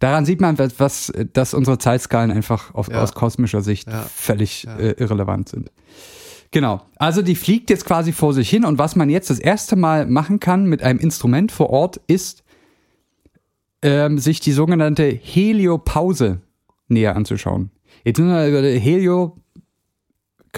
Daran 0.00 0.24
sieht 0.24 0.40
man, 0.40 0.56
was, 0.78 1.12
dass 1.32 1.54
unsere 1.54 1.78
Zeitskalen 1.78 2.30
einfach 2.30 2.72
auf, 2.72 2.88
Ja. 2.88 3.02
aus 3.02 3.14
kosmischer 3.14 3.62
Sicht 3.62 3.88
Ja. 3.88 4.02
völlig 4.04 4.64
Äh, 4.78 4.92
irrelevant 4.92 5.48
sind. 5.48 5.72
Genau. 6.52 6.82
Also 6.96 7.20
die 7.20 7.34
fliegt 7.34 7.68
jetzt 7.68 7.84
quasi 7.84 8.12
vor 8.12 8.32
sich 8.32 8.48
hin 8.48 8.64
und 8.64 8.78
was 8.78 8.94
man 8.94 9.10
jetzt 9.10 9.28
das 9.28 9.40
erste 9.40 9.74
Mal 9.74 10.06
machen 10.06 10.38
kann 10.38 10.66
mit 10.66 10.84
einem 10.84 11.00
Instrument 11.00 11.50
vor 11.50 11.70
Ort 11.70 12.00
ist, 12.06 12.44
ähm, 13.82 14.18
sich 14.18 14.38
die 14.40 14.52
sogenannte 14.52 15.08
Heliopause 15.10 16.40
näher 16.88 17.16
anzuschauen. 17.16 17.70
Jetzt 18.04 18.18
sind 18.18 18.28
wir 18.28 18.46
über 18.46 18.62
Helio, 18.62 19.36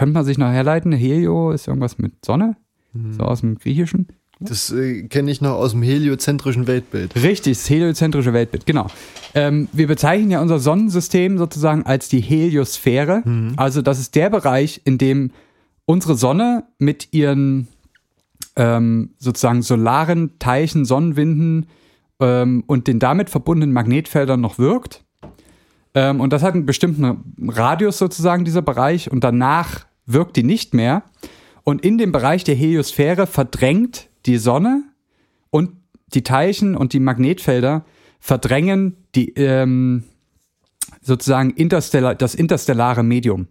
könnte 0.01 0.15
man 0.15 0.25
sich 0.25 0.39
noch 0.39 0.51
herleiten, 0.51 0.93
Helio 0.93 1.51
ist 1.53 1.69
irgendwas 1.69 1.99
mit 1.99 2.25
Sonne, 2.25 2.57
Mhm. 2.95 3.13
so 3.13 3.23
aus 3.25 3.41
dem 3.41 3.59
Griechischen. 3.59 4.09
das 4.41 4.73
äh, 4.73 5.03
kenne 5.09 5.31
ich 5.31 5.43
noch 5.43 5.51
aus 5.57 5.73
dem 5.73 5.83
heliozentrischen 5.83 6.67
Weltbild. 6.67 7.15
Richtig, 7.17 7.59
das 7.59 7.69
heliozentrische 7.69 8.33
Weltbild, 8.33 8.65
genau. 8.65 8.87
Ähm, 9.35 9.69
wir 9.75 9.87
bezeichnen 9.87 10.31
ja 10.31 10.41
unser 10.41 10.59
Sonnensystem 10.59 11.37
sozusagen 11.37 11.83
als 11.85 12.09
die 12.09 12.23
Heliosphäre. 12.23 13.23
Also 13.59 13.83
das 13.83 14.01
ist 14.01 14.15
der 14.15 14.31
Bereich, 14.31 14.81
in 14.87 14.97
dem 14.97 15.33
unsere 15.85 16.15
Sonne 16.15 16.65
mit 16.79 17.09
ihren 17.13 17.69
ähm, 18.57 19.11
sozusagen 19.19 19.61
solaren 19.61 20.39
Teilchen, 20.39 20.87
Sonnenwinden 20.87 21.67
ähm, 22.21 22.65
und 22.67 22.87
den 22.89 22.99
damit 23.01 23.29
verbundenen 23.29 23.75
Magnetfeldern 23.75 24.41
noch 24.41 24.59
wirkt. 24.59 25.05
Ähm, 25.93 26.21
und 26.21 26.33
das 26.33 26.43
hat 26.43 26.55
einen 26.55 26.65
bestimmten 26.65 27.35
Radius 27.47 27.99
sozusagen, 27.99 28.47
dieser 28.47 28.63
Bereich. 28.63 29.11
Und 29.11 29.23
danach 29.25 29.90
wirkt 30.13 30.37
die 30.37 30.43
nicht 30.43 30.75
mehr. 30.75 31.03
Und 31.63 31.85
in 31.85 31.99
dem 31.99 32.13
Bereich 32.13 32.45
der 32.45 32.55
Heliosphäre 32.55 33.27
verdrängt 33.27 34.09
die 34.27 34.39
Sonne 34.39 34.83
und 35.51 35.73
die 36.15 36.23
Teilchen 36.23 36.77
und 36.77 36.93
die 36.93 37.01
Magnetfelder 37.01 37.85
verdrängen 38.19 38.97
die 39.15 39.31
ähm, 39.35 40.05
sozusagen 41.01 41.51
interstellar, 41.51 42.15
das 42.15 42.35
interstellare 42.35 43.03
Medium. 43.03 43.49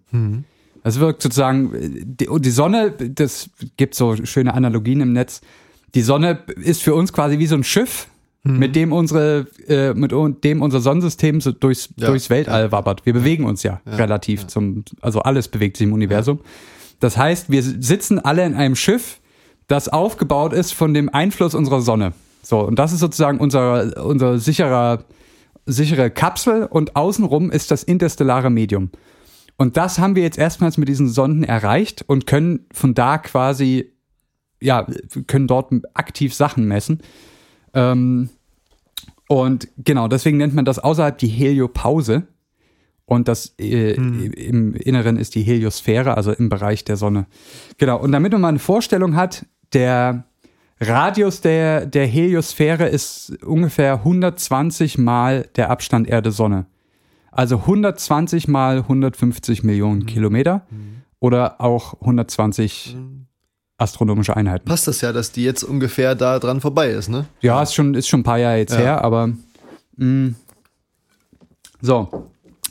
Das 0.83 0.99
wirkt 0.99 1.21
sozusagen, 1.21 1.71
die, 2.05 2.27
die 2.29 2.49
Sonne, 2.49 2.91
das 2.91 3.49
gibt 3.77 3.95
so 3.95 4.15
schöne 4.25 4.53
Analogien 4.53 5.01
im 5.01 5.13
Netz. 5.13 5.41
Die 5.95 6.01
Sonne 6.01 6.43
ist 6.55 6.81
für 6.81 6.95
uns 6.95 7.11
quasi 7.11 7.39
wie 7.39 7.47
so 7.47 7.55
ein 7.55 7.63
Schiff, 7.63 8.07
mit 8.43 8.75
dem 8.75 8.93
unsere, 8.93 9.47
äh, 9.67 9.93
mit 9.93 10.11
dem 10.43 10.61
unser 10.61 10.79
Sonnensystem 10.79 11.41
so 11.41 11.51
durchs, 11.51 11.89
Ja, 11.97 12.07
durchs 12.07 12.29
Weltall 12.29 12.71
wabbert. 12.71 13.05
Wir 13.05 13.13
bewegen 13.13 13.45
uns 13.45 13.63
ja, 13.63 13.81
relativ 13.85 14.47
zum, 14.47 14.85
also 15.01 15.21
alles 15.21 15.49
bewegt 15.49 15.77
sich 15.77 15.87
im 15.87 15.93
Universum. 15.93 16.39
Das 16.99 17.17
heißt, 17.17 17.49
wir 17.49 17.61
sitzen 17.63 18.19
alle 18.19 18.45
in 18.45 18.55
einem 18.55 18.75
Schiff, 18.75 19.19
das 19.67 19.89
aufgebaut 19.89 20.53
ist 20.53 20.73
von 20.73 20.93
dem 20.93 21.09
Einfluss 21.09 21.53
unserer 21.53 21.81
Sonne. 21.81 22.13
So, 22.41 22.59
und 22.61 22.79
das 22.79 22.93
ist 22.93 22.99
sozusagen 22.99 23.39
unser, 23.39 24.05
unser 24.05 24.39
sicherer, 24.39 25.03
sichere 25.65 26.09
Kapsel 26.09 26.63
und 26.65 26.95
außenrum 26.95 27.51
ist 27.51 27.71
das 27.71 27.83
interstellare 27.83 28.49
Medium. 28.49 28.89
Und 29.57 29.75
das 29.75 29.99
haben 29.99 30.15
wir 30.15 30.23
jetzt 30.23 30.37
erstmals 30.37 30.77
mit 30.77 30.87
diesen 30.87 31.09
Sonden 31.09 31.43
erreicht 31.43 32.03
und 32.07 32.25
können 32.25 32.65
von 32.71 32.93
da 32.93 33.17
quasi, 33.17 33.91
ja, 34.61 34.87
können 35.27 35.47
dort 35.47 35.73
aktiv 35.93 36.33
Sachen 36.33 36.65
messen. 36.65 37.01
Ähm, 37.73 38.29
und 39.27 39.67
genau, 39.77 40.07
deswegen 40.07 40.37
nennt 40.37 40.55
man 40.55 40.65
das 40.65 40.79
außerhalb 40.79 41.17
die 41.17 41.27
Heliopause. 41.27 42.23
Und 43.05 43.27
das 43.27 43.55
äh, 43.59 43.93
im 43.93 44.75
Inneren 44.75 45.17
ist 45.17 45.33
die 45.33 45.41
Heliosphäre, 45.41 46.15
also 46.15 46.31
im 46.31 46.49
Bereich 46.49 46.83
der 46.85 46.95
Sonne. 46.95 47.25
Genau, 47.77 47.99
und 47.99 48.11
damit 48.11 48.31
man 48.31 48.41
mal 48.41 48.49
eine 48.49 48.59
Vorstellung 48.59 49.15
hat, 49.15 49.45
der 49.73 50.25
Radius 50.79 51.41
der, 51.41 51.85
der 51.85 52.05
Heliosphäre 52.05 52.87
ist 52.87 53.43
ungefähr 53.43 53.93
120 53.95 54.97
mal 54.97 55.47
der 55.55 55.69
Abstand 55.69 56.07
Erde-Sonne. 56.07 56.67
Also 57.31 57.57
120 57.57 58.47
mal 58.47 58.77
150 58.77 59.63
Millionen 59.63 60.05
Kilometer 60.05 60.65
oder 61.19 61.61
auch 61.61 61.95
120 62.01 62.95
astronomische 63.79 64.35
Einheiten. 64.35 64.65
Passt 64.65 64.87
das 64.87 65.01
ja, 65.01 65.11
dass 65.13 65.31
die 65.31 65.43
jetzt 65.43 65.63
ungefähr 65.63 66.15
da 66.15 66.39
dran 66.39 66.61
vorbei 66.61 66.89
ist, 66.89 67.09
ne? 67.09 67.25
Ja, 67.41 67.61
ist 67.63 67.73
schon, 67.73 67.93
ist 67.93 68.07
schon 68.07 68.21
ein 68.21 68.23
paar 68.23 68.37
Jahre 68.39 68.57
jetzt 68.57 68.73
Ja. 68.73 68.79
her, 68.79 69.03
aber 69.03 69.31
mh. 69.97 70.33
so. 71.81 72.25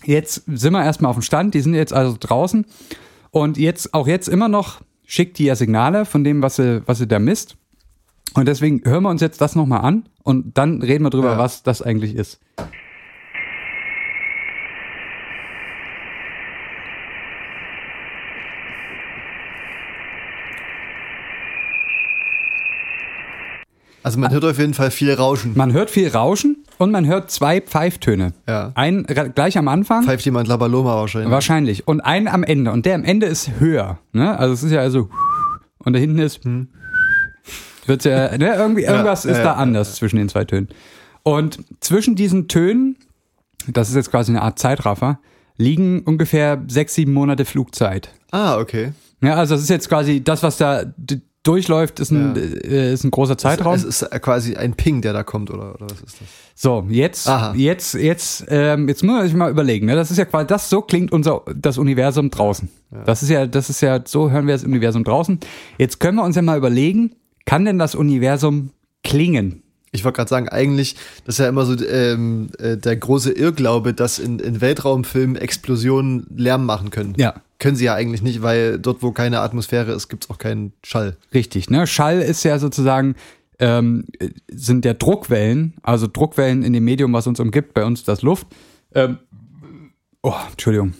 Jetzt 0.05 0.45
sind 0.47 0.73
wir 0.73 0.85
erstmal 0.85 1.11
auf 1.11 1.17
dem 1.17 1.23
Stand, 1.23 1.55
die 1.55 1.61
sind 1.61 1.75
jetzt 1.75 1.93
also 1.93 2.17
draußen 2.19 2.65
und 3.31 3.59
jetzt, 3.59 3.93
auch 3.95 4.07
jetzt 4.07 4.29
immer 4.29 4.49
noch 4.49 4.81
schickt 5.05 5.39
die 5.39 5.45
ja 5.45 5.57
Signale 5.57 6.05
von 6.05 6.25
dem, 6.25 6.41
was 6.43 6.57
sie, 6.57 6.83
was 6.87 6.99
sie 6.99 7.09
da 7.09 7.19
misst. 7.19 7.57
Und 8.35 8.47
deswegen 8.47 8.83
hören 8.85 9.03
wir 9.03 9.11
uns 9.11 9.21
jetzt 9.21 9.41
das 9.41 9.57
nochmal 9.57 9.81
an 9.81 10.09
und 10.23 10.57
dann 10.57 10.83
reden 10.83 11.05
wir 11.05 11.11
drüber, 11.11 11.33
Ja. 11.33 11.39
was 11.39 11.63
das 11.63 11.83
eigentlich 11.83 12.15
ist. 12.15 12.39
Also 24.09 24.19
man 24.21 24.31
hört 24.33 24.45
auf 24.47 24.59
jeden 24.59 24.73
Fall 24.73 24.91
viel 24.91 25.13
Rauschen. 25.13 25.53
Man 25.55 25.75
hört 25.75 25.91
viel 25.91 26.09
Rauschen 26.09 26.65
und 26.79 26.91
man 26.93 27.07
hört 27.07 27.31
zwei 27.31 27.61
Pfeiftöne. 27.61 28.33
Ja. 28.49 28.73
Ein 28.75 29.05
re- 29.05 29.29
gleich 29.29 29.59
am 29.59 29.69
Anfang. 29.69 30.03
Pfeift 30.05 30.25
jemand 30.25 30.49
Labaloma 30.49 30.97
wahrscheinlich. 30.97 31.31
Wahrscheinlich. 31.31 31.87
Und 31.87 32.01
einen 32.01 32.27
am 32.27 32.43
Ende. 32.43 32.73
Und 32.73 32.87
der 32.87 32.95
am 32.95 33.05
Ende 33.05 33.27
ist 33.27 33.51
höher. 33.61 33.99
Ne? 34.13 34.39
Also 34.39 34.55
es 34.55 34.63
ist 34.63 34.73
ja 34.73 34.81
also 34.81 35.11
und 35.85 35.93
da 35.93 35.99
hinten 35.99 36.19
ist 36.21 36.41
wird's 37.87 38.05
ja, 38.05 38.37
ne? 38.39 38.55
Irgendwie, 38.55 38.83
irgendwas 38.85 39.25
Hm. 39.25 39.31
ja, 39.31 39.37
ist 39.37 39.39
ja, 39.45 39.45
da 39.45 39.53
anders 39.55 39.95
zwischen 39.97 40.17
den 40.17 40.31
zwei 40.31 40.45
Tönen. 40.47 40.69
Und 41.23 41.59
zwischen 41.81 42.17
diesen 42.17 42.49
Tönen, 42.49 42.97
das 43.67 43.91
ist 43.91 43.95
jetzt 43.95 44.11
quasi 44.11 44.33
eine 44.33 44.41
Art 44.41 44.59
Zeitraffer, 44.59 45.19
liegen 45.59 46.01
ungefähr 46.01 46.63
sechs, 46.69 46.95
sieben 46.95 47.13
Monate 47.13 47.45
Flugzeit. 47.45 48.09
Ah, 48.31 48.57
okay. 48.57 48.93
Ja, 49.23 49.35
also 49.35 49.55
das 49.55 49.63
ist 49.63 49.69
jetzt 49.71 49.89
quasi 49.91 50.23
das, 50.25 50.43
was 50.43 50.57
da 50.57 50.85
durchläuft, 51.43 52.01
ist 52.01 52.11
ein, 52.11 52.35
Ja. 52.35 52.43
äh, 52.43 52.93
ist 52.93 53.05
ein 53.05 53.11
großer 53.11 53.39
Zeitraum. 53.39 53.75
Es 53.75 53.85
ist 53.85 54.11
quasi 54.23 54.57
ein 54.57 54.75
Ping, 54.75 55.01
der 55.03 55.13
da 55.13 55.23
kommt, 55.23 55.51
oder, 55.51 55.75
oder 55.75 55.87
was 55.91 56.01
ist 56.01 56.21
das? 56.21 56.29
So, 56.55 56.87
jetzt, 56.91 57.29
Aha. 57.29 57.55
jetzt, 57.55 57.95
jetzt, 57.95 58.45
ähm, 58.49 58.89
jetzt 58.89 59.03
muss 59.05 59.15
man 59.15 59.25
sich 59.25 59.35
mal 59.35 59.51
überlegen. 59.51 59.87
Ne? 59.87 59.95
Das 59.95 60.11
ist 60.11 60.17
ja 60.17 60.25
quasi, 60.25 60.47
das 60.47 60.69
so 60.69 60.83
klingt 60.83 61.13
unser 61.13 61.43
das 61.55 61.79
Universum 61.79 62.31
draußen. 62.31 62.69
Das 63.07 63.23
ist 63.23 63.29
ja, 63.29 63.47
das 63.47 63.71
ist 63.71 63.81
ja, 63.81 64.01
so 64.05 64.31
hören 64.31 64.47
wir 64.47 64.55
das 64.55 64.65
Universum 64.65 65.05
draußen. 65.05 65.39
Jetzt 65.79 66.01
können 66.01 66.17
wir 66.17 66.25
uns 66.25 66.37
ja 66.37 66.43
mal 66.43 66.59
überlegen, 66.59 67.15
kann 67.45 67.65
denn 67.65 67.79
das 67.79 67.95
Universum 67.95 68.71
klingen? 69.05 69.63
Ich 69.93 70.05
wollte 70.05 70.17
gerade 70.17 70.29
sagen, 70.29 70.49
eigentlich, 70.51 70.97
das 71.25 71.37
ist 71.37 71.39
ja 71.39 71.49
immer 71.49 71.65
so 71.65 71.75
ähm, 71.87 72.49
äh, 72.59 72.77
der 72.77 72.97
große 72.97 73.33
Irrglaube, 73.33 73.95
dass 73.95 74.19
in, 74.19 74.39
in 74.39 74.61
Weltraumfilmen 74.61 75.37
Explosionen 75.37 76.27
Lärm 76.37 76.67
machen 76.67 76.91
können. 76.91 77.15
Ja. 77.17 77.35
Können 77.59 77.77
sie 77.77 77.87
ja 77.87 77.95
eigentlich 77.95 78.23
nicht, 78.23 78.43
weil 78.43 78.79
dort, 78.79 79.03
wo 79.03 79.11
keine 79.11 79.41
Atmosphäre 79.41 79.93
ist, 79.93 80.09
gibt 80.09 80.25
es 80.25 80.31
auch 80.31 80.39
keinen 80.39 80.73
Schall. 80.85 81.17
Richtig, 81.35 81.71
ne? 81.71 81.87
Schall 81.87 82.21
ist 82.21 82.45
ja 82.45 82.59
sozusagen, 82.59 83.17
ähm, 83.59 84.05
sind 84.49 84.85
ja 84.85 84.95
Druckwellen, 84.95 85.75
also 85.83 86.07
Druckwellen 86.07 86.63
in 86.63 86.73
dem 86.73 86.85
Medium, 86.85 87.13
was 87.13 87.27
uns 87.27 87.41
umgibt, 87.41 87.75
bei 87.75 87.85
uns 87.85 88.05
das 88.05 88.23
Luft. 88.23 88.47
Ähm, 88.95 89.19
oh, 90.23 90.35
Entschuldigung. 90.51 90.95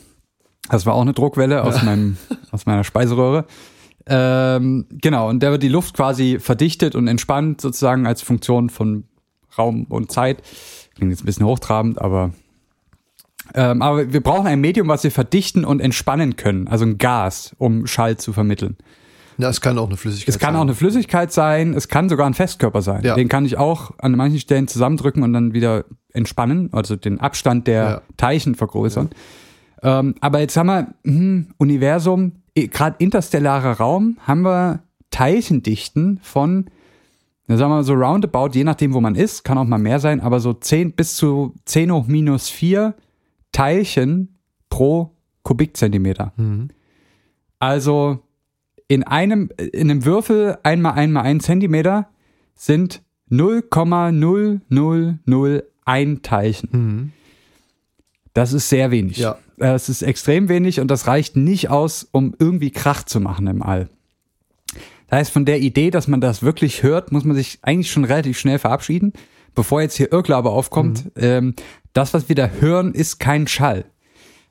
Das 0.69 0.85
war 0.85 0.95
auch 0.95 1.03
eine 1.03 1.15
Druckwelle 1.15 1.63
aus, 1.63 1.83
meinem, 1.83 2.17
aus 2.51 2.67
meiner 2.67 2.85
Speiseröhre. 2.85 3.47
Ähm, 4.07 4.87
genau, 4.91 5.29
und 5.29 5.43
da 5.43 5.51
wird 5.51 5.63
die 5.63 5.69
Luft 5.69 5.95
quasi 5.95 6.39
verdichtet 6.41 6.95
und 6.95 7.09
entspannt, 7.09 7.61
sozusagen 7.61 8.07
als 8.07 8.23
Funktion 8.23 8.71
von 8.71 9.05
Raum 9.57 9.85
und 9.85 10.11
Zeit. 10.11 10.43
Klingt 10.95 11.11
jetzt 11.13 11.23
ein 11.23 11.27
bisschen 11.27 11.47
hochtrabend, 11.47 12.01
aber 12.01 12.33
ähm, 13.55 13.83
aber 13.83 14.13
wir 14.13 14.21
brauchen 14.23 14.47
ein 14.47 14.61
Medium, 14.61 14.89
was 14.89 15.05
wir 15.05 15.11
verdichten 15.11 15.65
und 15.65 15.81
entspannen 15.81 16.37
können, 16.37 16.69
also 16.69 16.85
ein 16.85 16.99
Gas, 16.99 17.55
um 17.59 17.87
Schall 17.87 18.17
zu 18.17 18.33
vermitteln. 18.33 18.77
Ja, 19.39 19.49
es 19.49 19.61
kann 19.61 19.79
auch 19.79 19.87
eine 19.87 19.97
Flüssigkeit 19.97 20.35
Es 20.35 20.39
kann 20.41 20.55
sein. 20.55 20.57
auch 20.57 20.63
eine 20.65 20.75
Flüssigkeit 20.75 21.33
sein, 21.33 21.73
es 21.75 21.87
kann 21.89 22.09
sogar 22.09 22.27
ein 22.27 22.35
Festkörper 22.35 22.83
sein. 22.83 23.05
Ja. 23.05 23.15
Den 23.15 23.29
kann 23.29 23.45
ich 23.45 23.57
auch 23.57 23.93
an 23.99 24.13
manchen 24.17 24.41
Stellen 24.41 24.67
zusammendrücken 24.67 25.23
und 25.23 25.33
dann 25.33 25.53
wieder 25.55 25.85
entspannen, 26.13 26.71
also 26.73 26.97
den 26.97 27.21
Abstand 27.21 27.67
der 27.69 27.83
Ja. 27.85 28.03
Teilchen 28.17 28.55
vergrößern. 28.57 29.11
Ähm, 29.83 30.17
aber 30.21 30.41
jetzt 30.41 30.57
haben 30.57 30.67
wir 30.67 30.89
hm, 31.05 31.55
Universum, 31.59 32.33
gerade 32.57 32.97
interstellarer 32.99 33.79
Raum, 33.79 34.19
haben 34.27 34.43
wir 34.43 34.81
Teilchendichten 35.11 36.19
von, 36.23 36.67
sagen 37.47 37.61
wir 37.61 37.69
mal 37.69 37.85
so 37.85 37.95
roundabout, 37.95 38.51
je 38.55 38.65
nachdem, 38.65 38.93
wo 38.93 39.01
man 39.01 39.15
ist, 39.15 39.45
kann 39.45 39.57
auch 39.57 39.65
mal 39.65 39.79
mehr 39.79 40.01
sein, 40.01 40.21
aber 40.21 40.41
so 40.41 40.53
10 40.53 40.93
bis 40.93 41.15
zu 41.17 41.55
10 41.67 41.93
hoch 41.93 42.07
minus 42.09 42.49
4 42.49 42.95
Teilchen 43.53 44.39
pro 44.69 45.17
Kubikzentimeter. 45.43 46.33
Also 47.59 48.21
in 48.89 49.03
einem, 49.03 49.51
in 49.59 49.91
einem 49.91 50.05
Würfel 50.05 50.59
einmal 50.63 50.93
einmal 50.95 51.25
ein 51.25 51.41
Zentimeter 51.41 52.09
sind 52.55 53.03
0,0001 53.31 56.23
Teilchen. 56.23 57.13
Das 58.35 58.53
ist 58.53 58.69
sehr 58.69 58.91
wenig. 58.91 59.17
Ja. 59.19 59.39
Das 59.57 59.89
ist 59.89 60.03
extrem 60.03 60.49
wenig 60.49 60.81
und 60.81 60.91
das 60.91 61.07
reicht 61.07 61.37
nicht 61.37 61.71
aus, 61.71 62.09
um 62.13 62.35
irgendwie 62.39 62.71
Krach 62.71 63.03
zu 63.03 63.21
machen 63.21 63.47
im 63.49 63.63
All. 63.63 63.89
Das 65.09 65.21
heißt, 65.21 65.33
von 65.33 65.45
der 65.45 65.61
Idee, 65.61 65.91
dass 65.91 66.07
man 66.07 66.21
das 66.21 66.43
wirklich 66.43 66.83
hört, 66.83 67.13
muss 67.13 67.25
man 67.25 67.35
sich 67.35 67.59
eigentlich 67.63 67.91
schon 67.91 68.05
relativ 68.05 68.39
schnell 68.39 68.59
verabschieden, 68.59 69.15
bevor 69.55 69.81
jetzt 69.81 69.97
hier 69.97 70.13
Irrglaube 70.13 70.51
aufkommt. 70.51 71.11
Ähm, 71.17 71.55
das, 71.99 72.15
was 72.15 72.29
wir 72.29 72.37
da 72.37 72.47
hören, 72.47 72.95
ist 72.95 73.19
kein 73.19 73.49
Schall. 73.49 73.85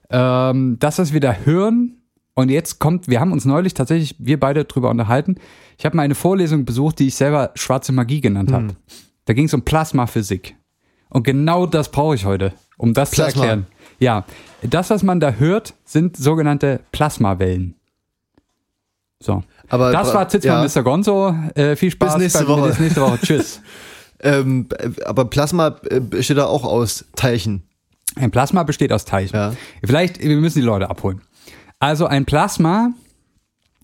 Ähm, 0.09 0.75
das, 0.79 0.99
was 0.99 1.13
wir 1.13 1.21
da 1.21 1.33
hören, 1.33 1.93
und 2.33 2.49
jetzt 2.49 2.79
kommt, 2.79 3.07
wir 3.07 3.21
haben 3.21 3.31
uns 3.31 3.45
neulich 3.45 3.73
tatsächlich, 3.73 4.15
wir 4.19 4.37
beide 4.37 4.65
drüber 4.65 4.89
unterhalten. 4.89 5.35
Ich 5.77 5.85
habe 5.85 5.95
mal 5.95 6.03
eine 6.03 6.13
Vorlesung 6.13 6.65
besucht, 6.65 6.99
die 6.99 7.07
ich 7.07 7.15
selber 7.15 7.51
schwarze 7.55 7.93
Magie 7.93 8.19
genannt 8.19 8.51
habe. 8.51 8.75
Da 9.25 9.33
ging 9.33 9.45
es 9.45 9.53
um 9.53 9.63
Plasmaphysik. 9.63 10.55
Und 11.09 11.23
genau 11.23 11.65
das 11.65 11.89
brauche 11.89 12.15
ich 12.15 12.25
heute, 12.25 12.51
um 12.77 12.93
das 12.93 13.11
Plasma. 13.11 13.31
zu 13.31 13.39
erklären. 13.47 13.67
Ja, 13.97 14.25
das, 14.61 14.89
was 14.89 15.01
man 15.01 15.21
da 15.21 15.31
hört, 15.31 15.73
sind 15.85 16.17
sogenannte 16.17 16.81
Plasmawellen. 16.91 17.75
So. 19.19 19.41
Aber 19.69 19.91
Das 19.91 20.13
war 20.13 20.27
Zitzmann, 20.27 20.67
ja. 20.67 20.81
Mr. 20.81 20.83
Gonzo. 20.83 21.33
Äh, 21.55 21.75
viel 21.77 21.91
Spaß. 21.91 22.15
Bis 22.15 22.23
nächste 22.23 22.43
bei 22.43 22.49
Woche. 22.49 22.67
Bis 22.67 22.79
nächste 22.79 23.01
Woche. 23.01 23.19
Tschüss. 23.19 23.61
Ähm, 24.20 24.68
aber 25.05 25.26
Plasma 25.26 25.80
äh, 25.89 25.99
besteht 25.99 26.38
da 26.38 26.45
auch 26.45 26.63
aus 26.63 27.05
Teilchen. 27.15 27.63
Ein 28.15 28.32
Plasma 28.32 28.63
besteht 28.63 28.91
aus 28.91 29.05
Teilchen. 29.05 29.36
Ja. 29.38 29.53
Vielleicht, 29.84 30.20
wir 30.22 30.38
müssen 30.38 30.59
die 30.59 30.65
Leute 30.65 30.89
abholen. 30.89 31.22
Also 31.80 32.07
ein 32.07 32.26
Plasma, 32.26 32.91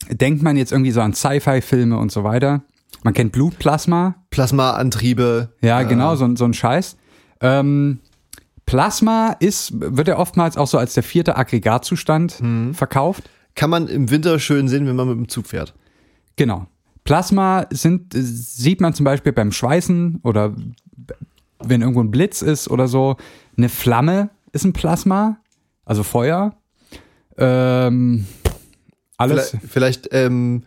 denkt 0.10 0.42
man 0.42 0.58
jetzt 0.58 0.72
irgendwie 0.72 0.92
so 0.92 1.02
an 1.02 1.14
Sci-Fi-Filme 1.14 1.98
und 1.98 2.12
so 2.12 2.24
weiter. 2.24 2.64
Man 3.04 3.14
kennt 3.14 3.32
Blutplasma. 3.32 4.16
Plasmaantriebe. 4.32 5.50
Ja, 5.62 5.84
genau, 5.84 6.16
so, 6.16 6.26
ein- 6.26 6.36
so 6.36 6.46
ein 6.46 6.54
Scheiß. 6.54 6.98
Ähm, 7.42 8.00
Plasma 8.66 9.36
ist, 9.40 9.74
wird 9.76 10.08
ja 10.08 10.18
oftmals 10.18 10.56
auch 10.58 10.68
so 10.68 10.78
als 10.78 10.94
der 10.94 11.04
vierte 11.04 11.36
Aggregatzustand 11.36 12.42
Mhm. 12.42 12.74
verkauft. 12.74 13.30
Kann 13.56 13.70
man 13.70 13.88
im 13.88 14.10
Winter 14.10 14.40
schön 14.40 14.68
sehen, 14.68 14.88
wenn 14.88 14.96
man 14.96 15.08
mit 15.10 15.18
dem 15.18 15.28
Zug 15.30 15.48
fährt. 15.48 15.74
Genau. 16.38 16.66
Plasma 17.04 17.66
sind, 17.70 18.14
sieht 18.14 18.82
man 18.82 18.94
zum 18.94 19.04
Beispiel 19.04 19.34
beim 19.34 19.52
Schweißen 19.52 20.22
oder 20.24 20.56
wenn 21.60 21.82
irgendwo 21.82 22.02
ein 22.02 22.12
Blitz 22.12 22.42
ist 22.42 22.70
oder 22.70 22.88
so. 22.88 23.18
Eine 23.58 23.70
Flamme 23.70 24.30
ist 24.52 24.66
ein 24.66 24.74
Plasma, 24.74 25.38
also 25.86 26.04
Feuer. 26.04 26.56
Ähm, 27.38 28.26
alles. 29.18 29.50
Vielleicht, 29.50 29.72
vielleicht 29.72 30.10
ähm, 30.12 30.64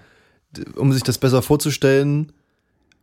d- 0.50 0.64
um 0.76 0.92
sich 0.92 1.02
das 1.02 1.18
besser 1.18 1.42
vorzustellen, 1.42 2.32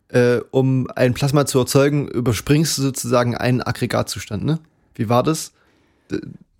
äh, 0.09 0.39
um 0.51 0.88
ein 0.95 1.13
Plasma 1.13 1.45
zu 1.45 1.59
erzeugen, 1.59 2.07
überspringst 2.07 2.77
du 2.77 2.81
sozusagen 2.81 3.36
einen 3.36 3.61
Aggregatzustand, 3.61 4.43
ne? 4.43 4.59
Wie 4.95 5.09
war 5.09 5.23
das? 5.23 5.53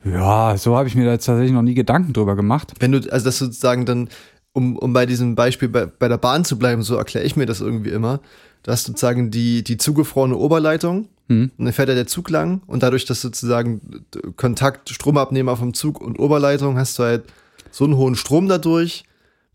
Ja, 0.04 0.58
so 0.58 0.76
habe 0.76 0.88
ich 0.88 0.96
mir 0.96 1.06
da 1.06 1.12
tatsächlich 1.12 1.52
noch 1.52 1.62
nie 1.62 1.76
Gedanken 1.76 2.14
drüber 2.14 2.36
gemacht. 2.36 2.74
Wenn 2.80 2.92
du, 2.92 3.00
also 3.12 3.26
das 3.26 3.38
sozusagen 3.38 3.86
dann, 3.86 4.10
um, 4.54 4.78
um 4.78 4.94
bei 4.94 5.06
diesem 5.06 5.36
Beispiel 5.36 5.68
bei, 5.70 5.86
bei 5.86 6.08
der 6.08 6.18
Bahn 6.18 6.46
zu 6.46 6.58
bleiben, 6.58 6.84
so 6.84 6.96
erkläre 6.96 7.26
ich 7.26 7.36
mir 7.36 7.46
das 7.46 7.60
irgendwie 7.62 7.90
immer. 7.90 8.20
Du 8.64 8.72
hast 8.72 8.86
sozusagen 8.86 9.30
die, 9.32 9.64
die 9.64 9.78
zugefrorene 9.78 10.36
Oberleitung 10.38 11.10
Mhm. 11.30 11.52
und 11.58 11.66
dann 11.66 11.74
fährt 11.74 11.90
ja 11.90 11.96
der 11.96 12.08
Zug 12.08 12.30
lang 12.30 12.62
und 12.68 12.84
dadurch, 12.84 13.06
dass 13.06 13.22
sozusagen 13.22 14.04
Kontakt, 14.36 14.90
Stromabnehmer 14.90 15.56
vom 15.56 15.74
Zug 15.74 16.02
und 16.02 16.20
Oberleitung, 16.20 16.78
hast 16.78 17.00
du 17.00 17.04
halt 17.04 17.24
so 17.72 17.86
einen 17.86 17.96
hohen 17.96 18.16
Strom 18.16 18.48
dadurch, 18.50 19.06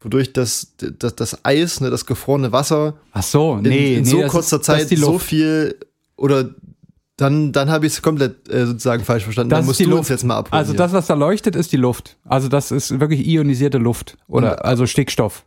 wodurch 0.01 0.33
das, 0.33 0.73
das, 0.79 1.15
das 1.15 1.45
Eis, 1.45 1.81
ne, 1.81 1.91
das 1.91 2.07
gefrorene 2.07 2.53
Wasser 2.53 2.95
Ach 3.13 3.23
so, 3.23 3.57
in, 3.57 3.63
nee, 3.63 3.97
in 3.97 4.05
nee, 4.05 4.09
so 4.11 4.23
kurzer 4.23 4.57
ist, 4.57 4.65
Zeit 4.65 4.89
so 4.89 5.19
viel 5.19 5.77
oder 6.17 6.51
dann, 7.19 7.53
dann 7.53 7.69
habe 7.71 7.85
ich 7.87 7.93
es 7.93 8.01
komplett 8.03 8.49
äh, 8.49 8.65
sozusagen 8.65 9.05
falsch 9.05 9.25
verstanden. 9.25 9.51
Das 9.51 9.59
dann 9.59 9.65
ist 9.65 9.67
musst 9.69 9.81
die 9.81 9.85
du 9.85 9.91
Luft. 9.91 9.99
uns 10.01 10.09
jetzt 10.09 10.25
mal 10.25 10.37
abholen. 10.39 10.59
Also 10.59 10.73
das, 10.73 10.93
was 10.95 11.07
da 11.07 11.15
leuchtet, 11.15 11.55
ist 11.57 11.71
die 11.73 11.77
Luft. 11.77 12.17
Also 12.25 12.49
das 12.49 12.71
ist 12.71 12.99
wirklich 13.01 13.27
ionisierte 13.29 13.79
Luft 13.79 14.17
oder 14.27 14.53
Und- 14.53 14.65
also 14.65 14.87
Stickstoff. 14.87 15.45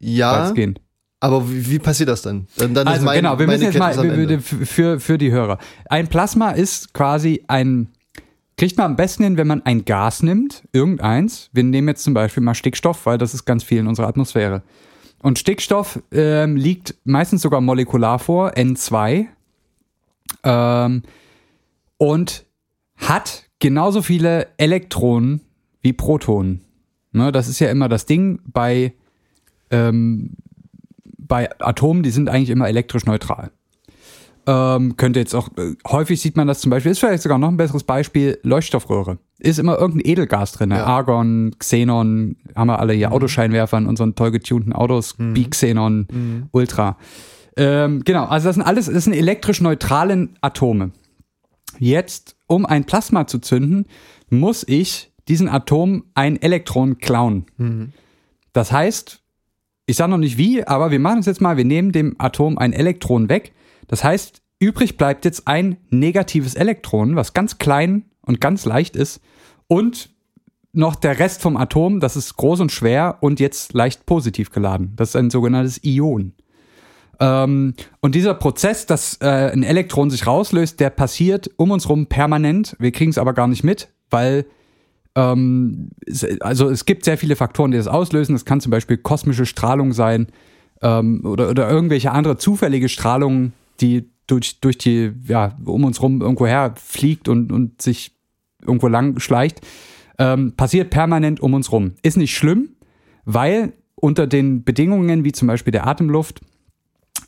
ja, 0.00 0.32
weitestgehend. 0.40 0.80
aber 1.20 1.48
wie, 1.50 1.70
wie 1.70 1.78
passiert 1.78 2.10
das 2.10 2.20
denn? 2.22 2.46
Dann, 2.58 2.74
dann 2.74 2.86
ist 2.86 2.92
Also 2.94 3.06
mein, 3.06 3.16
genau, 3.16 3.38
wir 3.38 3.46
müssen 3.46 3.62
jetzt 3.62 3.78
mal 3.78 3.94
Kenntnis 3.94 4.16
wir- 4.16 4.22
Ende. 4.24 4.40
für, 4.66 5.00
für 5.00 5.16
die 5.18 5.30
Hörer. 5.32 5.58
Ein 5.88 6.08
Plasma 6.08 6.50
ist 6.50 6.92
quasi 6.92 7.44
ein, 7.48 7.88
kriegt 8.58 8.76
man 8.76 8.86
am 8.86 8.96
besten 8.96 9.22
hin, 9.24 9.36
wenn 9.36 9.46
man 9.46 9.62
ein 9.64 9.84
Gas 9.84 10.22
nimmt, 10.22 10.64
irgendeins. 10.72 11.48
Wir 11.52 11.62
nehmen 11.64 11.88
jetzt 11.88 12.02
zum 12.04 12.12
Beispiel 12.14 12.42
mal 12.42 12.54
Stickstoff, 12.54 13.06
weil 13.06 13.18
das 13.18 13.34
ist 13.34 13.44
ganz 13.44 13.62
viel 13.64 13.78
in 13.78 13.86
unserer 13.86 14.08
Atmosphäre. 14.08 14.62
Und 15.22 15.38
Stickstoff 15.38 16.00
ähm, 16.12 16.56
liegt 16.56 16.96
meistens 17.04 17.40
sogar 17.40 17.60
molekular 17.62 18.18
vor, 18.18 18.50
N2. 18.56 19.26
Ähm, 20.44 21.02
und 21.96 22.44
hat 22.96 23.44
genauso 23.58 24.02
viele 24.02 24.48
Elektronen 24.56 25.40
wie 25.80 25.92
Protonen. 25.92 26.60
Ne, 27.12 27.30
das 27.30 27.48
ist 27.48 27.60
ja 27.60 27.70
immer 27.70 27.88
das 27.88 28.06
Ding 28.06 28.40
bei, 28.44 28.92
ähm, 29.70 30.30
bei 31.16 31.48
Atomen, 31.60 32.02
die 32.02 32.10
sind 32.10 32.28
eigentlich 32.28 32.50
immer 32.50 32.68
elektrisch 32.68 33.06
neutral. 33.06 33.50
Ähm, 34.46 34.96
könnte 34.96 35.20
jetzt 35.20 35.34
auch, 35.34 35.48
äh, 35.56 35.74
häufig 35.86 36.20
sieht 36.20 36.36
man 36.36 36.46
das 36.46 36.60
zum 36.60 36.70
Beispiel, 36.70 36.92
ist 36.92 36.98
vielleicht 36.98 37.22
sogar 37.22 37.38
noch 37.38 37.48
ein 37.48 37.56
besseres 37.56 37.84
Beispiel, 37.84 38.38
Leuchtstoffröhre. 38.42 39.18
Ist 39.38 39.58
immer 39.58 39.78
irgendein 39.78 40.10
Edelgas 40.10 40.52
drin, 40.52 40.68
ne? 40.70 40.78
Ja. 40.78 40.86
Argon, 40.86 41.54
Xenon, 41.58 42.36
haben 42.54 42.66
wir 42.66 42.78
alle 42.78 42.92
hier 42.92 43.12
Autoscheinwerfer 43.12 43.78
in 43.78 43.86
unseren 43.86 44.14
toll 44.16 44.32
getunten 44.32 44.72
Autos, 44.74 45.14
Bi-Xenon, 45.16 46.48
Ultra. 46.50 46.98
Ähm, 47.56 48.02
genau, 48.04 48.24
also 48.24 48.48
das 48.48 48.56
sind 48.56 48.64
alles, 48.64 48.86
das 48.86 49.04
sind 49.04 49.12
elektrisch 49.12 49.60
neutralen 49.60 50.36
Atome. 50.40 50.92
Jetzt, 51.78 52.36
um 52.46 52.66
ein 52.66 52.84
Plasma 52.84 53.26
zu 53.26 53.38
zünden, 53.38 53.86
muss 54.30 54.64
ich 54.66 55.12
diesen 55.28 55.48
Atom 55.48 56.04
ein 56.14 56.40
Elektron 56.40 56.98
klauen. 56.98 57.46
Das 58.52 58.72
heißt, 58.72 59.22
ich 59.86 59.96
sage 59.96 60.10
noch 60.10 60.18
nicht 60.18 60.38
wie, 60.38 60.64
aber 60.66 60.90
wir 60.90 61.00
machen 61.00 61.20
es 61.20 61.26
jetzt 61.26 61.40
mal, 61.40 61.56
wir 61.56 61.64
nehmen 61.64 61.92
dem 61.92 62.14
Atom 62.18 62.58
ein 62.58 62.72
Elektron 62.72 63.28
weg. 63.28 63.52
Das 63.88 64.02
heißt, 64.04 64.42
übrig 64.58 64.96
bleibt 64.96 65.24
jetzt 65.24 65.46
ein 65.46 65.76
negatives 65.90 66.54
Elektron, 66.54 67.16
was 67.16 67.34
ganz 67.34 67.58
klein 67.58 68.04
und 68.22 68.40
ganz 68.40 68.64
leicht 68.64 68.96
ist 68.96 69.20
und 69.66 70.10
noch 70.72 70.96
der 70.96 71.18
Rest 71.18 71.40
vom 71.40 71.56
Atom, 71.56 72.00
das 72.00 72.16
ist 72.16 72.36
groß 72.36 72.60
und 72.60 72.72
schwer 72.72 73.18
und 73.20 73.38
jetzt 73.40 73.74
leicht 73.74 74.06
positiv 74.06 74.50
geladen. 74.50 74.92
Das 74.96 75.10
ist 75.10 75.16
ein 75.16 75.30
sogenanntes 75.30 75.82
Ion. 75.84 76.34
Ähm, 77.20 77.74
und 78.00 78.14
dieser 78.14 78.34
Prozess, 78.34 78.86
dass 78.86 79.18
äh, 79.20 79.50
ein 79.52 79.62
Elektron 79.62 80.10
sich 80.10 80.26
rauslöst, 80.26 80.80
der 80.80 80.90
passiert 80.90 81.50
um 81.56 81.70
uns 81.70 81.88
rum 81.88 82.06
permanent. 82.06 82.76
Wir 82.78 82.92
kriegen 82.92 83.10
es 83.10 83.18
aber 83.18 83.32
gar 83.32 83.46
nicht 83.46 83.64
mit, 83.64 83.88
weil 84.10 84.46
ähm, 85.14 85.90
also 86.40 86.68
es 86.70 86.84
gibt 86.84 87.04
sehr 87.04 87.18
viele 87.18 87.36
Faktoren, 87.36 87.70
die 87.70 87.76
das 87.76 87.86
auslösen. 87.86 88.34
Das 88.34 88.44
kann 88.44 88.60
zum 88.60 88.70
Beispiel 88.70 88.96
kosmische 88.96 89.46
Strahlung 89.46 89.92
sein 89.92 90.28
ähm, 90.82 91.24
oder, 91.24 91.50
oder 91.50 91.70
irgendwelche 91.70 92.12
andere 92.12 92.36
zufällige 92.36 92.88
Strahlung, 92.88 93.52
die 93.80 94.10
durch, 94.26 94.60
durch 94.60 94.78
die, 94.78 95.12
ja, 95.26 95.56
um 95.64 95.84
uns 95.84 96.00
rum 96.02 96.20
irgendwo 96.20 96.46
her 96.46 96.74
fliegt 96.76 97.28
und, 97.28 97.52
und 97.52 97.82
sich 97.82 98.12
irgendwo 98.62 98.88
lang 98.88 99.20
schleicht, 99.20 99.60
ähm, 100.18 100.52
passiert 100.56 100.90
permanent 100.90 101.40
um 101.40 101.54
uns 101.54 101.70
rum. 101.72 101.92
Ist 102.02 102.16
nicht 102.16 102.36
schlimm, 102.36 102.70
weil 103.24 103.72
unter 103.96 104.26
den 104.26 104.64
Bedingungen, 104.64 105.24
wie 105.24 105.32
zum 105.32 105.48
Beispiel 105.48 105.72
der 105.72 105.86
Atemluft, 105.86 106.40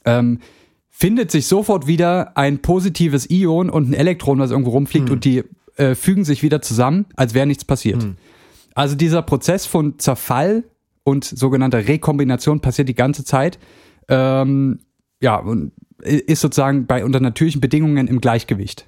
ähm, 0.06 0.40
findet 0.88 1.30
sich 1.30 1.46
sofort 1.46 1.86
wieder 1.86 2.36
ein 2.38 2.60
positives 2.62 3.28
Ion 3.28 3.68
und 3.68 3.90
ein 3.90 3.92
Elektron, 3.92 4.38
was 4.38 4.50
irgendwo 4.50 4.70
rumfliegt 4.70 5.08
Hm. 5.08 5.14
und 5.14 5.24
die 5.24 5.44
äh, 5.76 5.94
fügen 5.94 6.24
sich 6.24 6.42
wieder 6.42 6.62
zusammen, 6.62 7.04
als 7.16 7.34
wäre 7.34 7.46
nichts 7.46 7.64
passiert. 7.64 8.02
Hm. 8.02 8.16
Also 8.74 8.94
dieser 8.94 9.22
Prozess 9.22 9.66
von 9.66 9.98
Zerfall 9.98 10.64
und 11.04 11.24
sogenannter 11.24 11.86
Rekombination 11.86 12.60
passiert 12.60 12.88
die 12.88 12.94
ganze 12.94 13.24
Zeit. 13.24 13.58
Ähm, 14.08 14.80
ja, 15.20 15.36
und 15.36 15.72
ist 16.02 16.40
sozusagen 16.40 16.86
bei 16.86 17.04
unter 17.04 17.20
natürlichen 17.20 17.60
Bedingungen 17.60 18.06
im 18.06 18.20
Gleichgewicht. 18.20 18.86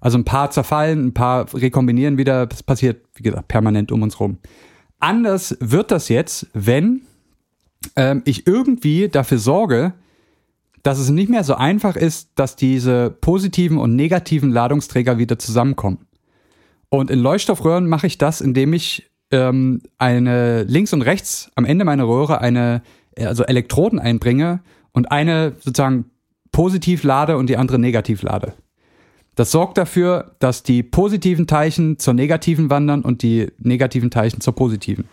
Also 0.00 0.18
ein 0.18 0.24
paar 0.24 0.50
zerfallen, 0.50 1.06
ein 1.06 1.14
paar 1.14 1.52
rekombinieren 1.54 2.18
wieder. 2.18 2.46
Das 2.46 2.62
passiert, 2.62 3.04
wie 3.14 3.22
gesagt, 3.22 3.48
permanent 3.48 3.92
um 3.92 4.02
uns 4.02 4.18
rum. 4.20 4.38
Anders 4.98 5.56
wird 5.60 5.90
das 5.90 6.08
jetzt, 6.08 6.48
wenn 6.52 7.02
ähm, 7.96 8.22
ich 8.24 8.46
irgendwie 8.46 9.08
dafür 9.08 9.38
sorge, 9.38 9.94
dass 10.82 10.98
es 10.98 11.10
nicht 11.10 11.28
mehr 11.28 11.44
so 11.44 11.54
einfach 11.54 11.96
ist, 11.96 12.30
dass 12.34 12.56
diese 12.56 13.10
positiven 13.10 13.78
und 13.78 13.94
negativen 13.94 14.50
Ladungsträger 14.50 15.18
wieder 15.18 15.38
zusammenkommen. 15.38 16.06
Und 16.88 17.10
in 17.10 17.20
Leuchtstoffröhren 17.20 17.88
mache 17.88 18.06
ich 18.06 18.18
das, 18.18 18.40
indem 18.40 18.72
ich 18.72 19.10
ähm, 19.30 19.80
eine 19.98 20.64
links 20.64 20.92
und 20.92 21.02
rechts 21.02 21.50
am 21.54 21.64
Ende 21.64 21.84
meiner 21.84 22.06
Röhre 22.06 22.40
eine, 22.40 22.82
äh, 23.16 23.26
also 23.26 23.44
Elektroden 23.44 23.98
einbringe 23.98 24.60
und 24.92 25.10
eine 25.10 25.54
sozusagen 25.60 26.06
positiv 26.50 27.02
lade 27.02 27.38
und 27.38 27.48
die 27.48 27.56
andere 27.56 27.78
negativ 27.78 28.22
lade. 28.22 28.52
Das 29.34 29.50
sorgt 29.50 29.78
dafür, 29.78 30.36
dass 30.40 30.62
die 30.62 30.82
positiven 30.82 31.46
Teilchen 31.46 31.98
zur 31.98 32.12
negativen 32.12 32.68
wandern 32.68 33.00
und 33.00 33.22
die 33.22 33.50
negativen 33.58 34.10
Teilchen 34.10 34.42
zur 34.42 34.54
positiven. 34.54 35.06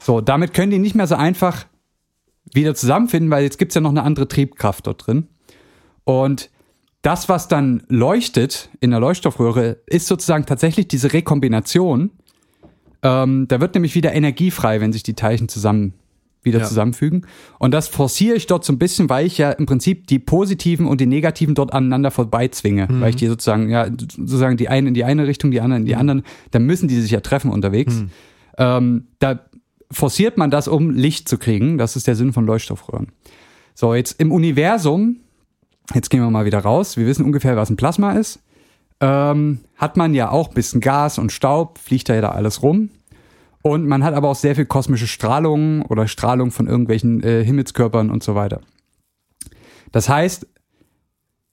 So, 0.00 0.20
damit 0.20 0.52
können 0.52 0.72
die 0.72 0.80
nicht 0.80 0.96
mehr 0.96 1.06
so 1.06 1.14
einfach 1.14 1.66
wieder 2.54 2.74
zusammenfinden, 2.74 3.30
weil 3.30 3.44
jetzt 3.44 3.58
gibt's 3.58 3.74
ja 3.74 3.80
noch 3.80 3.90
eine 3.90 4.02
andere 4.02 4.28
Triebkraft 4.28 4.86
dort 4.86 5.06
drin. 5.06 5.26
Und 6.04 6.50
das, 7.02 7.28
was 7.28 7.48
dann 7.48 7.82
leuchtet 7.88 8.68
in 8.80 8.90
der 8.90 9.00
Leuchtstoffröhre, 9.00 9.78
ist 9.86 10.06
sozusagen 10.06 10.46
tatsächlich 10.46 10.86
diese 10.88 11.12
Rekombination. 11.12 12.10
Ähm, 13.02 13.48
da 13.48 13.60
wird 13.60 13.74
nämlich 13.74 13.94
wieder 13.94 14.12
Energie 14.12 14.50
frei, 14.50 14.80
wenn 14.80 14.92
sich 14.92 15.02
die 15.02 15.14
Teilchen 15.14 15.48
zusammen 15.48 15.94
wieder 16.44 16.60
Ja. 16.60 16.64
zusammenfügen. 16.64 17.26
Und 17.60 17.72
das 17.72 17.86
forciere 17.88 18.34
ich 18.36 18.46
dort 18.48 18.64
so 18.64 18.72
ein 18.72 18.78
bisschen, 18.78 19.08
weil 19.08 19.26
ich 19.26 19.38
ja 19.38 19.52
im 19.52 19.66
Prinzip 19.66 20.08
die 20.08 20.18
positiven 20.18 20.86
und 20.86 21.00
die 21.00 21.06
negativen 21.06 21.54
dort 21.54 21.72
aneinander 21.72 22.10
vorbeizwinge. 22.10 22.88
Weil 22.90 23.10
ich 23.10 23.16
die 23.16 23.28
sozusagen, 23.28 23.68
ja, 23.70 23.86
sozusagen 23.86 24.56
die 24.56 24.68
einen 24.68 24.88
in 24.88 24.94
die 24.94 25.04
eine 25.04 25.26
Richtung, 25.28 25.52
die 25.52 25.60
anderen 25.60 25.82
in 25.82 25.86
die 25.86 25.94
anderen, 25.94 26.22
dann 26.50 26.64
müssen 26.64 26.88
die 26.88 27.00
sich 27.00 27.12
ja 27.12 27.20
treffen 27.20 27.50
unterwegs. 27.50 28.04
Ähm, 28.58 29.06
da 29.20 29.40
forciert 29.92 30.38
man 30.38 30.50
das, 30.50 30.68
um 30.68 30.90
Licht 30.90 31.28
zu 31.28 31.38
kriegen. 31.38 31.78
Das 31.78 31.96
ist 31.96 32.06
der 32.06 32.16
Sinn 32.16 32.32
von 32.32 32.46
Leuchtstoffröhren. 32.46 33.12
So, 33.74 33.94
jetzt 33.94 34.20
im 34.20 34.32
Universum, 34.32 35.20
jetzt 35.94 36.10
gehen 36.10 36.20
wir 36.20 36.30
mal 36.30 36.44
wieder 36.44 36.60
raus. 36.60 36.96
Wir 36.96 37.06
wissen 37.06 37.24
ungefähr, 37.24 37.56
was 37.56 37.70
ein 37.70 37.76
Plasma 37.76 38.12
ist. 38.12 38.40
Ähm, 39.00 39.60
hat 39.76 39.96
man 39.96 40.14
ja 40.14 40.30
auch 40.30 40.48
ein 40.48 40.54
bisschen 40.54 40.80
Gas 40.80 41.18
und 41.18 41.32
Staub, 41.32 41.78
fliegt 41.78 42.08
da 42.08 42.14
ja 42.14 42.20
da 42.20 42.28
alles 42.30 42.62
rum. 42.62 42.90
Und 43.62 43.86
man 43.86 44.02
hat 44.02 44.14
aber 44.14 44.28
auch 44.28 44.36
sehr 44.36 44.56
viel 44.56 44.66
kosmische 44.66 45.06
Strahlung 45.06 45.82
oder 45.82 46.08
Strahlung 46.08 46.50
von 46.50 46.66
irgendwelchen 46.66 47.22
äh, 47.22 47.44
Himmelskörpern 47.44 48.10
und 48.10 48.22
so 48.22 48.34
weiter. 48.34 48.60
Das 49.92 50.08
heißt, 50.08 50.46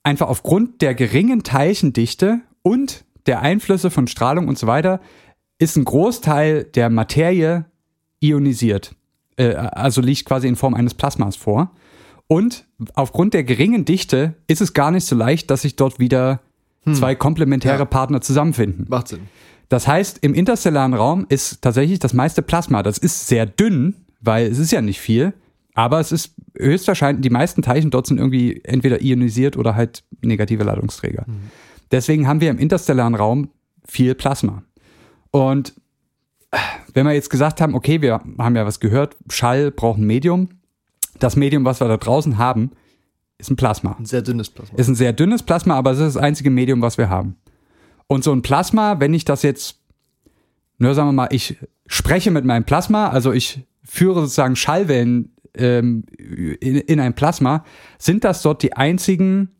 einfach 0.02 0.28
aufgrund 0.28 0.82
der 0.82 0.94
geringen 0.94 1.42
Teilchendichte 1.42 2.40
und 2.62 3.04
der 3.26 3.40
Einflüsse 3.40 3.90
von 3.90 4.06
Strahlung 4.06 4.48
und 4.48 4.58
so 4.58 4.66
weiter 4.66 5.00
ist 5.58 5.76
ein 5.76 5.84
Großteil 5.84 6.64
der 6.64 6.90
Materie 6.90 7.66
ionisiert. 8.20 8.94
Äh, 9.36 9.54
also 9.54 10.00
liegt 10.00 10.24
quasi 10.24 10.48
in 10.48 10.56
Form 10.56 10.74
eines 10.74 10.94
Plasmas 10.94 11.36
vor. 11.36 11.72
Und 12.26 12.66
aufgrund 12.94 13.34
der 13.34 13.42
geringen 13.44 13.84
Dichte 13.84 14.34
ist 14.46 14.60
es 14.60 14.72
gar 14.72 14.90
nicht 14.92 15.04
so 15.04 15.16
leicht, 15.16 15.50
dass 15.50 15.62
sich 15.62 15.74
dort 15.76 15.98
wieder 15.98 16.40
zwei 16.92 17.14
komplementäre 17.14 17.80
Ja. 17.80 17.84
Partner 17.84 18.20
zusammenfinden. 18.20 18.86
Macht 18.88 19.08
Sinn. 19.08 19.20
Das 19.68 19.86
heißt, 19.86 20.18
im 20.22 20.34
interstellaren 20.34 20.94
Raum 20.94 21.26
ist 21.28 21.60
tatsächlich 21.62 21.98
das 21.98 22.12
meiste 22.14 22.42
Plasma. 22.42 22.82
Das 22.82 22.98
ist 22.98 23.26
sehr 23.28 23.46
dünn, 23.46 23.94
weil 24.20 24.46
es 24.46 24.58
ist 24.58 24.70
ja 24.72 24.80
nicht 24.80 25.00
viel, 25.00 25.32
aber 25.74 26.00
es 26.00 26.10
ist 26.12 26.34
höchstwahrscheinlich, 26.56 27.22
die 27.22 27.30
meisten 27.30 27.62
Teilchen 27.62 27.90
dort 27.90 28.06
sind 28.06 28.18
irgendwie 28.18 28.60
entweder 28.64 29.00
ionisiert 29.02 29.56
oder 29.56 29.74
halt 29.74 30.02
negative 30.22 30.64
Ladungsträger. 30.64 31.24
Deswegen 31.90 32.26
haben 32.26 32.40
wir 32.40 32.50
im 32.50 32.58
interstellaren 32.58 33.14
Raum 33.14 33.50
viel 33.86 34.14
Plasma. 34.14 34.62
Und 35.30 35.74
wenn 36.94 37.06
wir 37.06 37.12
jetzt 37.12 37.30
gesagt 37.30 37.60
haben, 37.60 37.74
okay, 37.74 38.02
wir 38.02 38.20
haben 38.38 38.56
ja 38.56 38.66
was 38.66 38.80
gehört, 38.80 39.16
Schall 39.28 39.70
braucht 39.70 39.98
ein 39.98 40.06
Medium. 40.06 40.48
Das 41.18 41.36
Medium, 41.36 41.64
was 41.64 41.80
wir 41.80 41.88
da 41.88 41.96
draußen 41.96 42.38
haben, 42.38 42.70
ist 43.38 43.50
ein 43.50 43.56
Plasma. 43.56 43.96
Ein 43.98 44.06
sehr 44.06 44.22
dünnes 44.22 44.50
Plasma. 44.50 44.78
Ist 44.78 44.88
ein 44.88 44.94
sehr 44.94 45.12
dünnes 45.12 45.42
Plasma, 45.42 45.74
aber 45.76 45.92
es 45.92 45.98
ist 45.98 46.16
das 46.16 46.22
einzige 46.22 46.50
Medium, 46.50 46.82
was 46.82 46.98
wir 46.98 47.08
haben. 47.08 47.36
Und 48.06 48.24
so 48.24 48.32
ein 48.32 48.42
Plasma, 48.42 49.00
wenn 49.00 49.14
ich 49.14 49.24
das 49.24 49.42
jetzt, 49.42 49.78
nur 50.78 50.94
sagen 50.94 51.08
wir 51.08 51.12
mal, 51.12 51.28
ich 51.30 51.56
spreche 51.86 52.30
mit 52.30 52.44
meinem 52.44 52.64
Plasma, 52.64 53.08
also 53.08 53.32
ich 53.32 53.66
führe 53.84 54.20
sozusagen 54.20 54.56
Schallwellen 54.56 55.34
ähm, 55.54 56.04
in, 56.18 56.76
in 56.76 57.00
ein 57.00 57.14
Plasma, 57.14 57.64
sind 57.98 58.24
das 58.24 58.42
dort 58.42 58.62
die 58.62 58.72
einzigen 58.74 59.50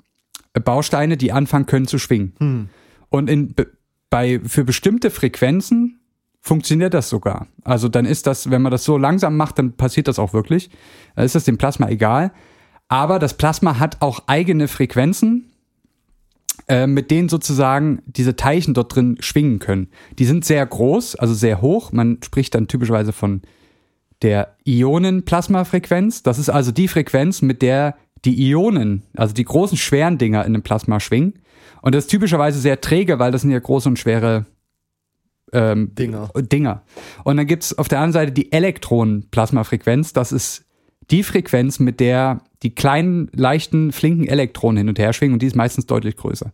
Bausteine, 0.65 1.17
die 1.17 1.33
anfangen 1.33 1.67
können 1.67 1.87
zu 1.87 1.99
schwingen. 1.99 2.69
Und 3.09 3.31
in, 3.31 3.55
be- 3.55 3.71
bei, 4.09 4.41
für 4.45 4.65
bestimmte 4.65 5.11
Frequenzen 5.11 6.00
funktioniert 6.41 6.95
das 6.95 7.09
sogar. 7.09 7.47
Also 7.65 7.89
dann 7.89 8.07
ist 8.07 8.27
das, 8.27 8.51
wenn 8.51 8.63
man 8.63 8.73
das 8.73 8.85
so 8.85 8.97
langsam 8.97 9.37
macht, 9.37 9.59
dann 9.59 9.73
passiert 9.73 10.09
das 10.09 10.19
auch 10.19 10.33
wirklich. 10.33 10.71
Dann 11.15 11.25
ist 11.25 11.35
das 11.35 11.45
dem 11.45 11.59
Plasma 11.59 11.89
egal. 11.89 12.33
Aber 12.89 13.19
das 13.19 13.35
Plasma 13.35 13.79
hat 13.79 13.99
auch 14.01 14.25
eigene 14.27 14.67
Frequenzen, 14.67 15.53
äh, 16.67 16.87
mit 16.87 17.11
denen 17.11 17.29
sozusagen 17.29 18.03
diese 18.07 18.37
Teilchen 18.37 18.75
dort 18.75 18.95
drin 18.95 19.17
schwingen 19.21 19.59
können. 19.59 19.89
Die 20.19 20.25
sind 20.25 20.45
sehr 20.45 20.65
groß, 20.65 21.15
also 21.17 21.35
sehr 21.35 21.63
hoch. 21.63 21.93
Man 21.93 22.19
spricht 22.25 22.55
dann 22.55 22.69
typischerweise 22.69 23.13
von 23.13 23.43
der 24.23 24.57
Ionenplasmafrequenz. 24.67 26.23
Das 26.23 26.39
ist 26.39 26.49
also 26.49 26.73
die 26.73 26.89
Frequenz, 26.89 27.43
mit 27.43 27.63
der 27.63 27.97
die 28.25 28.51
Ionen, 28.51 29.03
also 29.17 29.33
die 29.33 29.45
großen 29.45 29.79
schweren 29.79 30.19
Dinger 30.19 30.45
in 30.45 30.55
einem 30.55 30.63
Plasma 30.63 31.01
schwingen. 31.01 31.35
Und 31.83 31.95
das 31.95 32.05
ist 32.05 32.11
typischerweise 32.11 32.59
sehr 32.59 32.81
träge, 32.81 33.19
weil 33.19 33.33
das 33.33 33.43
sind 33.43 33.51
ja 33.51 33.59
große 33.59 33.89
und 33.89 33.99
schwere 33.99 34.47
ähm, 35.53 35.95
Dinger. 35.95 36.31
Dinger. 36.37 36.83
Und 37.25 37.37
dann 37.37 37.47
gibt's 37.47 37.77
auf 37.77 37.89
der 37.89 37.99
anderen 37.99 38.13
Seite 38.13 38.33
die 38.33 38.53
Elektronenplasmafrequenz. 38.53 40.13
Das 40.13 40.33
ist 40.33 40.65
die 41.11 41.23
Frequenz, 41.23 41.81
mit 41.81 42.01
der 42.01 42.43
die 42.63 42.75
kleinen, 42.75 43.31
leichten, 43.35 43.93
flinken 43.93 44.27
Elektronen 44.27 44.79
hin 44.79 44.89
und 44.89 44.99
her 44.99 45.13
schwingen 45.13 45.35
und 45.35 45.43
die 45.43 45.47
ist 45.47 45.57
meistens 45.57 45.87
deutlich 45.87 46.17
größer. 46.17 46.53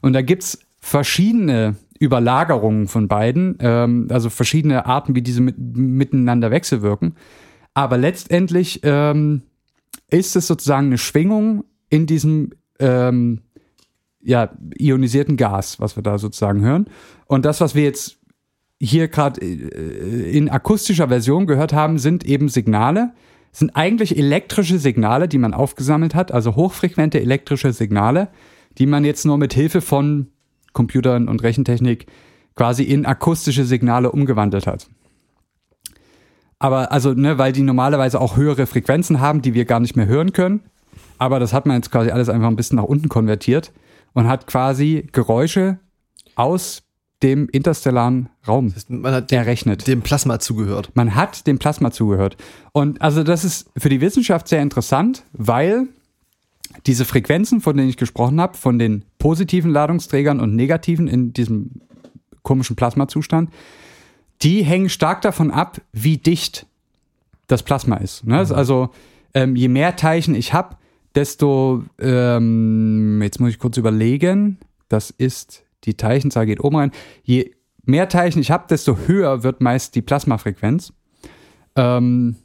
Und 0.00 0.14
da 0.14 0.22
gibt's 0.22 0.58
verschiedene 0.80 1.76
Überlagerungen 2.00 2.88
von 2.88 3.06
beiden, 3.06 3.56
ähm, 3.60 4.08
also 4.10 4.30
verschiedene 4.30 4.86
Arten, 4.86 5.14
wie 5.14 5.22
diese 5.22 5.40
mit, 5.40 5.56
miteinander 5.58 6.50
wechselwirken. 6.50 7.14
Aber 7.74 7.96
letztendlich 7.96 8.80
ähm, 8.82 9.42
ist 10.10 10.34
es 10.34 10.46
sozusagen 10.46 10.86
eine 10.86 10.98
Schwingung 10.98 11.64
in 11.88 12.06
diesem 12.06 12.50
ähm, 12.80 13.42
ja, 14.20 14.50
ionisierten 14.78 15.36
Gas, 15.36 15.80
was 15.80 15.96
wir 15.96 16.02
da 16.02 16.18
sozusagen 16.18 16.62
hören. 16.62 16.86
Und 17.26 17.44
das, 17.44 17.60
was 17.60 17.74
wir 17.74 17.84
jetzt 17.84 18.18
hier 18.82 19.08
gerade 19.08 19.40
äh, 19.40 20.36
in 20.36 20.48
akustischer 20.48 21.08
Version 21.08 21.46
gehört 21.46 21.72
haben, 21.72 21.98
sind 21.98 22.24
eben 22.24 22.48
Signale, 22.48 23.12
sind 23.52 23.76
eigentlich 23.76 24.18
elektrische 24.18 24.78
Signale, 24.78 25.28
die 25.28 25.38
man 25.38 25.54
aufgesammelt 25.54 26.14
hat, 26.14 26.32
also 26.32 26.56
hochfrequente 26.56 27.20
elektrische 27.20 27.72
Signale, 27.72 28.28
die 28.78 28.86
man 28.86 29.04
jetzt 29.04 29.24
nur 29.24 29.38
mit 29.38 29.54
Hilfe 29.54 29.80
von 29.80 30.28
Computern 30.72 31.28
und 31.28 31.42
Rechentechnik 31.42 32.06
quasi 32.56 32.82
in 32.82 33.06
akustische 33.06 33.64
Signale 33.64 34.10
umgewandelt 34.10 34.66
hat. 34.66 34.88
Aber 36.58 36.92
also, 36.92 37.12
ne, 37.12 37.38
weil 37.38 37.52
die 37.52 37.62
normalerweise 37.62 38.20
auch 38.20 38.36
höhere 38.36 38.66
Frequenzen 38.66 39.20
haben, 39.20 39.42
die 39.42 39.54
wir 39.54 39.64
gar 39.64 39.80
nicht 39.80 39.96
mehr 39.96 40.06
hören 40.06 40.32
können. 40.32 40.60
Aber 41.18 41.38
das 41.38 41.52
hat 41.52 41.66
man 41.66 41.76
jetzt 41.76 41.90
quasi 41.90 42.10
alles 42.10 42.28
einfach 42.28 42.48
ein 42.48 42.56
bisschen 42.56 42.76
nach 42.76 42.84
unten 42.84 43.08
konvertiert 43.08 43.72
und 44.12 44.28
hat 44.28 44.46
quasi 44.46 45.08
Geräusche 45.12 45.78
aus 46.34 46.82
dem 47.22 47.48
interstellaren 47.48 48.28
Raum 48.46 48.74
Man 48.88 49.14
hat 49.14 49.30
dem, 49.30 49.38
errechnet. 49.38 49.86
dem 49.86 50.02
Plasma 50.02 50.38
zugehört. 50.40 50.90
Man 50.94 51.14
hat 51.14 51.46
dem 51.46 51.58
Plasma 51.58 51.90
zugehört. 51.90 52.36
Und 52.72 53.00
also 53.00 53.22
das 53.22 53.44
ist 53.44 53.70
für 53.76 53.88
die 53.88 54.00
Wissenschaft 54.00 54.48
sehr 54.48 54.62
interessant, 54.62 55.24
weil 55.32 55.86
diese 56.86 57.04
Frequenzen, 57.04 57.60
von 57.60 57.76
denen 57.76 57.88
ich 57.88 57.96
gesprochen 57.96 58.40
habe, 58.40 58.56
von 58.56 58.78
den 58.78 59.04
positiven 59.18 59.70
Ladungsträgern 59.70 60.40
und 60.40 60.56
negativen 60.56 61.06
in 61.06 61.32
diesem 61.32 61.82
komischen 62.42 62.76
Plasmazustand, 62.76 63.50
die 64.42 64.62
hängen 64.62 64.88
stark 64.88 65.22
davon 65.22 65.50
ab, 65.50 65.80
wie 65.92 66.16
dicht 66.16 66.66
das 67.46 67.62
Plasma 67.62 67.96
ist. 67.96 68.26
Ne? 68.26 68.38
Also 68.38 68.90
ähm, 69.34 69.54
je 69.54 69.68
mehr 69.68 69.96
Teilchen 69.96 70.34
ich 70.34 70.52
habe, 70.52 70.76
desto, 71.14 71.84
ähm, 72.00 73.20
jetzt 73.22 73.38
muss 73.38 73.50
ich 73.50 73.58
kurz 73.58 73.76
überlegen, 73.76 74.58
das 74.88 75.10
ist, 75.10 75.62
die 75.84 75.94
Teilchenzahl 75.94 76.46
geht 76.46 76.62
oben 76.62 76.76
rein. 76.76 76.92
Je 77.22 77.52
mehr 77.84 78.08
Teilchen 78.08 78.40
ich 78.40 78.50
habe, 78.50 78.64
desto 78.68 78.96
höher 79.06 79.42
wird 79.42 79.60
meist 79.60 79.94
die 79.94 80.02
Plasmafrequenz. 80.02 80.92
Ähm, 81.76 82.36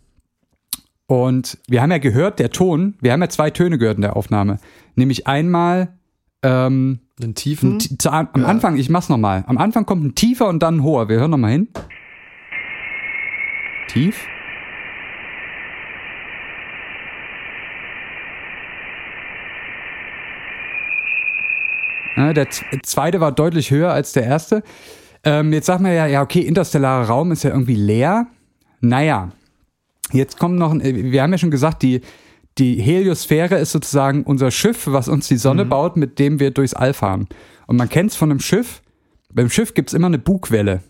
und 1.07 1.57
wir 1.67 1.81
haben 1.81 1.91
ja 1.91 1.99
gehört, 1.99 2.39
der 2.39 2.49
Ton, 2.49 2.95
wir 2.99 3.13
haben 3.13 3.21
ja 3.21 3.29
zwei 3.29 3.49
Töne 3.49 3.77
gehört 3.77 3.97
in 3.97 4.01
der 4.01 4.17
Aufnahme. 4.17 4.59
Nämlich 4.95 5.25
einmal 5.25 5.93
ähm, 6.43 6.99
Den 7.19 7.33
tiefen. 7.33 7.75
ein 7.75 7.99
zu, 7.99 8.11
am 8.11 8.29
Anfang, 8.33 8.77
ich 8.77 8.89
mach's 8.89 9.09
nochmal. 9.09 9.43
Am 9.47 9.57
Anfang 9.57 9.85
kommt 9.85 10.03
ein 10.03 10.15
tiefer 10.15 10.47
und 10.47 10.61
dann 10.61 10.77
ein 10.77 10.83
hoher. 10.83 11.07
Wir 11.07 11.17
hören 11.17 11.31
nochmal 11.31 11.51
hin. 11.51 11.69
Tief. 13.87 14.27
Der 22.33 22.49
z- 22.49 22.65
zweite 22.83 23.19
war 23.19 23.31
deutlich 23.31 23.71
höher 23.71 23.91
als 23.91 24.11
der 24.13 24.23
erste. 24.23 24.63
Ähm, 25.23 25.53
jetzt 25.53 25.65
sagt 25.67 25.81
man 25.81 25.93
ja, 25.93 26.05
ja, 26.07 26.21
okay, 26.21 26.41
interstellarer 26.41 27.07
Raum 27.07 27.31
ist 27.31 27.43
ja 27.43 27.51
irgendwie 27.51 27.75
leer. 27.75 28.27
Naja, 28.81 29.31
jetzt 30.11 30.39
kommt 30.39 30.57
noch, 30.57 30.71
ein, 30.71 30.81
äh, 30.81 31.11
wir 31.11 31.21
haben 31.21 31.31
ja 31.31 31.37
schon 31.37 31.51
gesagt, 31.51 31.81
die, 31.83 32.01
die 32.57 32.81
Heliosphäre 32.81 33.55
ist 33.55 33.71
sozusagen 33.71 34.23
unser 34.23 34.51
Schiff, 34.51 34.87
was 34.87 35.07
uns 35.07 35.27
die 35.27 35.37
Sonne 35.37 35.63
baut, 35.65 35.97
mit 35.97 36.17
dem 36.19 36.39
wir 36.39 36.51
durchs 36.51 36.73
All 36.73 36.93
fahren. 36.93 37.27
Und 37.67 37.77
man 37.77 37.89
kennt 37.89 38.11
es 38.11 38.15
von 38.17 38.31
einem 38.31 38.39
Schiff. 38.39 38.81
Beim 39.33 39.49
Schiff 39.49 39.73
gibt's 39.73 39.93
immer 39.93 40.07
eine 40.07 40.17
Bugwelle. 40.19 40.81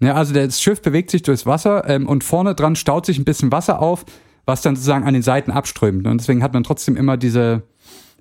Ja, 0.00 0.14
also 0.14 0.34
das 0.34 0.60
Schiff 0.60 0.82
bewegt 0.82 1.10
sich 1.10 1.22
durchs 1.22 1.46
Wasser 1.46 1.88
ähm, 1.88 2.06
und 2.06 2.22
vorne 2.22 2.54
dran 2.54 2.76
staut 2.76 3.06
sich 3.06 3.18
ein 3.18 3.24
bisschen 3.24 3.50
Wasser 3.50 3.80
auf, 3.80 4.04
was 4.44 4.60
dann 4.62 4.76
sozusagen 4.76 5.04
an 5.04 5.14
den 5.14 5.22
Seiten 5.22 5.50
abströmt. 5.50 6.06
Und 6.06 6.20
deswegen 6.20 6.42
hat 6.42 6.52
man 6.52 6.62
trotzdem 6.64 6.96
immer 6.96 7.16
diese, 7.16 7.62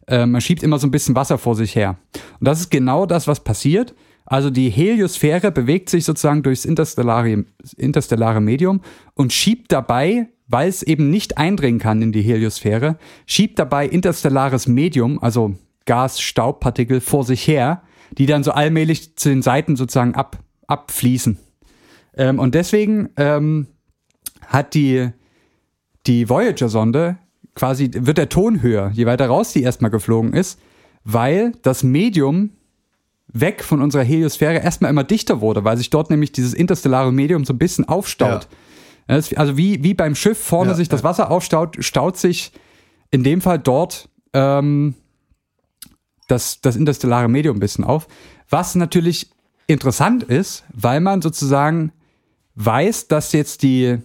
äh, 0.07 0.25
man 0.25 0.41
schiebt 0.41 0.63
immer 0.63 0.79
so 0.79 0.87
ein 0.87 0.91
bisschen 0.91 1.15
Wasser 1.15 1.37
vor 1.37 1.55
sich 1.55 1.75
her. 1.75 1.97
Und 2.39 2.47
das 2.47 2.59
ist 2.59 2.71
genau 2.71 3.05
das, 3.05 3.27
was 3.27 3.43
passiert. 3.43 3.93
Also 4.25 4.49
die 4.49 4.69
Heliosphäre 4.69 5.51
bewegt 5.51 5.89
sich 5.89 6.03
sozusagen 6.03 6.41
durchs 6.41 6.65
interstellare, 6.65 7.45
interstellare 7.77 8.41
Medium 8.41 8.81
und 9.13 9.33
schiebt 9.33 9.71
dabei, 9.71 10.27
weil 10.47 10.67
es 10.67 10.83
eben 10.83 11.09
nicht 11.09 11.37
eindringen 11.37 11.79
kann 11.79 12.01
in 12.01 12.11
die 12.11 12.21
Heliosphäre, 12.21 12.97
schiebt 13.27 13.59
dabei 13.59 13.87
interstellares 13.87 14.67
Medium, 14.67 15.21
also 15.21 15.55
Gas, 15.85 16.19
Staubpartikel 16.19 17.01
vor 17.01 17.23
sich 17.23 17.47
her, 17.47 17.83
die 18.17 18.25
dann 18.25 18.43
so 18.43 18.51
allmählich 18.51 19.15
zu 19.15 19.29
den 19.29 19.43
Seiten 19.43 19.75
sozusagen 19.75 20.15
ab, 20.15 20.39
abfließen. 20.67 21.37
Ähm, 22.15 22.39
und 22.39 22.55
deswegen 22.55 23.09
ähm, 23.17 23.67
hat 24.47 24.73
die, 24.73 25.09
die 26.07 26.29
Voyager-Sonde 26.29 27.17
quasi, 27.55 27.89
wird 27.93 28.17
der 28.17 28.29
Ton 28.29 28.61
höher, 28.61 28.91
je 28.93 29.05
weiter 29.05 29.27
raus 29.27 29.53
die 29.53 29.63
erstmal 29.63 29.91
geflogen 29.91 30.33
ist, 30.33 30.59
weil 31.03 31.53
das 31.61 31.83
Medium 31.83 32.51
weg 33.27 33.63
von 33.63 33.81
unserer 33.81 34.03
Heliosphäre 34.03 34.59
erstmal 34.59 34.91
immer 34.91 35.03
dichter 35.03 35.41
wurde, 35.41 35.63
weil 35.63 35.77
sich 35.77 35.89
dort 35.89 36.09
nämlich 36.09 36.31
dieses 36.31 36.53
interstellare 36.53 37.11
Medium 37.11 37.45
so 37.45 37.53
ein 37.53 37.57
bisschen 37.57 37.87
aufstaut. 37.87 38.47
Ja, 39.07 39.15
Also 39.15 39.57
wie, 39.57 39.83
wie 39.83 39.93
beim 39.93 40.15
Schiff 40.15 40.37
vorne 40.37 40.71
Ja, 40.71 40.75
sich 40.75 40.89
das. 40.89 41.03
Wasser 41.03 41.31
aufstaut, 41.31 41.77
staut 41.79 42.17
sich 42.17 42.51
in 43.11 43.23
dem 43.23 43.41
Fall 43.41 43.59
dort 43.59 44.09
ähm, 44.33 44.95
das, 46.27 46.61
das 46.61 46.75
interstellare 46.75 47.29
Medium 47.29 47.57
ein 47.57 47.59
bisschen 47.59 47.83
auf. 47.83 48.07
Was 48.49 48.75
natürlich 48.75 49.29
interessant 49.67 50.23
ist, 50.23 50.63
weil 50.73 51.01
man 51.01 51.21
sozusagen 51.21 51.91
weiß, 52.55 53.07
dass 53.07 53.31
jetzt 53.31 53.63
die, 53.63 53.97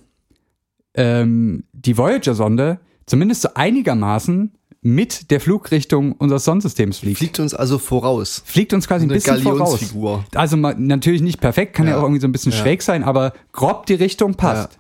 ähm, 0.95 1.65
die 1.73 1.97
Voyager-Sonde 1.97 2.81
zumindest 3.11 3.43
so 3.43 3.49
einigermaßen 3.55 4.53
mit 4.83 5.31
der 5.31 5.41
Flugrichtung 5.41 6.13
unseres 6.13 6.45
Sonnensystems 6.45 6.99
fliegt. 7.01 7.19
Fliegt 7.19 7.39
uns 7.41 7.53
also 7.53 7.79
voraus. 7.79 8.43
Fliegt 8.47 8.73
uns 8.73 8.89
quasi 8.89 9.05
ein 9.05 9.09
bisschen 9.09 9.43
voraus. 9.43 9.59
Galionsfigur. 9.73 10.25
Also 10.35 10.57
natürlich 10.57 11.21
nicht 11.21 11.41
perfekt, 11.41 11.75
kann 11.75 11.87
ja, 11.87 11.93
Ja. 11.93 11.99
auch 11.99 12.03
irgendwie 12.05 12.21
so 12.23 12.27
ein 12.29 12.33
bisschen 12.33 12.53
Ja. 12.53 12.59
schräg 12.59 12.81
sein, 12.83 13.05
aber 13.05 13.35
grob 13.53 13.85
die 13.87 13.95
Richtung 13.95 14.37
passt. 14.37 14.79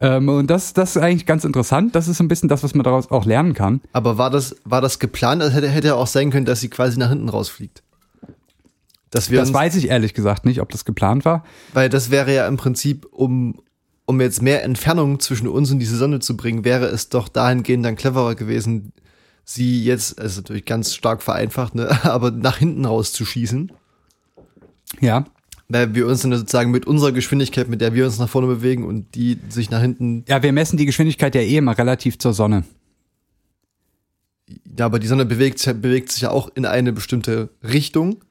Ähm, 0.00 0.28
und 0.28 0.48
das, 0.48 0.74
das 0.74 0.96
ist 0.96 1.02
eigentlich 1.02 1.24
ganz 1.26 1.44
interessant. 1.44 1.94
Das 1.94 2.08
ist 2.08 2.18
so 2.18 2.24
ein 2.24 2.28
bisschen 2.28 2.48
das, 2.50 2.62
was 2.62 2.74
man 2.74 2.84
daraus 2.84 3.10
auch 3.10 3.24
lernen 3.24 3.54
kann. 3.54 3.80
Aber 3.92 4.18
war 4.18 4.28
das, 4.30 4.54
war 4.64 4.80
das 4.82 4.98
geplant? 4.98 5.40
Also 5.42 5.56
hätte, 5.56 5.68
hätte 5.70 5.88
ja 5.88 5.94
auch 5.94 6.06
sein 6.06 6.30
können, 6.30 6.44
dass 6.46 6.60
sie 6.60 6.68
quasi 6.68 6.98
nach 6.98 7.08
hinten 7.08 7.28
rausfliegt. 7.30 7.82
Dass 9.10 9.30
wir 9.30 9.40
Das 9.40 9.54
weiß 9.54 9.74
ich 9.76 9.88
ehrlich 9.88 10.12
gesagt 10.12 10.44
nicht, 10.44 10.60
ob 10.60 10.68
das 10.70 10.84
geplant 10.84 11.24
war. 11.24 11.42
weil 11.72 11.88
das 11.88 12.10
wäre 12.10 12.34
ja 12.34 12.46
im 12.46 12.58
Prinzip, 12.58 13.06
um, 13.10 13.54
um 14.08 14.20
jetzt 14.22 14.40
mehr 14.40 14.64
Entfernung 14.64 15.20
zwischen 15.20 15.46
uns 15.48 15.70
und 15.70 15.78
diese 15.80 15.96
Sonne 15.98 16.18
zu 16.20 16.34
bringen, 16.36 16.64
wäre 16.64 16.86
es 16.86 17.10
doch 17.10 17.28
dahingehend 17.28 17.84
dann 17.84 17.94
cleverer 17.94 18.34
gewesen, 18.34 18.92
sie 19.44 19.84
jetzt, 19.84 20.18
also 20.18 20.40
natürlich 20.40 20.64
ganz 20.64 20.94
stark 20.94 21.22
vereinfacht, 21.22 21.74
ne, 21.74 21.88
aber 22.04 22.30
nach 22.30 22.56
hinten 22.56 22.84
rauszuschießen. 22.86 23.70
Ja. 25.00 25.24
Weil 25.68 25.94
wir 25.94 26.06
uns 26.06 26.22
dann 26.22 26.32
sozusagen 26.32 26.70
mit 26.70 26.86
unserer 26.86 27.12
Geschwindigkeit, 27.12 27.68
mit 27.68 27.82
der 27.82 27.92
wir 27.92 28.06
uns 28.06 28.18
nach 28.18 28.30
vorne 28.30 28.46
bewegen 28.48 28.84
und 28.84 29.14
die 29.14 29.38
sich 29.50 29.68
nach 29.68 29.82
hinten, 29.82 30.24
Ja, 30.26 30.42
wir 30.42 30.52
messen 30.54 30.78
die 30.78 30.86
Geschwindigkeit 30.86 31.34
ja 31.34 31.42
eh 31.42 31.58
immer 31.58 31.76
relativ 31.76 32.18
zur 32.18 32.32
Sonne. 32.32 32.64
ja, 34.78 34.86
aber 34.86 34.98
die 34.98 35.06
Sonne 35.06 35.26
bewegt, 35.26 35.58
sich- 35.58 35.74
bewegt 35.74 36.10
sich 36.12 36.22
ja 36.22 36.30
auch 36.30 36.48
in 36.54 36.64
eine 36.64 36.92
bestimmte 36.94 37.50
Richtung. 37.62 38.24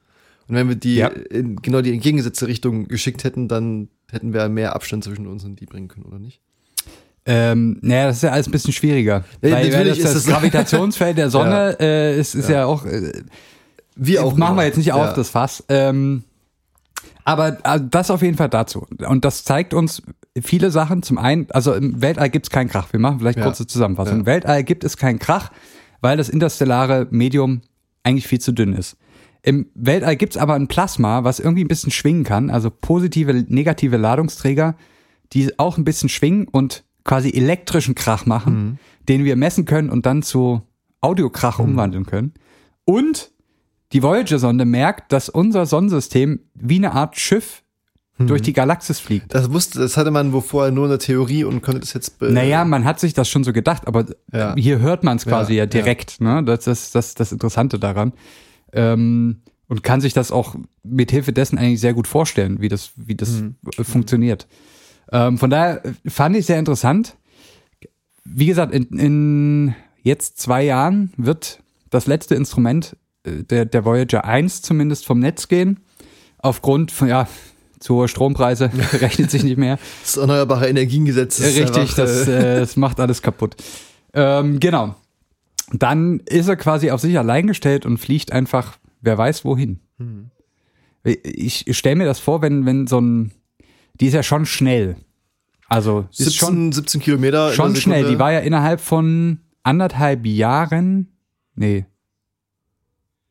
Und 0.48 0.54
wenn 0.56 0.68
wir 0.68 0.74
die 0.76 0.96
Ja. 0.96 1.06
in 1.08 1.56
genau 1.62 1.82
die 1.82 1.92
entgegengesetzte 1.92 2.48
Richtung 2.48 2.88
geschickt 2.88 3.22
hätten, 3.22 3.46
dann 3.46 3.88
hätten 4.10 4.32
wir 4.32 4.48
mehr 4.48 4.74
Abstand 4.74 5.04
zwischen 5.04 5.26
uns 5.26 5.44
und 5.44 5.60
die 5.60 5.66
bringen 5.66 5.88
können, 5.88 6.06
oder 6.06 6.18
nicht? 6.18 6.40
Ähm, 7.26 7.78
naja, 7.82 8.06
das 8.06 8.16
ist 8.16 8.22
ja 8.22 8.30
alles 8.30 8.46
ein 8.48 8.52
bisschen 8.52 8.72
schwieriger. 8.72 9.24
Ja, 9.42 9.50
weil, 9.50 9.52
weil 9.52 9.70
natürlich 9.70 9.88
das, 9.88 9.98
ist 9.98 10.04
das 10.16 10.24
das- 10.24 10.32
Gravitationsfeld 10.32 11.18
der 11.18 11.28
Sonne 11.30 11.76
äh, 11.78 12.18
ist, 12.18 12.34
ist 12.34 12.48
ja. 12.48 12.64
auch. 12.64 12.86
Äh, 12.86 13.12
Wie 13.96 14.18
auch 14.18 14.34
machen 14.36 14.52
immer. 14.52 14.62
wir 14.62 14.66
jetzt 14.66 14.78
nicht 14.78 14.92
auf, 14.92 15.02
Ja. 15.08 15.12
das 15.12 15.28
Fass. 15.30 15.62
Ähm, 15.68 16.24
aber 17.24 17.58
also 17.64 17.84
das 17.90 18.10
auf 18.10 18.22
jeden 18.22 18.38
Fall 18.38 18.48
dazu. 18.48 18.86
Und 19.06 19.24
das 19.26 19.44
zeigt 19.44 19.74
uns 19.74 20.02
viele 20.40 20.70
Sachen. 20.70 21.02
Zum 21.02 21.18
einen, 21.18 21.50
also 21.50 21.74
im 21.74 22.00
Weltall 22.00 22.30
gibt 22.30 22.46
es 22.46 22.50
keinen 22.50 22.68
Krach. 22.70 22.90
Wir 22.92 23.00
machen 23.00 23.18
vielleicht 23.18 23.38
Ja. 23.38 23.44
kurze 23.44 23.66
Zusammenfassung. 23.66 24.14
Ja. 24.14 24.20
Im 24.20 24.26
Weltall 24.26 24.64
gibt 24.64 24.84
es 24.84 24.96
keinen 24.96 25.18
Krach, 25.18 25.50
weil 26.00 26.16
das 26.16 26.30
interstellare 26.30 27.06
Medium 27.10 27.60
eigentlich 28.04 28.26
viel 28.26 28.40
zu 28.40 28.52
dünn 28.52 28.72
ist. 28.72 28.96
Im 29.48 29.66
Weltall 29.74 30.16
gibt 30.16 30.34
es 30.34 30.36
aber 30.36 30.52
ein 30.54 30.68
Plasma, 30.68 31.24
was 31.24 31.40
irgendwie 31.40 31.64
ein 31.64 31.68
bisschen 31.68 31.90
schwingen 31.90 32.22
kann, 32.22 32.50
also 32.50 32.68
positive, 32.70 33.32
negative 33.48 33.96
Ladungsträger, 33.96 34.76
die 35.32 35.58
auch 35.58 35.78
ein 35.78 35.84
bisschen 35.84 36.10
schwingen 36.10 36.46
und 36.48 36.84
quasi 37.02 37.30
elektrischen 37.30 37.94
Krach 37.94 38.26
machen, 38.26 38.52
Mhm. 38.54 38.78
den 39.08 39.24
wir 39.24 39.36
messen 39.36 39.64
können 39.64 39.88
und 39.88 40.04
dann 40.04 40.22
zu 40.22 40.60
Audiokrach 41.00 41.60
umwandeln 41.60 42.04
können. 42.04 42.34
Und 42.84 43.30
die 43.94 44.02
Voyager-Sonde 44.02 44.66
merkt, 44.66 45.12
dass 45.12 45.30
unser 45.30 45.64
Sonnensystem 45.64 46.40
wie 46.54 46.76
eine 46.76 46.92
Art 46.92 47.18
Schiff 47.18 47.62
Mhm. 48.18 48.26
durch 48.26 48.42
die 48.42 48.52
Galaxis 48.52 49.00
fliegt. 49.00 49.32
Das 49.32 49.50
wusste, 49.50 49.78
das 49.78 49.96
hatte 49.96 50.10
man 50.10 50.34
wo 50.34 50.42
vorher 50.42 50.72
nur 50.72 50.84
eine 50.88 50.98
Theorie 50.98 51.44
und 51.44 51.62
konnte 51.62 51.80
das 51.80 51.94
jetzt. 51.94 52.20
Naja, 52.20 52.66
man 52.66 52.84
hat 52.84 53.00
sich 53.00 53.14
das 53.14 53.30
schon 53.30 53.44
so 53.44 53.54
gedacht, 53.54 53.86
aber 53.88 54.04
Ja. 54.30 54.54
hier 54.56 54.80
hört 54.80 55.04
man 55.04 55.16
es 55.16 55.24
quasi 55.24 55.54
ja, 55.54 55.62
Ja, 55.62 55.66
direkt. 55.66 56.20
Ne? 56.20 56.42
Das 56.44 56.66
ist 56.66 56.94
das, 56.94 57.14
das 57.14 57.32
Interessante 57.32 57.78
daran. 57.78 58.12
Ähm, 58.72 59.40
und 59.68 59.82
kann 59.82 60.00
sich 60.00 60.14
das 60.14 60.32
auch 60.32 60.56
mit 60.82 61.10
Hilfe 61.10 61.32
dessen 61.32 61.58
eigentlich 61.58 61.80
sehr 61.80 61.92
gut 61.92 62.06
vorstellen, 62.06 62.60
wie 62.60 62.68
das, 62.68 62.92
wie 62.96 63.14
das 63.14 63.32
Mhm. 63.32 63.56
äh, 63.76 63.84
funktioniert. 63.84 64.46
Ähm, 65.12 65.36
von 65.38 65.50
daher 65.50 65.84
äh, 65.84 65.92
fand 66.06 66.36
ich 66.36 66.46
sehr 66.46 66.58
interessant. 66.58 67.16
Wie 68.24 68.46
gesagt, 68.46 68.74
in, 68.74 68.84
in 68.98 69.74
jetzt 70.02 70.38
zwei 70.38 70.62
Jahren 70.64 71.12
wird 71.16 71.60
das 71.90 72.06
letzte 72.06 72.34
Instrument 72.34 72.96
äh, 73.24 73.42
der, 73.44 73.64
der 73.66 73.84
Voyager 73.84 74.24
1 74.24 74.62
zumindest 74.62 75.06
vom 75.06 75.18
Netz 75.18 75.48
gehen. 75.48 75.80
Aufgrund 76.38 76.90
von, 76.92 77.08
ja, 77.08 77.26
zu 77.80 77.96
hohe 77.96 78.08
Strompreise, 78.08 78.70
rechnet 78.94 79.30
sich 79.30 79.44
nicht 79.44 79.58
mehr. 79.58 79.78
Das 80.02 80.16
erneuerbare 80.16 80.68
Energiengesetz 80.68 81.38
ist 81.40 81.56
Richtig, 81.58 81.76
einfach, 81.76 81.96
das, 81.96 82.26
äh, 82.28 82.56
äh, 82.56 82.60
das 82.60 82.76
macht 82.76 83.00
alles 83.00 83.22
kaputt. 83.22 83.56
Ähm, 84.14 84.58
genau. 84.60 84.94
Dann 85.72 86.20
ist 86.20 86.48
er 86.48 86.56
quasi 86.56 86.90
auf 86.90 87.00
sich 87.00 87.18
allein 87.18 87.46
gestellt 87.46 87.84
und 87.84 87.98
fliegt 87.98 88.32
einfach, 88.32 88.78
wer 89.00 89.18
weiß 89.18 89.44
wohin. 89.44 89.80
Hm. 89.98 90.30
Ich 91.04 91.64
stelle 91.76 91.96
mir 91.96 92.04
das 92.04 92.18
vor, 92.18 92.42
wenn, 92.42 92.66
wenn 92.66 92.86
so 92.86 93.00
ein, 93.00 93.32
die 94.00 94.06
ist 94.06 94.14
ja 94.14 94.22
schon 94.22 94.46
schnell. 94.46 94.96
Also, 95.68 96.06
ist 96.10 96.18
17, 96.18 96.32
schon, 96.32 96.72
17 96.72 97.00
Kilometer. 97.00 97.52
schon 97.52 97.76
schnell. 97.76 98.08
Die 98.08 98.18
war 98.18 98.32
ja 98.32 98.40
innerhalb 98.40 98.80
von 98.80 99.38
anderthalb 99.62 100.24
Jahren, 100.24 101.08
nee. 101.54 101.84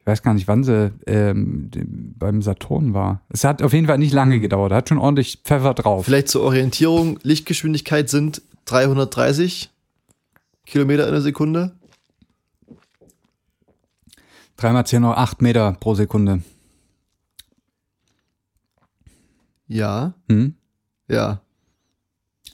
weiß 0.06 0.22
gar 0.22 0.36
nicht, 0.36 0.48
wann 0.48 0.64
sie 0.64 0.94
ähm, 1.08 1.70
beim 2.18 2.44
Saturn 2.44 2.94
war. 2.94 3.22
Es 3.30 3.44
hat 3.44 3.64
auf 3.64 3.74
jeden 3.74 3.88
Fall 3.88 3.98
nicht 3.98 4.14
lange 4.14 4.40
gedauert. 4.40 4.72
Hat 4.72 4.90
schon 4.90 5.00
ordentlich 5.00 5.42
Pfeffer 5.44 5.74
drauf. 5.74 6.06
Vielleicht 6.06 6.30
zur 6.30 6.44
Orientierung, 6.44 7.20
Lichtgeschwindigkeit 7.24 8.08
sind 8.10 8.44
330 8.66 9.72
Kilometer 10.66 11.08
in 11.08 11.14
der 11.14 11.22
Sekunde. 11.22 11.72
Dreimal 14.58 14.86
10 14.86 15.06
hoch 15.06 15.16
8 15.16 15.42
Meter 15.42 15.74
pro 15.80 15.96
Sekunde. 15.96 16.42
Ja, 19.68 20.14
Hm? 20.30 20.56
ja. 21.08 21.42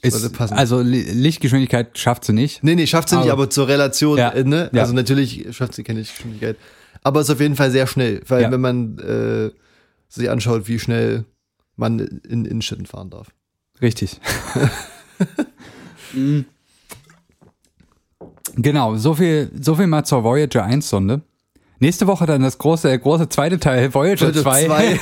Ist, 0.02 0.38
also 0.52 0.82
Li- 0.82 1.10
Lichtgeschwindigkeit 1.12 1.96
schafft 1.96 2.24
sie 2.26 2.34
nicht. 2.34 2.62
Nee, 2.62 2.74
nee, 2.74 2.86
schafft 2.86 3.08
sie 3.08 3.16
nicht, 3.16 3.24
Aber- 3.30 3.44
aber 3.44 3.50
zur 3.50 3.68
Relation, 3.68 4.18
Ja, 4.18 4.30
äh, 4.30 4.44
ne? 4.44 4.68
ja. 4.72 4.82
Also 4.82 4.92
natürlich 4.92 5.46
schafft 5.56 5.74
sie 5.74 5.82
keine 5.82 6.00
Geschwindigkeit. 6.00 6.58
Aber 7.02 7.22
ist 7.22 7.30
auf 7.30 7.40
jeden 7.40 7.56
Fall 7.56 7.70
sehr 7.70 7.86
schnell, 7.86 8.20
weil 8.28 8.42
Ja. 8.42 8.50
wenn 8.50 8.60
man 8.60 8.98
äh, 8.98 9.50
sich 10.10 10.28
anschaut, 10.28 10.68
wie 10.68 10.78
schnell 10.78 11.24
man 11.76 12.00
in 12.00 12.44
Innenstädten 12.44 12.84
fahren 12.84 13.08
darf. 13.08 13.28
Richtig. 13.80 14.20
Mhm. 16.12 16.44
genau, 18.56 18.96
so 18.96 19.14
viel, 19.14 19.50
so 19.58 19.74
viel 19.74 19.86
mal 19.86 20.04
zur 20.04 20.22
Voyager 20.22 20.64
1 20.64 20.86
Sonde. 20.88 21.22
Nächste 21.80 22.06
Woche 22.06 22.26
dann 22.26 22.42
das 22.42 22.58
große, 22.58 22.98
große 22.98 23.28
zweite 23.28 23.58
Teil, 23.58 23.92
Voyager, 23.92 24.32
Voyager 24.34 24.42
2. 24.42 24.66
2. 24.66 25.00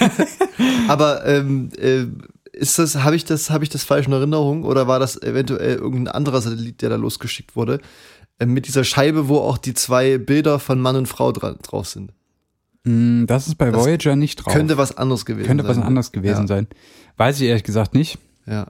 aber 0.89 1.27
ähm, 1.27 1.71
äh, 1.79 2.05
ist 2.53 2.79
das, 2.79 2.97
habe 2.97 3.17
ich 3.17 3.25
das, 3.25 3.51
habe 3.51 3.65
ich 3.65 3.71
das 3.71 3.85
falsch 3.85 4.07
in 4.07 4.13
Erinnerung 4.13 4.65
oder 4.65 4.87
war 4.87 4.99
das 4.99 5.21
eventuell 5.21 5.77
irgendein 5.77 6.15
anderer 6.15 6.41
Satellit, 6.41 6.83
der 6.83 6.91
da 6.91 6.97
losgeschickt 6.97 7.57
wurde? 7.57 7.81
Äh, 8.39 8.47
mit 8.47 8.67
dieser 8.67 8.85
Scheibe, 8.85 9.29
wo 9.29 9.39
auch 9.39 9.59
die 9.59 9.75
zwei 9.75 10.19
Bilder 10.19 10.59
von 10.59 10.81
Mann 10.81 10.97
und 10.97 11.07
Frau 11.07 11.33
dran, 11.33 11.57
drauf 11.63 11.89
sind. 11.89 12.13
Mm, 12.85 13.27
Das 13.27 13.47
ist 13.49 13.57
bei 13.57 13.71
Das 13.71 13.81
Voyager 13.85 14.17
nicht 14.17 14.37
drauf. 14.37 14.53
Könnte 14.53 14.77
was 14.77 14.97
anderes 14.97 15.25
gewesen 15.25 15.47
Könnte 15.47 15.65
sein. 15.65 15.77
was 15.77 15.85
anderes 15.85 16.13
gewesen 16.13 16.43
ja. 16.43 16.47
sein. 16.47 16.67
Weiß 17.17 17.41
ich 17.41 17.49
ehrlich 17.49 17.65
gesagt 17.65 17.95
nicht, 17.95 18.19
Ja. 18.47 18.67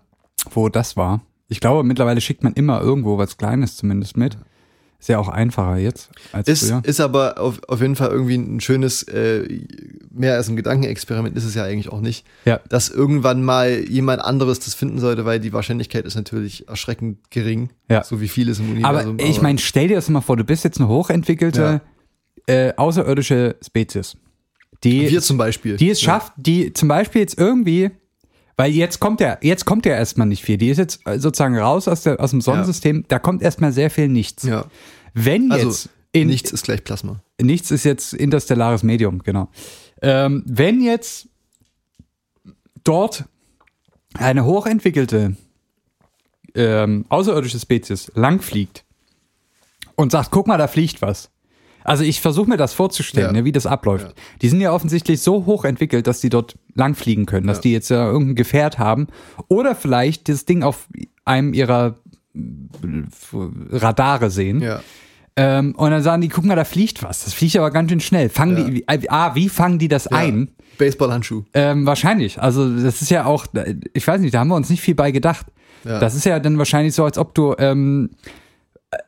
wo 0.50 0.68
das 0.68 0.96
war. 0.96 1.22
Ich 1.48 1.61
glaube, 1.61 1.82
mittlerweile 1.84 2.20
schickt 2.20 2.42
man 2.44 2.55
immer 2.55 2.80
irgendwo 2.80 3.18
was 3.18 3.36
Kleines 3.36 3.76
zumindest 3.76 4.16
mit. 4.16 4.36
Ist 5.03 5.09
ja 5.09 5.18
auch 5.18 5.28
einfacher 5.28 5.78
jetzt 5.78 6.11
als 6.30 6.46
Ist, 6.46 6.68
früher. 6.70 6.80
ist 6.84 7.00
aber 7.00 7.40
auf, 7.40 7.61
auf 7.66 7.80
jeden 7.80 7.96
Fall 7.96 8.11
irgendwie 8.11 8.36
ein 8.36 8.61
schönes, 8.61 9.03
äh, 9.03 9.48
mehr 10.12 10.36
als 10.36 10.48
ein 10.48 10.55
Gedankenexperiment 10.55 11.36
ist 11.36 11.42
es 11.44 11.57
ja 11.57 11.64
eigentlich 11.64 11.90
auch 11.90 12.00
nicht, 12.00 12.24
Ja. 12.44 12.61
dass 12.68 12.88
irgendwann 12.88 13.42
mal 13.42 13.68
jemand 13.88 14.22
anderes 14.22 14.61
das 14.61 14.74
finden 14.74 15.00
sollte, 15.00 15.24
weil 15.24 15.40
die 15.40 15.53
Wahrscheinlichkeit 15.53 16.05
ist 16.05 16.14
natürlich 16.14 16.68
erschreckend 16.68 17.18
gering, 17.30 17.70
Ja. 17.90 18.05
so 18.05 18.20
wie 18.20 18.28
vieles 18.28 18.61
im 18.61 18.84
Aber 18.84 19.00
Universum. 19.00 19.18
ich 19.18 19.42
meine, 19.42 19.59
stell 19.59 19.88
dir 19.88 19.96
das 19.96 20.09
mal 20.09 20.20
vor, 20.20 20.36
du 20.36 20.44
bist 20.44 20.62
jetzt 20.62 20.78
eine 20.78 20.88
hochentwickelte 20.88 21.80
äh, 22.46 22.72
außerirdische 22.76 23.57
Spezies. 23.66 24.16
Die, 24.84 25.11
wir 25.11 25.20
zum 25.20 25.36
Beispiel. 25.36 25.76
die 25.78 25.90
es 25.90 26.00
schafft, 26.00 26.32
die 26.36 26.72
zum 26.72 26.86
Beispiel 26.88 27.22
jetzt 27.22 27.38
irgendwie, 27.38 27.90
weil 28.57 28.72
jetzt 28.72 29.00
kommt 29.00 29.20
ja, 29.20 29.38
jetzt 29.42 29.64
kommt 29.64 29.86
ja 29.86 29.94
erstmal 29.94 30.26
nicht 30.26 30.42
viel. 30.44 30.59
Die 30.59 30.68
ist 30.68 30.78
jetzt 30.78 31.07
äh, 31.07 31.18
sozusagen 31.18 31.57
raus 31.57 31.88
aus, 31.88 32.03
der, 32.03 32.20
aus 32.20 32.30
dem 32.30 32.40
Sonnensystem, 32.40 33.05
da 33.09 33.18
kommt 33.18 33.42
erstmal 33.42 33.72
sehr 33.72 33.90
viel 33.90 34.09
nichts. 34.09 34.44
Ja. 34.44 34.66
Wenn 35.14 35.50
Also 35.50 35.68
jetzt 35.68 35.88
in, 36.12 36.28
nichts 36.28 36.53
ist 36.53 36.64
gleich 36.64 36.84
Plasma. 36.84 37.22
nichts 37.40 37.70
ist 37.70 37.84
jetzt 37.84 38.12
interstellares 38.12 38.82
Medium, 38.82 39.22
genau. 39.22 39.48
Ähm, 40.03 40.42
wenn 40.46 40.82
jetzt 40.82 41.28
dort 42.84 43.24
eine 44.14 44.44
hochentwickelte 44.44 45.36
ähm, 46.55 47.07
außerirdische 47.09 47.59
Spezies 47.59 48.12
langfliegt 48.14 48.84
und 49.94 50.12
sagt, 50.12 50.30
guck 50.30 50.46
mal, 50.46 50.59
da 50.59 50.68
fliegt 50.68 51.00
was. 51.00 51.30
Also 51.85 52.05
ich 52.05 52.20
versuche 52.20 52.49
mir 52.49 52.57
das 52.57 52.72
vorzustellen, 52.74 53.28
Ja. 53.28 53.33
ne, 53.41 53.45
wie 53.45 53.53
das 53.53 53.66
abläuft. 53.66 54.07
Ja. 54.09 54.12
Die 54.43 54.49
sind 54.49 54.61
ja 54.61 54.72
offensichtlich 54.72 55.20
so 55.20 55.47
hoch 55.47 55.64
entwickelt, 55.64 56.07
dass 56.07 56.20
die 56.20 56.28
dort 56.30 56.57
langfliegen 56.74 57.26
können, 57.26 57.47
dass 57.47 57.59
Ja. 57.59 57.62
die 57.62 57.72
jetzt 57.72 57.89
ja 57.91 58.07
irgendein 58.11 58.35
Gefährt 58.37 58.78
haben 58.78 59.07
oder 59.49 59.74
vielleicht 59.74 60.28
das 60.28 60.45
Ding 60.45 60.62
auf 60.62 60.89
einem 61.24 61.55
ihrer 61.55 61.97
äh, 62.35 63.76
Radare 63.76 64.30
sehen. 64.30 64.61
Ja. 64.61 64.80
Ähm, 65.35 65.74
und 65.76 65.91
dann 65.91 66.03
sagen 66.03 66.20
die, 66.20 66.28
guck 66.28 66.45
mal, 66.45 66.57
da 66.57 66.64
fliegt 66.64 67.03
was. 67.03 67.24
Das 67.24 67.33
fliegt 67.33 67.57
aber 67.57 67.70
ganz 67.70 67.91
schön 67.91 68.01
schnell. 68.01 68.28
Fangen 68.28 68.74
die, 68.74 68.85
äh, 68.87 69.01
ah, 69.09 69.35
wie 69.35 69.49
fangen 69.49 69.78
die 69.78 69.89
das 69.89 70.07
ein? 70.07 70.51
Baseballhandschuh. 70.78 71.45
Ähm, 71.55 71.87
wahrscheinlich. 71.87 72.41
Also 72.41 72.68
das 72.83 73.01
ist 73.03 73.11
ja 73.11 73.24
auch, 73.24 73.47
ich 73.95 74.07
weiß 74.07 74.20
nicht, 74.20 74.35
da 74.35 74.41
haben 74.41 74.49
wir 74.49 74.57
uns 74.57 74.68
nicht 74.70 74.83
viel 74.83 74.95
bei 74.95 75.11
gedacht. 75.11 75.47
Das 75.85 76.14
ist 76.14 76.24
ja 76.26 76.39
dann 76.39 76.59
wahrscheinlich 76.59 76.95
so, 76.95 77.05
als 77.05 77.18
ob 77.18 77.35
du, 77.35 77.55
ähm, 77.59 78.11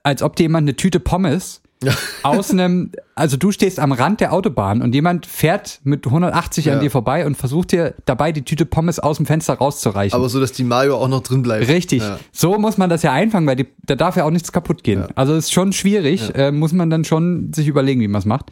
als 0.02 0.22
ob 0.22 0.34
dir 0.34 0.44
jemand 0.44 0.64
eine 0.64 0.74
Tüte 0.76 0.98
Pommes. 0.98 1.62
aus 2.22 2.50
einem, 2.50 2.92
also 3.14 3.36
du 3.36 3.50
stehst 3.52 3.78
am 3.78 3.92
Rand 3.92 4.20
der 4.20 4.32
Autobahn 4.32 4.80
und 4.82 4.94
jemand 4.94 5.26
fährt 5.26 5.80
mit 5.84 6.06
180 6.06 6.68
an 6.70 6.76
Ja. 6.76 6.80
dir 6.80 6.90
vorbei 6.90 7.26
und 7.26 7.36
versucht 7.36 7.72
dir 7.72 7.94
dabei 8.06 8.32
die 8.32 8.42
Tüte 8.42 8.64
Pommes 8.64 8.98
aus 8.98 9.18
dem 9.18 9.26
Fenster 9.26 9.54
rauszureichen. 9.54 10.16
Aber 10.16 10.28
so, 10.28 10.40
dass 10.40 10.52
die 10.52 10.64
Mayo 10.64 10.96
auch 10.96 11.08
noch 11.08 11.22
drin 11.22 11.42
bleibt. 11.42 11.68
Richtig. 11.68 12.02
Ja. 12.02 12.18
So 12.32 12.58
muss 12.58 12.78
man 12.78 12.88
das 12.90 13.02
ja 13.02 13.12
einfangen, 13.12 13.46
weil 13.46 13.56
die, 13.56 13.66
da 13.84 13.96
darf 13.96 14.16
ja 14.16 14.24
auch 14.24 14.30
nichts 14.30 14.52
kaputt 14.52 14.82
gehen. 14.82 15.00
Ja. 15.00 15.08
Also 15.14 15.34
ist 15.34 15.52
schon 15.52 15.72
schwierig, 15.72 16.34
äh, 16.34 16.50
muss 16.52 16.72
man 16.72 16.88
dann 16.90 17.04
schon 17.04 17.52
sich 17.52 17.68
überlegen, 17.68 18.00
wie 18.00 18.08
man 18.08 18.20
es 18.20 18.24
macht. 18.26 18.50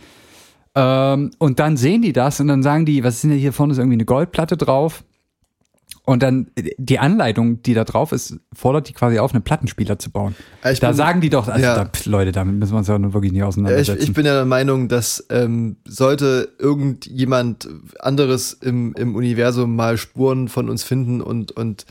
Ähm, 0.74 1.30
und 1.38 1.58
dann 1.58 1.76
sehen 1.76 2.02
die 2.02 2.12
das 2.12 2.40
und 2.40 2.48
dann 2.48 2.62
sagen 2.62 2.86
die, 2.86 3.04
was 3.04 3.16
ist 3.16 3.24
denn 3.24 3.32
hier 3.32 3.52
vorne, 3.52 3.72
ist 3.72 3.78
irgendwie 3.78 3.96
eine 3.96 4.04
Goldplatte 4.06 4.56
drauf. 4.56 5.04
Und 6.04 6.24
dann 6.24 6.48
die 6.78 6.98
Anleitung, 6.98 7.62
die 7.62 7.74
da 7.74 7.84
drauf 7.84 8.10
ist, 8.10 8.36
fordert 8.52 8.88
die 8.88 8.92
quasi 8.92 9.20
auf, 9.20 9.32
einen 9.32 9.44
Plattenspieler 9.44 10.00
zu 10.00 10.10
bauen. 10.10 10.34
Ich 10.68 10.80
da 10.80 10.88
bin- 10.88 10.96
sagen 10.96 11.20
die 11.20 11.30
doch, 11.30 11.46
also 11.46 11.62
ja. 11.62 11.76
da, 11.84 11.90
Leute, 12.06 12.32
damit 12.32 12.56
müssen 12.56 12.72
wir 12.72 12.78
uns 12.78 12.88
ja 12.88 12.98
nun 12.98 13.12
wirklich 13.14 13.30
nicht 13.30 13.38
Ja, 13.38 13.44
ich, 13.44 13.48
auseinandersetzen. 13.48 14.02
ich 14.02 14.12
bin 14.12 14.26
ja 14.26 14.34
der 14.34 14.44
Meinung, 14.44 14.88
dass 14.88 15.24
ähm, 15.30 15.76
sollte 15.86 16.48
irgendjemand 16.58 17.68
anderes 18.00 18.52
im, 18.52 18.94
im 18.94 19.14
Universum 19.14 19.76
mal 19.76 19.96
Spuren 19.96 20.48
von 20.48 20.68
uns 20.68 20.82
finden 20.82 21.20
und, 21.20 21.52
und 21.52 21.86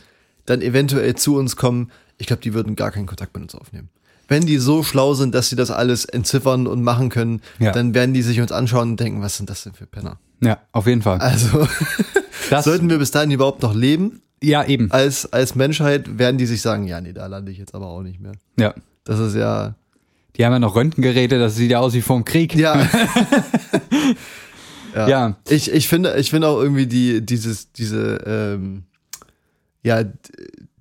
dann 0.46 0.62
eventuell 0.62 1.16
zu 1.16 1.38
uns 1.38 1.56
kommen, 1.56 1.90
ich 2.18 2.28
glaube, 2.28 2.42
die 2.42 2.54
würden 2.54 2.76
gar 2.76 2.92
keinen 2.92 3.06
Kontakt 3.08 3.34
mit 3.34 3.44
uns 3.44 3.56
aufnehmen. 3.56 3.90
Wenn 4.28 4.46
die 4.46 4.58
so 4.58 4.84
schlau 4.84 5.14
sind, 5.14 5.34
dass 5.36 5.50
sie 5.50 5.56
das 5.56 5.72
alles 5.72 6.06
entziffern 6.06 6.68
und 6.68 6.84
machen 6.84 7.10
können, 7.10 7.42
Ja. 7.60 7.72
dann 7.72 7.94
werden 7.94 8.14
die 8.14 8.22
sich 8.22 8.42
uns 8.42 8.52
anschauen 8.52 8.92
und 8.92 9.00
denken, 9.00 9.22
was 9.22 9.38
sind 9.38 9.50
das 9.50 9.64
denn 9.64 9.74
für 9.74 9.86
Penner? 9.86 10.20
Ja, 10.42 10.60
auf 10.72 10.88
jeden 10.88 11.02
Fall. 11.02 11.20
Also 11.20 11.68
Das, 12.50 12.66
sollten 12.66 12.90
wir 12.90 12.98
bis 12.98 13.12
dahin 13.12 13.32
überhaupt 13.32 13.62
noch 13.62 13.74
leben 13.74 14.22
ja, 14.44 14.66
eben. 14.66 14.92
als, 14.92 15.32
als 15.32 15.56
Menschheit, 15.56 16.18
werden 16.18 16.38
die 16.38 16.46
sich 16.46 16.62
sagen, 16.62 16.88
ja, 16.88 17.00
nee, 17.00 17.14
da 17.14 17.28
lande 17.28 17.52
ich 17.52 17.58
jetzt 17.58 17.74
aber 17.76 17.88
auch 17.88 18.02
nicht 18.02 18.20
mehr. 18.20 18.34
Ja. 18.58 18.74
Das 19.04 19.20
ist 19.20 19.36
ja, 19.36 19.76
Die 20.36 20.46
haben 20.46 20.54
ja 20.54 20.60
noch 20.60 20.76
Röntgengeräte, 20.76 21.40
das 21.40 21.56
sieht 21.56 21.72
ja 21.72 21.80
aus 21.80 21.94
wie 21.94 22.02
vom 22.02 22.26
Krieg. 22.26 22.56
ja. 22.56 22.76
ja. 24.96 25.08
Ja. 25.08 25.38
Ich, 25.48 25.72
ich 25.72 25.88
finde, 25.88 26.18
ich 26.18 26.30
finde 26.30 26.48
auch 26.48 26.60
irgendwie 26.60 26.88
die, 26.88 27.26
dieses, 27.26 27.72
diese, 27.72 28.16
ähm, 28.26 28.84
ja, 29.84 30.04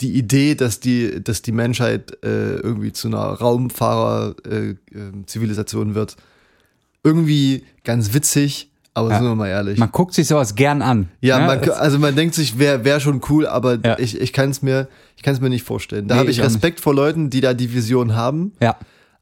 die 0.01 0.15
Idee, 0.15 0.55
dass 0.55 0.81
die, 0.81 1.23
dass 1.23 1.43
die 1.43 1.53
Menschheit 1.53 2.25
äh, 2.25 2.57
irgendwie 2.57 2.93
zu 2.93 3.09
einer 3.09 3.19
Raumfahrer-Zivilisation 3.19 5.95
wird, 5.95 6.17
irgendwie 7.03 7.65
ganz 7.85 8.15
witzig, 8.15 8.70
aber 8.95 9.11
Ja. 9.11 9.19
sind 9.19 9.27
wir 9.29 9.35
mal 9.35 9.49
ehrlich. 9.49 9.79
Man 9.79 9.91
guckt 9.93 10.15
sich 10.15 10.27
sowas 10.27 10.55
gern 10.55 10.83
an. 10.83 11.09
ja, 11.21 11.39
Ne? 11.39 11.47
man, 11.47 11.71
also 11.71 11.99
man 11.99 12.15
denkt 12.17 12.35
sich, 12.35 12.59
wäre 12.59 12.85
wär 12.85 13.01
schon 13.01 13.21
cool, 13.31 13.47
aber 13.47 13.79
Ja. 13.85 13.99
ich, 13.99 14.21
ich 14.21 14.33
kann 14.33 14.51
es 14.51 14.63
mir, 14.63 14.89
ich 15.17 15.41
mir 15.41 15.49
nicht 15.49 15.63
vorstellen. 15.65 16.09
Da 16.09 16.15
Nee, 16.17 16.21
habe 16.21 16.31
ich 16.31 16.39
ich. 16.39 16.45
Respekt 16.45 16.81
vor 16.81 16.95
Leuten, 16.95 17.31
die 17.31 17.41
da 17.41 17.55
die 17.55 17.73
Vision 17.73 18.15
haben, 18.17 18.53
ja. 18.61 18.77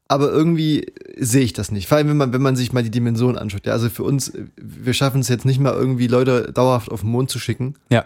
aber 0.07 0.29
irgendwie 0.31 0.91
sehe 1.17 1.43
ich 1.43 1.53
das 1.53 1.71
nicht. 1.71 1.87
Vor 1.87 1.97
allem, 1.97 2.09
wenn 2.09 2.17
man, 2.17 2.33
wenn 2.33 2.41
man 2.41 2.55
sich 2.55 2.73
mal 2.73 2.83
die 2.83 2.89
Dimension 2.91 3.37
anschaut. 3.37 3.65
Ja, 3.65 3.73
also 3.73 3.89
für 3.89 4.03
uns, 4.03 4.33
wir 4.57 4.93
schaffen 4.93 5.21
es 5.21 5.27
jetzt 5.27 5.45
nicht 5.45 5.59
mal 5.59 5.73
irgendwie 5.73 6.07
Leute 6.07 6.51
dauerhaft 6.53 6.91
auf 6.91 7.01
den 7.01 7.11
Mond 7.11 7.29
zu 7.29 7.37
schicken 7.39 7.75
Ja. 7.91 8.05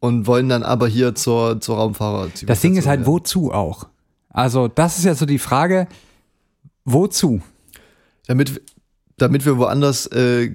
und 0.00 0.26
wollen 0.26 0.48
dann 0.48 0.62
aber 0.62 0.88
hier 0.88 1.14
zur, 1.14 1.60
zur 1.60 1.76
Raumfahrer 1.76 2.28
Das 2.46 2.60
Ding 2.60 2.76
ist 2.76 2.86
halt, 2.86 3.04
wozu 3.06 3.52
auch? 3.52 3.86
Also, 4.30 4.66
das 4.68 4.96
ist 4.98 5.04
ja 5.04 5.14
so 5.14 5.26
die 5.26 5.38
Frage, 5.38 5.88
wozu? 6.84 7.42
Damit, 8.26 8.62
damit 9.18 9.44
wir 9.44 9.58
woanders 9.58 10.06
äh, 10.08 10.52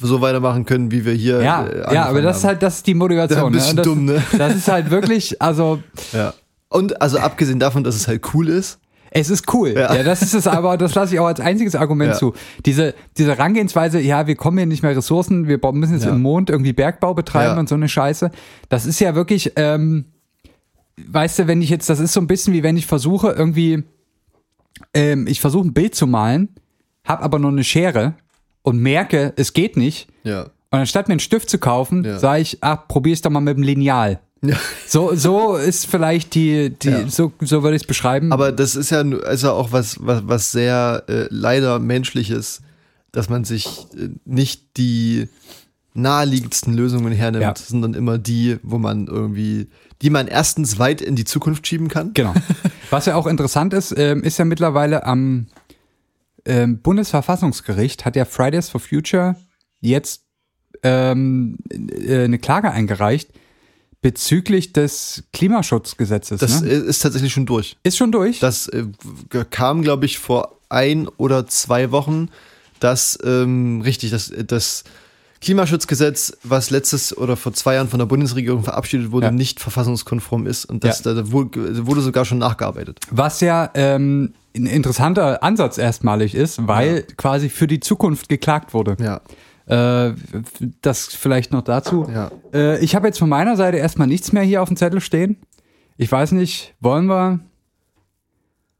so 0.00 0.20
weitermachen 0.20 0.64
können, 0.64 0.90
wie 0.90 1.04
wir 1.04 1.12
hier. 1.12 1.42
Ja, 1.42 1.66
äh, 1.66 1.94
ja, 1.94 2.06
aber 2.06 2.22
das 2.22 2.38
ist 2.38 2.44
haben. 2.44 2.48
halt, 2.48 2.62
das 2.62 2.76
ist 2.78 2.86
die 2.86 2.94
Motivation. 2.94 3.38
Ja, 3.38 3.46
ein 3.46 3.52
bisschen 3.52 3.76
ne? 3.76 3.82
das, 3.82 3.84
dumm, 3.86 4.04
ne? 4.06 4.22
Das 4.38 4.54
ist 4.56 4.68
halt 4.68 4.90
wirklich, 4.90 5.40
also, 5.42 5.80
Ja. 6.12 6.34
Und 6.68 7.00
also 7.00 7.18
abgesehen 7.18 7.60
davon, 7.60 7.84
dass 7.84 7.94
es 7.94 8.08
halt 8.08 8.22
cool 8.34 8.48
ist. 8.48 8.80
es 9.12 9.30
ist 9.30 9.52
cool. 9.54 9.70
Ja, 9.70 9.94
Ja. 9.94 10.02
das 10.02 10.20
ist 10.22 10.34
es 10.34 10.46
aber, 10.48 10.76
das 10.76 10.94
lasse 10.94 11.14
ich 11.14 11.20
auch 11.20 11.26
als 11.26 11.38
einziges 11.38 11.76
Argument 11.76 12.12
Ja. 12.14 12.18
zu. 12.18 12.34
Diese, 12.66 12.94
diese 13.16 13.36
Herangehensweise, 13.36 14.00
ja, 14.00 14.26
wir 14.26 14.34
kommen 14.34 14.58
hier 14.58 14.66
nicht 14.66 14.82
mehr 14.82 14.96
Ressourcen, 14.96 15.46
wir 15.46 15.60
müssen 15.72 15.94
jetzt 15.94 16.04
Ja. 16.04 16.10
im 16.10 16.22
Mond 16.22 16.50
irgendwie 16.50 16.72
Bergbau 16.72 17.14
betreiben 17.14 17.58
und 17.58 17.68
so 17.68 17.76
eine 17.76 17.88
Scheiße. 17.88 18.30
Das 18.68 18.84
ist 18.84 18.98
ja 19.00 19.14
wirklich, 19.14 19.52
ähm, 19.56 20.06
weißt 21.06 21.38
du, 21.38 21.46
wenn 21.46 21.62
ich 21.62 21.70
jetzt, 21.70 21.88
das 21.88 22.00
ist 22.00 22.12
so 22.14 22.20
ein 22.20 22.26
bisschen 22.26 22.52
wie 22.52 22.62
wenn 22.64 22.76
ich 22.76 22.86
versuche, 22.86 23.30
irgendwie, 23.30 23.84
ähm, 24.92 25.26
ich 25.28 25.40
versuche 25.40 25.68
ein 25.68 25.72
Bild 25.72 25.94
zu 25.94 26.06
malen, 26.06 26.48
hab 27.06 27.22
aber 27.22 27.38
nur 27.38 27.50
eine 27.50 27.64
Schere 27.64 28.14
und 28.62 28.78
merke, 28.80 29.32
es 29.36 29.52
geht 29.52 29.76
nicht. 29.76 30.08
Ja. 30.24 30.42
Und 30.70 30.80
anstatt 30.80 31.08
mir 31.08 31.12
einen 31.12 31.20
Stift 31.20 31.48
zu 31.48 31.58
kaufen, 31.58 32.04
Ja. 32.04 32.18
sage 32.18 32.42
ich, 32.42 32.58
ach, 32.60 32.88
probier's 32.88 33.22
doch 33.22 33.30
mal 33.30 33.40
mit 33.40 33.56
dem 33.56 33.62
Lineal. 33.62 34.20
ja. 34.42 34.56
So, 34.86 35.14
so 35.14 35.56
ist 35.56 35.86
vielleicht 35.86 36.34
die, 36.34 36.70
die 36.70 36.88
Ja. 36.88 37.08
so, 37.08 37.32
so 37.40 37.62
würde 37.62 37.76
ich 37.76 37.82
es 37.82 37.86
beschreiben. 37.86 38.32
Aber 38.32 38.52
das 38.52 38.76
ist 38.76 38.90
ja, 38.90 39.02
ja 39.02 39.52
auch 39.52 39.72
was, 39.72 39.96
was, 40.00 40.22
was 40.26 40.52
sehr 40.52 41.04
äh, 41.08 41.26
leider 41.30 41.78
menschliches, 41.78 42.60
dass 43.12 43.28
man 43.28 43.44
sich 43.44 43.66
äh, 43.96 44.08
nicht 44.24 44.76
die 44.76 45.28
naheliegendsten 45.94 46.74
Lösungen 46.74 47.12
hernimmt, 47.12 47.42
Ja. 47.42 47.54
sondern 47.56 47.94
immer 47.94 48.18
die, 48.18 48.58
wo 48.62 48.76
man 48.78 49.06
irgendwie, 49.06 49.68
die 50.02 50.10
man 50.10 50.26
erstens 50.28 50.78
weit 50.78 51.00
in 51.00 51.16
die 51.16 51.24
Zukunft 51.24 51.66
schieben 51.66 51.88
kann. 51.88 52.10
Genau. 52.12 52.34
Was 52.90 53.06
ja 53.06 53.14
auch 53.14 53.26
interessant 53.26 53.72
ist, 53.72 53.94
ähm, 53.96 54.22
ist 54.22 54.38
ja 54.38 54.44
mittlerweile 54.44 55.06
am 55.06 55.46
ähm, 56.46 56.80
Bundesverfassungsgericht 56.80 58.04
hat 58.04 58.16
ja 58.16 58.24
Fridays 58.24 58.68
for 58.68 58.80
Future 58.80 59.36
jetzt 59.80 60.22
ähm, 60.82 61.58
äh, 61.70 62.24
eine 62.24 62.38
Klage 62.38 62.70
eingereicht 62.70 63.30
bezüglich 64.02 64.72
des 64.72 65.24
Klimaschutzgesetzes. 65.32 66.40
Das 66.40 66.62
ne? 66.62 66.70
äh, 66.70 66.78
ist 66.78 67.00
tatsächlich 67.00 67.32
schon 67.32 67.46
durch. 67.46 67.76
ist 67.82 67.96
schon 67.96 68.12
durch. 68.12 68.38
Das 68.38 68.68
äh, 68.68 68.84
kam, 69.50 69.82
glaube 69.82 70.06
ich, 70.06 70.18
vor 70.18 70.60
ein 70.68 71.08
oder 71.08 71.46
zwei 71.46 71.90
Wochen, 71.90 72.28
dass, 72.80 73.18
ähm, 73.24 73.80
richtig, 73.80 74.10
das, 74.10 74.32
das 74.46 74.84
Klimaschutzgesetz, 75.40 76.36
was 76.42 76.70
letztes 76.70 77.16
oder 77.16 77.36
vor 77.36 77.52
zwei 77.52 77.74
Jahren 77.74 77.88
von 77.88 77.98
der 77.98 78.06
Bundesregierung 78.06 78.62
verabschiedet 78.62 79.10
wurde, 79.12 79.26
Ja. 79.26 79.32
nicht 79.32 79.60
verfassungskonform 79.60 80.46
ist. 80.46 80.64
Und 80.64 80.84
das 80.84 81.04
Ja. 81.04 81.14
da 81.14 81.32
wurde, 81.32 82.00
sogar 82.02 82.24
schon 82.24 82.38
nachgearbeitet. 82.38 83.00
Was 83.10 83.40
ja 83.40 83.70
ähm, 83.74 84.34
ein 84.56 84.66
interessanter 84.66 85.42
Ansatz 85.42 85.78
erstmalig 85.78 86.34
ist, 86.34 86.66
weil 86.66 87.02
quasi 87.16 87.48
für 87.48 87.66
die 87.66 87.80
Zukunft 87.80 88.28
geklagt 88.28 88.74
wurde. 88.74 88.96
Ja. 89.00 89.20
Äh, 89.66 90.14
das 90.82 91.06
vielleicht 91.06 91.52
noch 91.52 91.62
dazu. 91.62 92.06
Ja. 92.12 92.30
Äh, 92.54 92.78
ich 92.84 92.94
habe 92.94 93.08
jetzt 93.08 93.18
von 93.18 93.28
meiner 93.28 93.56
Seite 93.56 93.76
erstmal 93.78 94.06
nichts 94.06 94.32
mehr 94.32 94.42
hier 94.44 94.62
auf 94.62 94.68
dem 94.68 94.76
Zettel 94.76 95.00
stehen. 95.00 95.36
Ich 95.96 96.10
weiß 96.12 96.32
nicht, 96.32 96.74
wollen 96.80 97.06
wir, 97.06 97.40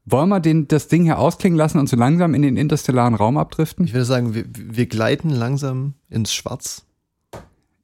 wollen 0.09 0.29
wir 0.29 0.39
den, 0.39 0.67
das 0.67 0.87
Ding 0.87 1.03
hier 1.03 1.19
ausklingen 1.19 1.57
lassen 1.57 1.79
und 1.79 1.89
so 1.89 1.97
langsam 1.97 2.33
in 2.33 2.41
den 2.41 2.55
interstellaren 2.55 3.13
Raum 3.13 3.37
abdriften? 3.37 3.85
Ich 3.85 3.93
würde 3.93 4.05
sagen, 4.05 4.33
wir, 4.33 4.45
wir 4.47 4.85
gleiten 4.87 5.29
langsam 5.29 5.95
ins 6.09 6.33
Schwarz. 6.33 6.85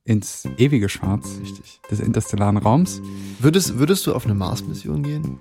Ins 0.05 0.47
ewige 0.57 0.89
Schwarz 0.89 1.37
Richtig. 1.41 1.79
des 1.91 1.99
interstellaren 1.99 2.57
Raums. 2.57 3.01
Würdest, 3.39 3.77
würdest 3.77 4.05
du 4.07 4.13
auf 4.13 4.25
eine 4.25 4.35
Mars-Mission 4.35 5.03
gehen? 5.03 5.39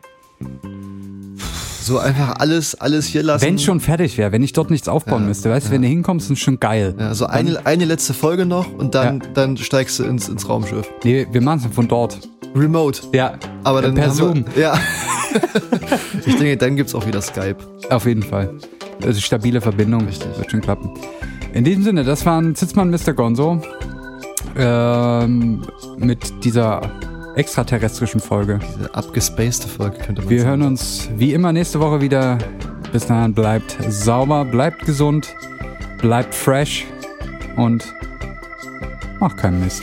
So 1.83 1.99
einfach 1.99 2.37
alles, 2.39 2.77
alles 2.77 3.07
hier 3.07 3.25
lassen. 3.25 3.45
Wenn 3.45 3.59
schon 3.59 3.81
fertig 3.81 4.17
wäre, 4.17 4.31
wenn 4.31 4.43
ich 4.45 4.53
dort 4.53 4.71
nichts 4.71 4.89
aufbauen 4.89 5.23
Ja, 5.23 5.29
müsste, 5.29 5.51
weißt 5.51 5.67
du, 5.67 5.71
wenn 5.73 5.83
du 5.83 5.89
hinkommst, 5.89 6.31
ist 6.31 6.39
schon 6.39 6.61
geil. 6.61 6.95
Ja, 6.97 7.13
so 7.13 7.27
eine, 7.27 7.67
eine 7.67 7.85
letzte 7.85 8.15
Folge 8.15 8.47
noch 8.47 8.73
und 8.73 8.95
dann, 8.95 9.21
dann 9.35 9.57
steigst 9.57 9.99
du 9.99 10.05
ins, 10.05 10.29
ins 10.29 10.49
Raumschiff. 10.49 10.89
Nee, 11.03 11.27
wir 11.33 11.41
machen 11.41 11.63
es 11.69 11.75
von 11.75 11.89
dort. 11.89 12.21
Remote. 12.55 13.03
Ja, 13.13 13.35
Aber 13.65 13.83
dann 13.83 13.95
per 13.95 14.11
Zoom. 14.11 14.45
Wir, 14.55 14.63
ja. 14.63 14.79
ich 16.27 16.37
denke, 16.37 16.57
dann 16.57 16.77
gibt's 16.77 16.95
auch 16.95 17.07
wieder 17.07 17.21
Skype. 17.21 17.57
Auf 17.91 18.07
jeden 18.07 18.23
Fall. 18.23 18.55
Also 19.03 19.21
stabile 19.21 19.61
Verbindung. 19.61 20.07
Richtig. 20.07 20.29
Wird 20.37 20.51
schon 20.51 20.61
klappen. 20.61 20.91
In 21.53 21.65
diesem 21.65 21.83
Sinne, 21.83 22.05
das 22.05 22.25
waren 22.25 22.55
Zitzmann 22.55 22.91
Mr. 22.91 23.13
Gonzo. 23.13 23.61
Ähm, 24.57 25.63
mit 25.97 26.45
dieser 26.45 26.83
extraterrestrischen 27.37 28.21
Folge. 28.21 28.61
Diese 28.77 28.95
abgespacede 28.95 29.69
Folge 29.69 29.99
könnte 29.99 30.23
man 30.23 30.31
Wir 30.31 30.41
sagen. 30.41 30.51
hören 30.51 30.63
uns 30.63 31.09
wie 31.17 31.33
immer 31.33 31.53
nächste 31.53 31.81
Woche 31.81 32.01
wieder. 32.01 32.39
Bis 32.93 33.07
dahin 33.07 33.33
bleibt 33.33 33.77
sauber, 33.89 34.45
bleibt 34.45 34.85
gesund, 34.85 35.35
bleibt 36.01 36.35
fresh 36.35 36.87
und 37.57 37.95
macht 39.19 39.39
keinen 39.39 39.61
Mist. 39.61 39.83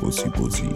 Bussi, 0.00 0.28
bussi. 0.28 0.68